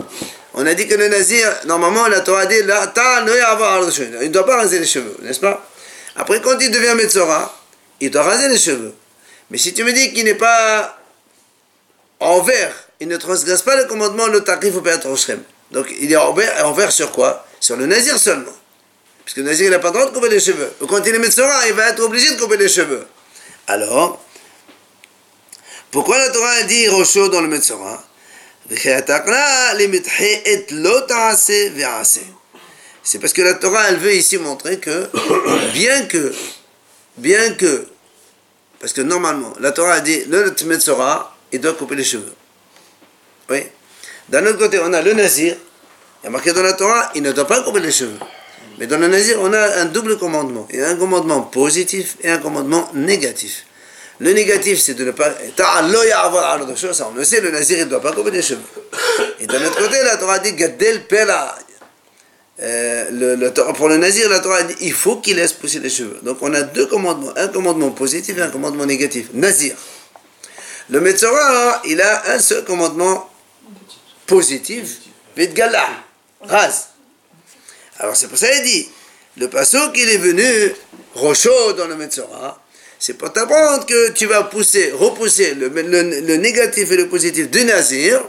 on 0.54 0.64
a 0.64 0.74
dit 0.74 0.86
que 0.86 0.94
le 0.94 1.08
nazir, 1.08 1.52
normalement 1.66 2.06
la 2.08 2.20
Torah 2.20 2.46
dit 2.46 2.56
il 2.60 2.66
ne 2.66 4.28
doit 4.28 4.46
pas 4.46 4.56
raser 4.56 4.78
les 4.78 4.86
cheveux, 4.86 5.16
n'est-ce 5.22 5.40
pas? 5.40 5.67
Après 6.18 6.40
quand 6.40 6.58
il 6.60 6.70
devient 6.70 6.94
Metzora, 6.96 7.56
il 8.00 8.10
doit 8.10 8.24
raser 8.24 8.48
les 8.48 8.58
cheveux. 8.58 8.94
Mais 9.50 9.58
si 9.58 9.72
tu 9.72 9.84
me 9.84 9.92
dis 9.92 10.12
qu'il 10.12 10.24
n'est 10.24 10.34
pas 10.34 10.98
envers, 12.20 12.74
il 13.00 13.08
ne 13.08 13.16
transgresse 13.16 13.62
pas 13.62 13.76
le 13.76 13.84
commandement 13.84 14.26
le 14.26 14.42
takrif 14.42 14.74
au 14.76 14.82
Père 14.82 15.00
Roshrem. 15.02 15.42
Donc 15.70 15.86
il 16.00 16.12
est 16.12 16.16
envers, 16.16 16.66
envers 16.66 16.92
sur 16.92 17.12
quoi? 17.12 17.46
Sur 17.60 17.76
le 17.76 17.86
nazir 17.86 18.18
seulement. 18.18 18.52
Parce 19.24 19.34
que 19.34 19.40
le 19.40 19.46
nazir, 19.46 19.66
il 19.66 19.70
n'a 19.70 19.78
pas 19.78 19.88
le 19.88 19.94
droit 19.94 20.06
de 20.06 20.14
couper 20.14 20.28
les 20.28 20.40
cheveux. 20.40 20.72
Quand 20.88 21.04
il 21.06 21.14
est 21.14 21.18
Metzora, 21.18 21.68
il 21.68 21.74
va 21.74 21.90
être 21.90 22.00
obligé 22.00 22.34
de 22.34 22.40
couper 22.40 22.56
les 22.56 22.68
cheveux. 22.68 23.06
Alors, 23.66 24.20
pourquoi 25.90 26.18
la 26.18 26.30
Torah 26.30 26.62
dit 26.62 26.88
Rocho 26.88 27.28
dans 27.28 27.40
le 27.40 27.48
Metzora 27.48 28.02
C'est 33.10 33.18
parce 33.18 33.32
que 33.32 33.40
la 33.40 33.54
Torah, 33.54 33.88
elle 33.88 33.96
veut 33.96 34.12
ici 34.12 34.36
montrer 34.36 34.78
que, 34.78 35.08
bien 35.72 36.04
que, 36.04 36.30
bien 37.16 37.54
que, 37.54 37.86
parce 38.80 38.92
que 38.92 39.00
normalement, 39.00 39.54
la 39.60 39.72
Torah 39.72 39.94
a 39.94 40.00
dit, 40.00 40.24
le 40.26 40.54
Metzora, 40.66 41.34
il 41.50 41.58
doit 41.58 41.72
couper 41.72 41.94
les 41.94 42.04
cheveux. 42.04 42.34
Oui. 43.48 43.62
D'un 44.28 44.44
autre 44.44 44.58
côté, 44.58 44.78
on 44.84 44.92
a 44.92 45.00
le 45.00 45.14
Nazir, 45.14 45.56
il 46.20 46.24
y 46.24 46.26
a 46.26 46.30
marqué 46.30 46.52
dans 46.52 46.62
la 46.62 46.74
Torah, 46.74 47.10
il 47.14 47.22
ne 47.22 47.32
doit 47.32 47.46
pas 47.46 47.62
couper 47.62 47.80
les 47.80 47.92
cheveux. 47.92 48.18
Mais 48.78 48.86
dans 48.86 48.98
le 48.98 49.08
Nazir, 49.08 49.38
on 49.40 49.54
a 49.54 49.78
un 49.80 49.86
double 49.86 50.18
commandement. 50.18 50.68
Il 50.70 50.78
y 50.78 50.82
a 50.82 50.88
un 50.88 50.96
commandement 50.96 51.40
positif 51.40 52.18
et 52.20 52.28
un 52.28 52.36
commandement 52.36 52.90
négatif. 52.92 53.64
Le 54.18 54.34
négatif, 54.34 54.80
c'est 54.82 54.92
de 54.92 55.06
ne 55.06 55.12
pas. 55.12 55.32
Ça, 55.56 55.82
on 57.10 57.14
le 57.14 57.24
sait, 57.24 57.40
le 57.40 57.52
Nazir, 57.52 57.78
il 57.78 57.84
ne 57.84 57.88
doit 57.88 58.02
pas 58.02 58.12
couper 58.12 58.32
les 58.32 58.42
cheveux. 58.42 58.60
Et 59.40 59.46
d'un 59.46 59.64
autre 59.64 59.78
côté, 59.78 59.96
la 60.04 60.18
Torah 60.18 60.40
dit 60.40 60.52
Gaddel 60.52 61.06
Pela. 61.06 61.56
Euh, 62.60 63.36
le, 63.36 63.72
pour 63.74 63.88
le 63.88 63.98
Nazir, 63.98 64.28
la 64.28 64.40
Torah 64.40 64.64
dit 64.64 64.74
il 64.80 64.92
faut 64.92 65.16
qu'il 65.16 65.36
laisse 65.36 65.52
pousser 65.52 65.78
les 65.78 65.90
cheveux. 65.90 66.18
Donc 66.22 66.38
on 66.40 66.52
a 66.54 66.62
deux 66.62 66.86
commandements, 66.86 67.32
un 67.36 67.48
commandement 67.48 67.90
positif 67.90 68.36
et 68.36 68.42
un 68.42 68.50
commandement 68.50 68.86
négatif. 68.86 69.28
Nazir. 69.32 69.76
Le 70.90 71.00
Metzora, 71.00 71.82
il 71.84 72.00
a 72.00 72.32
un 72.32 72.38
seul 72.38 72.64
commandement 72.64 73.30
positif, 74.26 74.96
Vidgala, 75.36 75.86
rase. 76.40 76.88
Alors 77.98 78.16
c'est 78.16 78.26
pour 78.26 78.38
ça 78.38 78.50
qu'il 78.50 78.64
dit, 78.64 78.88
le 79.36 79.48
passo 79.48 79.90
qu'il 79.92 80.08
est 80.08 80.18
venu, 80.18 80.74
Rocho 81.14 81.74
dans 81.74 81.86
le 81.86 81.94
Metzora, 81.94 82.60
c'est 82.98 83.14
pour 83.14 83.32
t'apprendre 83.32 83.86
que 83.86 84.10
tu 84.10 84.26
vas 84.26 84.44
pousser, 84.44 84.90
repousser 84.92 85.54
le, 85.54 85.68
le, 85.68 86.36
négatif 86.36 86.90
et 86.90 86.96
le 86.96 87.08
positif 87.08 87.48
du 87.50 87.64
Nazir 87.64 88.20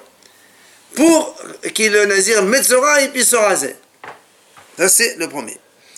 pour 0.94 1.36
que 1.64 1.84
le 1.84 2.06
Nazir 2.06 2.44
Metzora 2.44 3.02
il 3.02 3.12
puisse 3.12 3.30
se 3.30 3.36
raser. 3.36 3.76
Ça 4.80 4.88
c'est 4.88 5.18
le 5.18 5.28
premier. 5.28 5.58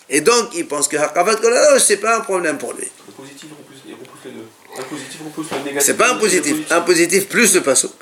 Et 0.09 0.21
donc 0.21 0.49
il 0.55 0.67
pense 0.67 0.87
que 0.87 0.97
Hakavat 0.97 1.35
Koladosh 1.35 1.83
c'est 1.83 1.97
pas 1.97 2.17
un 2.17 2.21
problème 2.21 2.57
pour 2.57 2.73
lui. 2.73 2.89
Le 3.07 3.13
positif 3.13 3.49
repousse, 3.51 3.81
il 3.85 3.93
repousse 3.93 4.25
les 4.25 4.31
deux. 4.31 4.47
Un 4.75 4.83
positif 4.83 5.19
repousse 5.23 5.51
le 5.51 5.57
négatif. 5.59 5.83
C'est 5.85 5.93
pas 5.93 6.09
un 6.09 6.15
positif, 6.15 6.55
un 6.71 6.81
positif 6.81 7.29
plus 7.29 7.53
le 7.53 7.61
passo. 7.61 7.93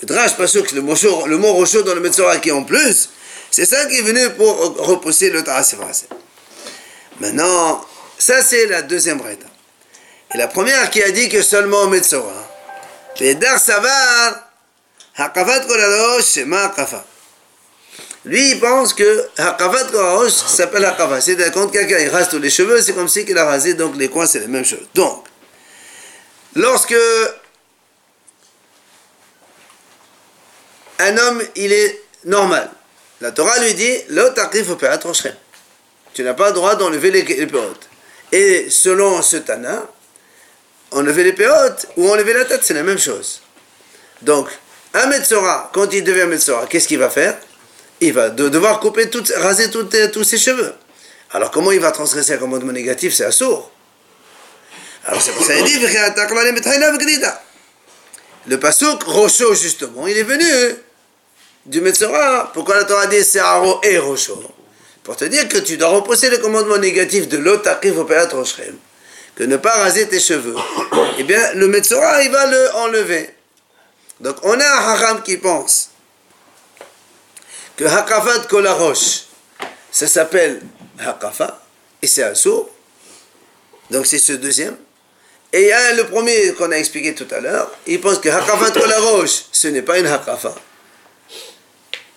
Le 0.00 0.06
drache 0.06 0.36
passo, 0.36 0.62
le 0.74 0.80
mot, 0.80 0.94
le 1.26 1.38
mot 1.38 1.52
Rocho 1.54 1.82
dans 1.82 1.94
le 1.94 2.00
Metzora 2.00 2.36
qui 2.38 2.50
est 2.50 2.52
en 2.52 2.62
plus, 2.62 3.10
c'est 3.50 3.64
ça 3.66 3.86
qui 3.86 3.96
est 3.96 4.02
venu 4.02 4.30
pour 4.34 4.54
repousser 4.86 5.30
le 5.30 5.42
Tarasifrasé. 5.42 6.06
Maintenant, 7.18 7.84
ça 8.16 8.42
c'est 8.42 8.66
la 8.66 8.82
deuxième 8.82 9.18
braïta. 9.18 9.46
Et 10.34 10.38
la 10.38 10.46
première 10.46 10.88
qui 10.90 11.02
a 11.02 11.10
dit 11.10 11.28
que 11.28 11.42
seulement 11.42 11.82
au 11.82 11.88
Metzora. 11.88 12.46
Pedar 13.18 13.58
Savar, 13.58 14.50
Hakavat 15.16 15.60
Koradosh, 15.66 16.24
c'est 16.24 16.44
ma 16.44 16.66
Hakafa. 16.66 17.04
Lui, 18.26 18.50
il 18.50 18.60
pense 18.60 18.92
que 18.92 19.28
Hakavat 19.36 19.84
Koradosh 19.84 20.32
s'appelle 20.32 20.84
Hakafa. 20.84 21.20
C'est-à-dire 21.20 21.52
quand 21.52 21.68
quelqu'un 21.68 21.98
il 21.98 22.08
rase 22.08 22.28
tous 22.28 22.40
les 22.40 22.50
cheveux, 22.50 22.82
c'est 22.82 22.92
comme 22.92 23.06
si 23.06 23.24
qu'il 23.24 23.38
a 23.38 23.44
rasé, 23.44 23.74
donc 23.74 23.96
les 23.96 24.08
coins 24.08 24.26
c'est 24.26 24.40
la 24.40 24.48
même 24.48 24.64
chose. 24.64 24.86
Donc, 24.94 25.24
lorsque 26.56 26.96
un 30.98 31.16
homme, 31.16 31.40
il 31.54 31.72
est 31.72 32.02
normal, 32.24 32.68
la 33.20 33.30
Torah 33.30 33.60
lui 33.60 33.74
dit, 33.74 33.96
tu 36.12 36.22
n'as 36.24 36.34
pas 36.34 36.48
le 36.48 36.54
droit 36.54 36.74
d'enlever 36.74 37.12
les, 37.12 37.22
les 37.22 37.46
péotes. 37.46 37.88
Et 38.32 38.68
selon 38.70 39.22
ce 39.22 39.36
Tana, 39.36 39.86
enlever 40.90 41.22
les 41.22 41.32
péotes 41.32 41.86
ou 41.96 42.10
enlever 42.10 42.32
la 42.32 42.44
tête, 42.44 42.64
c'est 42.64 42.74
la 42.74 42.82
même 42.82 42.98
chose. 42.98 43.40
Donc, 44.22 44.48
un 44.94 45.06
Metzora, 45.06 45.70
quand 45.72 45.92
il 45.92 46.02
devient 46.02 46.26
Metzora, 46.26 46.66
qu'est-ce 46.66 46.88
qu'il 46.88 46.98
va 46.98 47.10
faire? 47.10 47.38
Il 48.00 48.12
va 48.12 48.30
de, 48.30 48.48
devoir 48.48 48.80
couper 48.80 49.08
tout, 49.08 49.24
raser 49.36 49.70
tout, 49.70 49.88
tous 50.12 50.24
ses 50.24 50.38
cheveux. 50.38 50.74
Alors, 51.30 51.50
comment 51.50 51.72
il 51.72 51.80
va 51.80 51.90
transgresser 51.92 52.34
un 52.34 52.38
commandement 52.38 52.72
négatif 52.72 53.14
C'est 53.14 53.24
assourd. 53.24 53.70
Alors, 55.04 55.22
c'est 55.22 55.32
pour 55.32 55.44
ça 55.44 55.54
qu'il 55.54 55.64
dit 55.64 57.20
Le 58.46 58.58
Pasuk, 58.58 59.02
Rocho, 59.02 59.54
justement, 59.54 60.06
il 60.06 60.16
est 60.16 60.22
venu 60.22 60.46
du 61.64 61.80
Metzora. 61.80 62.50
Pourquoi 62.52 62.76
la 62.76 62.84
Torah 62.84 63.06
dit 63.06 63.22
c'est 63.24 63.38
Aro 63.38 63.80
et 63.82 63.98
Rocho 63.98 64.42
Pour 65.02 65.16
te 65.16 65.24
dire 65.24 65.48
que 65.48 65.58
tu 65.58 65.76
dois 65.76 65.88
repousser 65.88 66.30
le 66.30 66.38
commandement 66.38 66.78
négatif 66.78 67.28
de 67.28 67.38
l'Otakif 67.38 67.96
au 67.96 68.04
Péat 68.04 68.28
Roshrem 68.28 68.76
que 69.36 69.44
ne 69.44 69.58
pas 69.58 69.76
raser 69.76 70.08
tes 70.08 70.18
cheveux, 70.18 70.56
eh 71.18 71.22
bien, 71.22 71.52
le 71.54 71.68
Metzora, 71.68 72.22
il 72.22 72.30
va 72.30 72.46
le 72.46 72.74
enlever. 72.76 73.28
Donc, 74.20 74.36
on 74.42 74.58
a 74.58 74.64
un 74.64 74.88
haram 74.88 75.22
qui 75.22 75.36
pense 75.36 75.90
que 77.76 77.84
Hakafat 77.84 78.46
Kolarosh, 78.48 79.24
ça 79.92 80.06
s'appelle 80.06 80.60
Hakafa, 80.98 81.60
et 82.02 82.06
c'est 82.06 82.22
Assour. 82.22 82.70
Donc, 83.90 84.06
c'est 84.06 84.18
ce 84.18 84.32
deuxième. 84.32 84.76
Et 85.52 85.62
il 85.62 85.68
y 85.68 85.72
a 85.72 85.92
le 85.92 86.04
premier 86.06 86.52
qu'on 86.54 86.72
a 86.72 86.76
expliqué 86.76 87.14
tout 87.14 87.28
à 87.30 87.40
l'heure, 87.40 87.70
il 87.86 88.00
pense 88.00 88.18
que 88.18 88.28
Hakafat 88.28 88.72
Kolarosh, 88.72 89.44
ce 89.52 89.68
n'est 89.68 89.82
pas 89.82 89.98
une 89.98 90.06
Hakafa. 90.06 90.54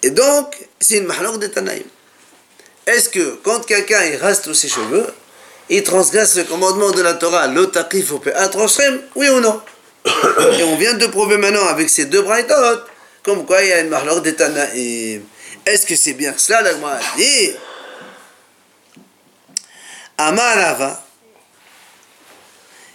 Et 0.01 0.11
donc, 0.11 0.55
c'est 0.79 0.97
une 0.97 1.05
mahlok 1.05 1.39
de 1.39 1.47
Tanaïm. 1.47 1.83
Est-ce 2.87 3.09
que 3.09 3.35
quand 3.43 3.65
quelqu'un 3.65 4.03
il 4.05 4.15
rase 4.15 4.41
tous 4.41 4.53
ses 4.53 4.69
cheveux, 4.69 5.05
il 5.69 5.83
transgresse 5.83 6.35
le 6.37 6.45
commandement 6.45 6.89
de 6.91 7.01
la 7.01 7.13
Torah, 7.13 7.47
l'otakif 7.47 8.13
au 8.13 8.21
oui 9.15 9.29
ou 9.29 9.39
non? 9.41 9.61
Et 10.57 10.63
on 10.63 10.77
vient 10.77 10.93
de 10.95 11.05
prouver 11.07 11.37
maintenant 11.37 11.67
avec 11.67 11.89
ces 11.89 12.05
deux 12.05 12.21
braïtot, 12.21 12.55
comme 13.21 13.45
quoi 13.45 13.61
il 13.61 13.69
y 13.69 13.73
a 13.73 13.81
une 13.81 13.89
marloque 13.89 14.23
de 14.23 14.31
Tanaïm. 14.31 15.23
Est-ce 15.65 15.85
que 15.85 15.95
c'est 15.95 16.13
bien 16.13 16.33
cela, 16.37 16.61
la 16.61 16.71
Gemara 16.71 16.99
dit? 17.17 17.51
Amar 20.17 20.55
Rava, 20.55 21.01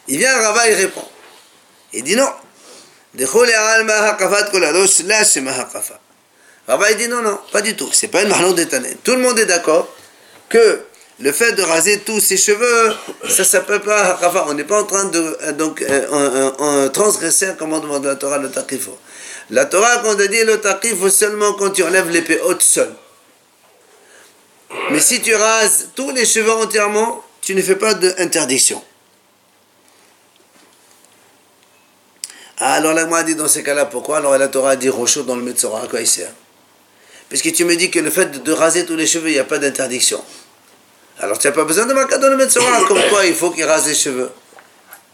il 0.08 0.18
vient 0.18 0.38
Rava, 0.38 0.68
il 0.68 0.74
répond. 0.74 1.08
Il 1.92 2.02
dit 2.02 2.16
non. 2.16 2.30
Rava 6.66 6.90
il 6.90 6.96
dit 6.96 7.08
non, 7.08 7.22
non, 7.22 7.38
pas 7.52 7.62
du 7.62 7.76
tout. 7.76 7.88
C'est 7.92 8.08
pas 8.08 8.22
une 8.22 8.54
d'étané. 8.54 8.96
Tout 9.02 9.12
le 9.12 9.18
monde 9.18 9.38
est 9.38 9.46
d'accord 9.46 9.88
que 10.48 10.80
le 11.20 11.32
fait 11.32 11.52
de 11.52 11.62
raser 11.62 12.00
tous 12.00 12.20
ses 12.20 12.36
cheveux, 12.36 12.92
ça 13.28 13.44
s'appelle 13.44 13.80
pas 13.80 14.14
Rava. 14.14 14.46
On 14.48 14.54
n'est 14.54 14.64
pas 14.64 14.82
en 14.82 14.84
train 14.84 15.04
de 15.04 15.38
euh, 15.42 15.52
donc 15.52 15.80
euh, 15.80 16.50
en 16.58 16.88
transgresser 16.90 17.46
un 17.46 17.54
commandement 17.54 18.00
de 18.00 18.08
la 18.08 18.16
Torah, 18.16 18.38
le 18.38 18.50
taqifo. 18.50 18.98
La 19.50 19.66
Torah, 19.66 19.98
quand 19.98 20.14
on 20.14 20.26
dit 20.26 20.44
le 20.44 20.60
taqifo 20.60 21.10
seulement 21.10 21.52
quand 21.54 21.70
tu 21.70 21.82
enlèves 21.82 22.10
l'épée 22.10 22.40
haute 22.40 22.62
seule. 22.62 22.94
Mais 24.90 25.00
si 25.00 25.20
tu 25.20 25.34
rases 25.34 25.90
tous 25.94 26.10
les 26.10 26.24
cheveux 26.24 26.52
entièrement, 26.52 27.22
tu 27.40 27.54
ne 27.54 27.62
fais 27.62 27.76
pas 27.76 27.94
d'interdiction. 27.94 28.82
Ah, 32.58 32.74
alors 32.74 32.94
la 32.94 33.02
a 33.02 33.22
dit 33.22 33.34
dans 33.34 33.48
ces 33.48 33.62
cas-là, 33.62 33.86
pourquoi? 33.86 34.18
Alors 34.18 34.38
la 34.38 34.48
Torah 34.48 34.70
a 34.70 34.76
dit 34.76 34.88
Rocho 34.88 35.22
dans 35.22 35.36
le 35.36 35.42
Metzora, 35.42 35.82
à 35.82 35.86
quoi 35.86 36.00
il 36.00 36.06
sert 36.06 36.30
Puisque 37.28 37.52
tu 37.52 37.64
me 37.64 37.74
dis 37.74 37.90
que 37.90 37.98
le 37.98 38.10
fait 38.10 38.42
de, 38.42 38.52
raser 38.52 38.86
tous 38.86 38.96
les 38.96 39.06
cheveux, 39.06 39.28
il 39.28 39.32
n'y 39.32 39.38
a 39.38 39.44
pas 39.44 39.58
d'interdiction. 39.58 40.22
Alors 41.18 41.38
tu 41.38 41.46
n'as 41.46 41.52
pas 41.52 41.64
besoin 41.64 41.86
de 41.86 41.92
marquer 41.92 42.18
dans 42.18 42.28
le 42.28 42.36
Metzora, 42.36 42.84
comme 42.88 43.02
quoi 43.10 43.26
il 43.26 43.34
faut 43.34 43.50
qu'il 43.50 43.64
rase 43.64 43.86
les 43.86 43.94
cheveux. 43.94 44.30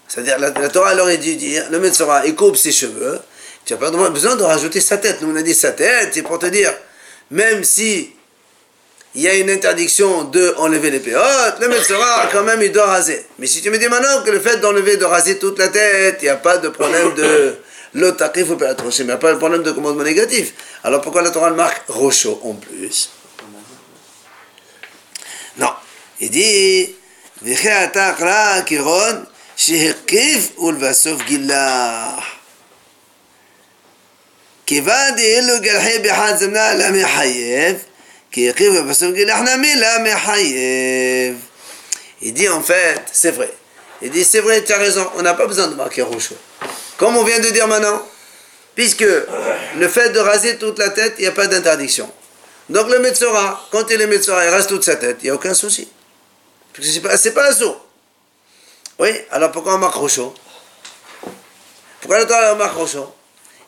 C'est-à-dire, 0.07 0.39
la, 0.39 0.51
la 0.51 0.69
Torah 0.69 0.95
aurait 0.97 1.19
dû 1.19 1.37
dire, 1.37 1.67
le 1.71 1.79
Metzora, 1.79 2.27
il 2.27 2.35
coupe 2.35 2.57
ses 2.57 2.73
cheveux, 2.73 3.21
tu 3.71 3.75
n'as 3.75 3.89
pas 3.89 4.11
besoin 4.11 4.35
de 4.35 4.43
rajouter 4.43 4.81
sa 4.81 4.99
tête. 4.99 5.23
Nous, 5.23 5.33
on 5.33 5.37
a 5.37 5.43
dit 5.43 5.55
sa 5.55 5.71
tête, 5.71 6.11
c'est 6.13 6.23
pour 6.23 6.41
te 6.41 6.47
dire, 6.47 6.75
même 7.31 7.63
si 7.63 8.11
il 9.15 9.23
y 9.23 9.29
a 9.29 9.35
une 9.35 9.49
interdiction 9.49 10.25
de 10.25 10.55
enlever 10.59 10.91
les 10.91 10.99
péotes, 10.99 11.55
le 11.61 11.81
sera, 11.81 12.27
quand 12.33 12.43
même, 12.43 12.61
il 12.63 12.73
doit 12.73 12.87
raser. 12.87 13.25
Mais 13.39 13.47
si 13.47 13.63
tu 13.63 13.71
me 13.71 13.79
dis 13.79 13.87
maintenant 13.87 14.25
que 14.25 14.31
le 14.33 14.41
fait 14.41 14.57
d'enlever, 14.57 14.97
de 14.97 15.05
raser 15.05 15.39
toute 15.39 15.57
la 15.61 15.69
tête, 15.69 16.19
il 16.21 16.25
n'y 16.25 16.31
a 16.31 16.37
pas 16.37 16.59
de 16.59 16.69
problème 16.69 17.15
de 17.15 17.59
l'otakif 17.95 18.51
ou 18.51 18.57
péatronché, 18.57 19.05
mais 19.05 19.13
il 19.13 19.13
n'y 19.13 19.13
a 19.13 19.19
pas 19.19 19.33
de 19.35 19.39
problème 19.39 19.63
de 19.63 19.71
commandement 19.71 20.03
négatif. 20.03 20.53
Alors 20.83 21.01
pourquoi 21.01 21.23
la 21.23 21.31
Torah 21.31 21.51
marque 21.51 21.85
Rocho 21.87 22.41
en 22.43 22.55
plus? 22.55 23.11
Non. 25.59 25.71
Il 26.21 26.31
dit, 26.31 26.97
Viché 27.41 27.71
atakra 27.71 28.63
kiron, 28.67 29.29
shehekif 29.57 30.59
ulvasov 30.59 31.23
gillah. 31.25 32.40
כיוון 34.70 35.16
דאילו 35.16 35.54
גלחי 35.62 36.00
בחד 36.00 36.36
זמנה 36.38 36.74
לה 36.74 36.92
מחייב, 36.92 37.78
כי 38.32 38.50
הקיף 38.50 38.74
ובסוף 38.76 39.14
גילה 39.14 39.42
נמי 39.42 39.76
לה 39.76 39.98
מחייב. 40.00 41.36
Il 42.22 42.34
dit 42.34 42.50
en 42.50 42.62
fait, 42.62 43.02
c'est 43.12 43.32
vrai. 43.32 43.52
Il 44.02 44.10
dit 44.10 44.24
c'est 44.24 44.40
vrai, 44.40 44.64
tu 44.64 44.74
as 44.74 44.78
raison, 44.78 45.08
on 45.16 45.22
n'a 45.22 45.34
pas 45.34 45.48
besoin 45.48 45.68
de 45.68 45.76
marquer 45.76 46.02
Rocho. 46.02 46.36
Comme 46.98 47.18
on 47.18 47.24
vient 47.24 47.40
de 47.40 47.50
dire 47.50 47.68
maintenant, 47.68 48.02
puisque 48.74 49.06
le 49.78 49.88
fait 49.88 50.10
de 50.10 50.20
raser 50.20 50.58
toute 50.58 50.80
la 50.80 50.90
tête, 50.90 51.16
il 51.18 51.22
n'y 51.22 51.28
a 51.28 51.32
pas 51.32 51.48
d'interdiction. 51.48 52.10
Donc 52.70 52.90
le 52.90 53.00
Metzora, 53.00 53.68
quand 53.72 53.90
il 53.92 54.02
est 54.02 54.08
Metzora, 54.08 54.46
il 54.46 54.50
rase 54.50 54.68
toute 54.68 54.84
sa 54.84 54.96
tête, 54.96 55.18
il 55.22 55.26
n'y 55.26 55.30
a 55.30 55.36
aucun 55.36 55.54
souci. 55.54 55.88
Parce 56.74 56.88
que 56.88 56.94
c'est 56.94 57.02
pas, 57.02 57.18
c'est 57.18 57.34
pas 57.34 57.50
un 57.50 57.54
saut. 57.54 57.78
Oui, 58.98 59.10
alors 59.32 59.52
pourquoi 59.52 59.76
on 59.76 59.78
marque 59.78 59.96
Rocho 59.96 60.34
Pourquoi 62.00 62.20
la 62.20 62.26
Torah 62.26 62.56
marque 62.56 62.76
Rocho 62.76 63.14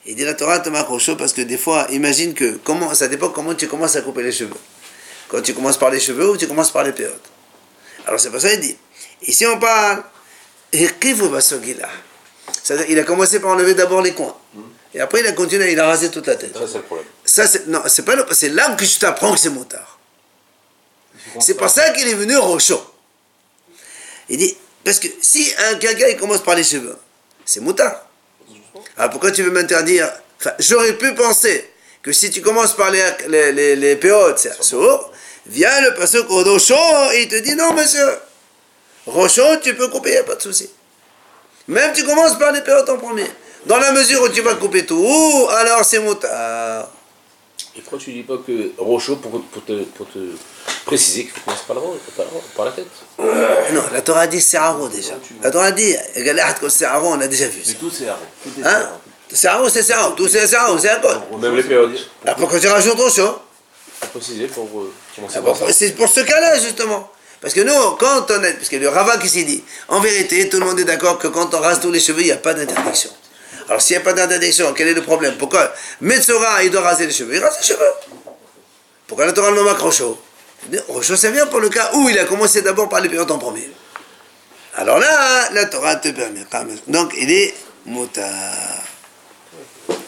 il 0.04 0.16
dit 0.16 0.24
la 0.24 0.34
Torah 0.34 0.62
marque 0.70 0.88
Rocho 0.88 1.16
parce 1.16 1.32
que 1.32 1.42
des 1.42 1.58
fois, 1.58 1.86
imagine 1.90 2.34
que, 2.34 2.58
comment, 2.64 2.92
ça 2.94 3.08
dépend 3.08 3.28
comment 3.30 3.54
tu 3.54 3.68
commences 3.68 3.94
à 3.96 4.02
couper 4.02 4.22
les 4.22 4.32
cheveux. 4.32 4.56
Quand 5.28 5.40
tu 5.42 5.54
commences 5.54 5.78
par 5.78 5.90
les 5.90 6.00
cheveux 6.00 6.30
ou 6.30 6.36
tu 6.36 6.46
commences 6.48 6.72
par 6.72 6.82
les 6.82 6.92
périodes. 6.92 7.16
Alors 8.06 8.18
c'est 8.18 8.30
pour 8.30 8.40
ça 8.40 8.50
qu'il 8.50 8.60
dit. 8.60 8.76
Ici 9.26 9.46
on 9.46 9.58
parle. 9.58 10.02
Il 10.72 10.88
a 12.98 13.04
commencé 13.04 13.40
par 13.40 13.50
enlever 13.50 13.74
d'abord 13.74 14.02
les 14.02 14.12
coins. 14.12 14.36
Et 14.94 15.00
après 15.00 15.20
il 15.20 15.26
a 15.26 15.32
continué, 15.32 15.72
il 15.72 15.80
a 15.80 15.86
rasé 15.86 16.10
toute 16.10 16.26
la 16.26 16.36
tête. 16.36 16.56
Ça, 16.56 16.66
c'est 16.66 16.78
le 16.78 16.82
problème. 16.82 17.06
Ça, 17.24 17.46
c'est, 17.46 17.66
non, 17.66 17.82
c'est 17.86 18.04
pas 18.04 18.14
c'est 18.32 18.48
là 18.48 18.74
que 18.74 18.84
je 18.84 18.98
t'apprends 18.98 19.32
que 19.32 19.38
c'est 19.38 19.50
motard. 19.50 19.98
C'est 21.40 21.54
pour 21.54 21.68
ça 21.68 21.90
qu'il 21.90 22.08
est 22.08 22.14
venu 22.14 22.36
Rocho. 22.36 22.82
Il 24.28 24.38
dit, 24.38 24.56
parce 24.84 24.98
que 24.98 25.08
si 25.20 25.52
un 25.70 25.76
quelqu'un 25.76 26.08
il 26.08 26.16
commence 26.16 26.42
par 26.42 26.56
les 26.56 26.64
cheveux, 26.64 26.98
c'est 27.44 27.60
motard. 27.60 28.06
Alors 29.02 29.10
pourquoi 29.10 29.32
tu 29.32 29.42
veux 29.42 29.50
m'interdire 29.50 30.08
j'aurais 30.60 30.92
pu 30.96 31.12
penser 31.12 31.68
que 32.02 32.12
si 32.12 32.30
tu 32.30 32.40
commences 32.40 32.76
par 32.76 32.92
les, 32.92 33.02
les, 33.26 33.50
les, 33.50 33.74
les 33.74 33.96
péotes, 33.96 34.38
c'est 34.38 34.56
assourd, 34.56 35.10
vient 35.44 35.80
le 35.80 35.92
pasteur 35.94 36.24
Rocho 36.28 36.76
et 37.12 37.22
il 37.22 37.28
te 37.28 37.34
dit 37.34 37.56
non 37.56 37.72
monsieur, 37.72 38.06
Rocho 39.06 39.42
tu 39.60 39.74
peux 39.74 39.88
couper, 39.88 40.12
y 40.12 40.16
a 40.18 40.22
pas 40.22 40.36
de 40.36 40.42
souci. 40.42 40.70
Même 41.66 41.92
tu 41.92 42.04
commences 42.04 42.38
par 42.38 42.52
les 42.52 42.60
péotes 42.60 42.88
en 42.90 42.96
premier. 42.96 43.26
Dans 43.66 43.80
la 43.80 43.90
mesure 43.90 44.22
où 44.22 44.28
tu 44.28 44.40
vas 44.40 44.54
couper 44.54 44.86
tout, 44.86 45.48
alors 45.50 45.84
c'est 45.84 45.98
motard. 45.98 46.88
Et 47.76 47.80
pourquoi 47.80 47.98
tu 47.98 48.12
dis 48.12 48.22
pas 48.22 48.38
que 48.46 48.70
Rocho 48.78 49.16
pour, 49.16 49.42
pour, 49.46 49.64
te, 49.64 49.82
pour 49.82 50.08
te 50.12 50.18
préciser 50.84 51.22
qu'il 51.24 51.32
faut 51.32 51.40
commencer 51.44 51.62
par 51.66 51.76
la, 51.76 51.82
par, 52.16 52.24
la- 52.26 52.40
par 52.56 52.64
la 52.66 52.72
tête 52.72 52.86
Non, 53.72 53.82
la 53.92 54.00
Torah 54.02 54.26
dit 54.26 54.40
Seraro 54.40 54.88
déjà. 54.88 55.14
La 55.42 55.50
Torah 55.50 55.70
dit, 55.72 55.94
Galahat 56.16 56.54
que 56.54 56.68
Seraro, 56.68 57.08
on 57.08 57.20
a 57.20 57.26
déjà 57.28 57.46
vu 57.46 57.62
ça. 57.62 57.70
Mais 57.72 57.74
tout 57.74 57.90
c'est 57.90 58.08
arrêt. 58.08 58.18
Tout 58.42 58.60
est 58.60 58.66
Hein 58.66 58.90
Seraro, 59.32 59.68
c'est 59.68 59.82
Seraro. 59.82 60.12
Tout 60.14 60.28
c'est 60.28 60.46
Seraro, 60.46 60.78
c'est 60.78 60.90
un 60.90 61.00
code. 61.00 61.20
Même 61.40 61.56
les 61.56 61.62
périodes. 61.62 61.96
Ah, 62.26 62.34
pourquoi 62.34 62.58
tu 62.60 62.68
rajoutes 62.68 62.98
autre 62.98 63.14
chose 63.14 63.34
préciser 64.12 64.46
pour 64.48 64.64
euh, 64.64 64.92
commencer 65.14 65.36
Ah, 65.38 65.42
par 65.42 65.56
ça. 65.56 65.72
C'est 65.72 65.92
pour 65.92 66.08
ce 66.08 66.20
cas-là, 66.20 66.58
justement. 66.58 67.08
Parce 67.40 67.54
que 67.54 67.60
nous, 67.60 67.72
quand 67.98 68.30
on 68.30 68.42
est. 68.42 68.54
Parce 68.54 68.68
que 68.68 68.76
le 68.76 68.88
Rava 68.88 69.16
qui 69.18 69.28
s'est 69.28 69.44
dit, 69.44 69.62
en 69.88 70.00
vérité, 70.00 70.48
tout 70.48 70.58
le 70.58 70.66
monde 70.66 70.80
est 70.80 70.84
d'accord 70.84 71.18
que 71.18 71.28
quand 71.28 71.54
on 71.54 71.60
rase 71.60 71.80
tous 71.80 71.92
les 71.92 72.00
cheveux, 72.00 72.20
il 72.20 72.26
n'y 72.26 72.32
a 72.32 72.36
pas 72.36 72.52
d'interdiction. 72.54 73.10
Alors, 73.68 73.80
s'il 73.80 73.96
n'y 73.96 74.02
a 74.02 74.04
pas 74.04 74.12
d'interdiction, 74.12 74.72
quel 74.74 74.88
est 74.88 74.94
le 74.94 75.02
problème? 75.02 75.36
Pourquoi 75.38 75.72
Metzora, 76.00 76.64
il 76.64 76.70
doit 76.70 76.82
raser 76.82 77.06
les 77.06 77.12
cheveux 77.12 77.34
Il 77.36 77.40
rase 77.42 77.56
les 77.60 77.66
cheveux. 77.66 77.92
Pourquoi 79.06 79.26
la 79.26 79.32
Torah 79.32 79.50
Rocho 80.70 80.82
Rocho, 80.88 81.16
c'est 81.16 81.32
bien 81.32 81.46
pour 81.46 81.60
le 81.60 81.68
cas 81.68 81.90
où 81.94 82.08
il 82.08 82.18
a 82.18 82.24
commencé 82.24 82.62
d'abord 82.62 82.88
par 82.88 83.00
les 83.00 83.08
périodes 83.08 83.30
en 83.30 83.38
premier. 83.38 83.70
Alors 84.74 84.98
là, 84.98 85.50
la 85.50 85.66
Torah 85.66 85.96
te 85.96 86.08
permet. 86.08 86.44
Donc, 86.86 87.12
il 87.18 87.30
est 87.30 87.54
motard. 87.86 88.84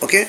Ok? 0.00 0.26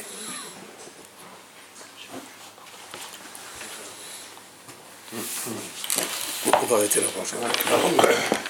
On 6.45 6.65
va 6.65 6.75
arrêter 6.77 6.99
là, 6.99 7.07
franchement. 7.13 8.45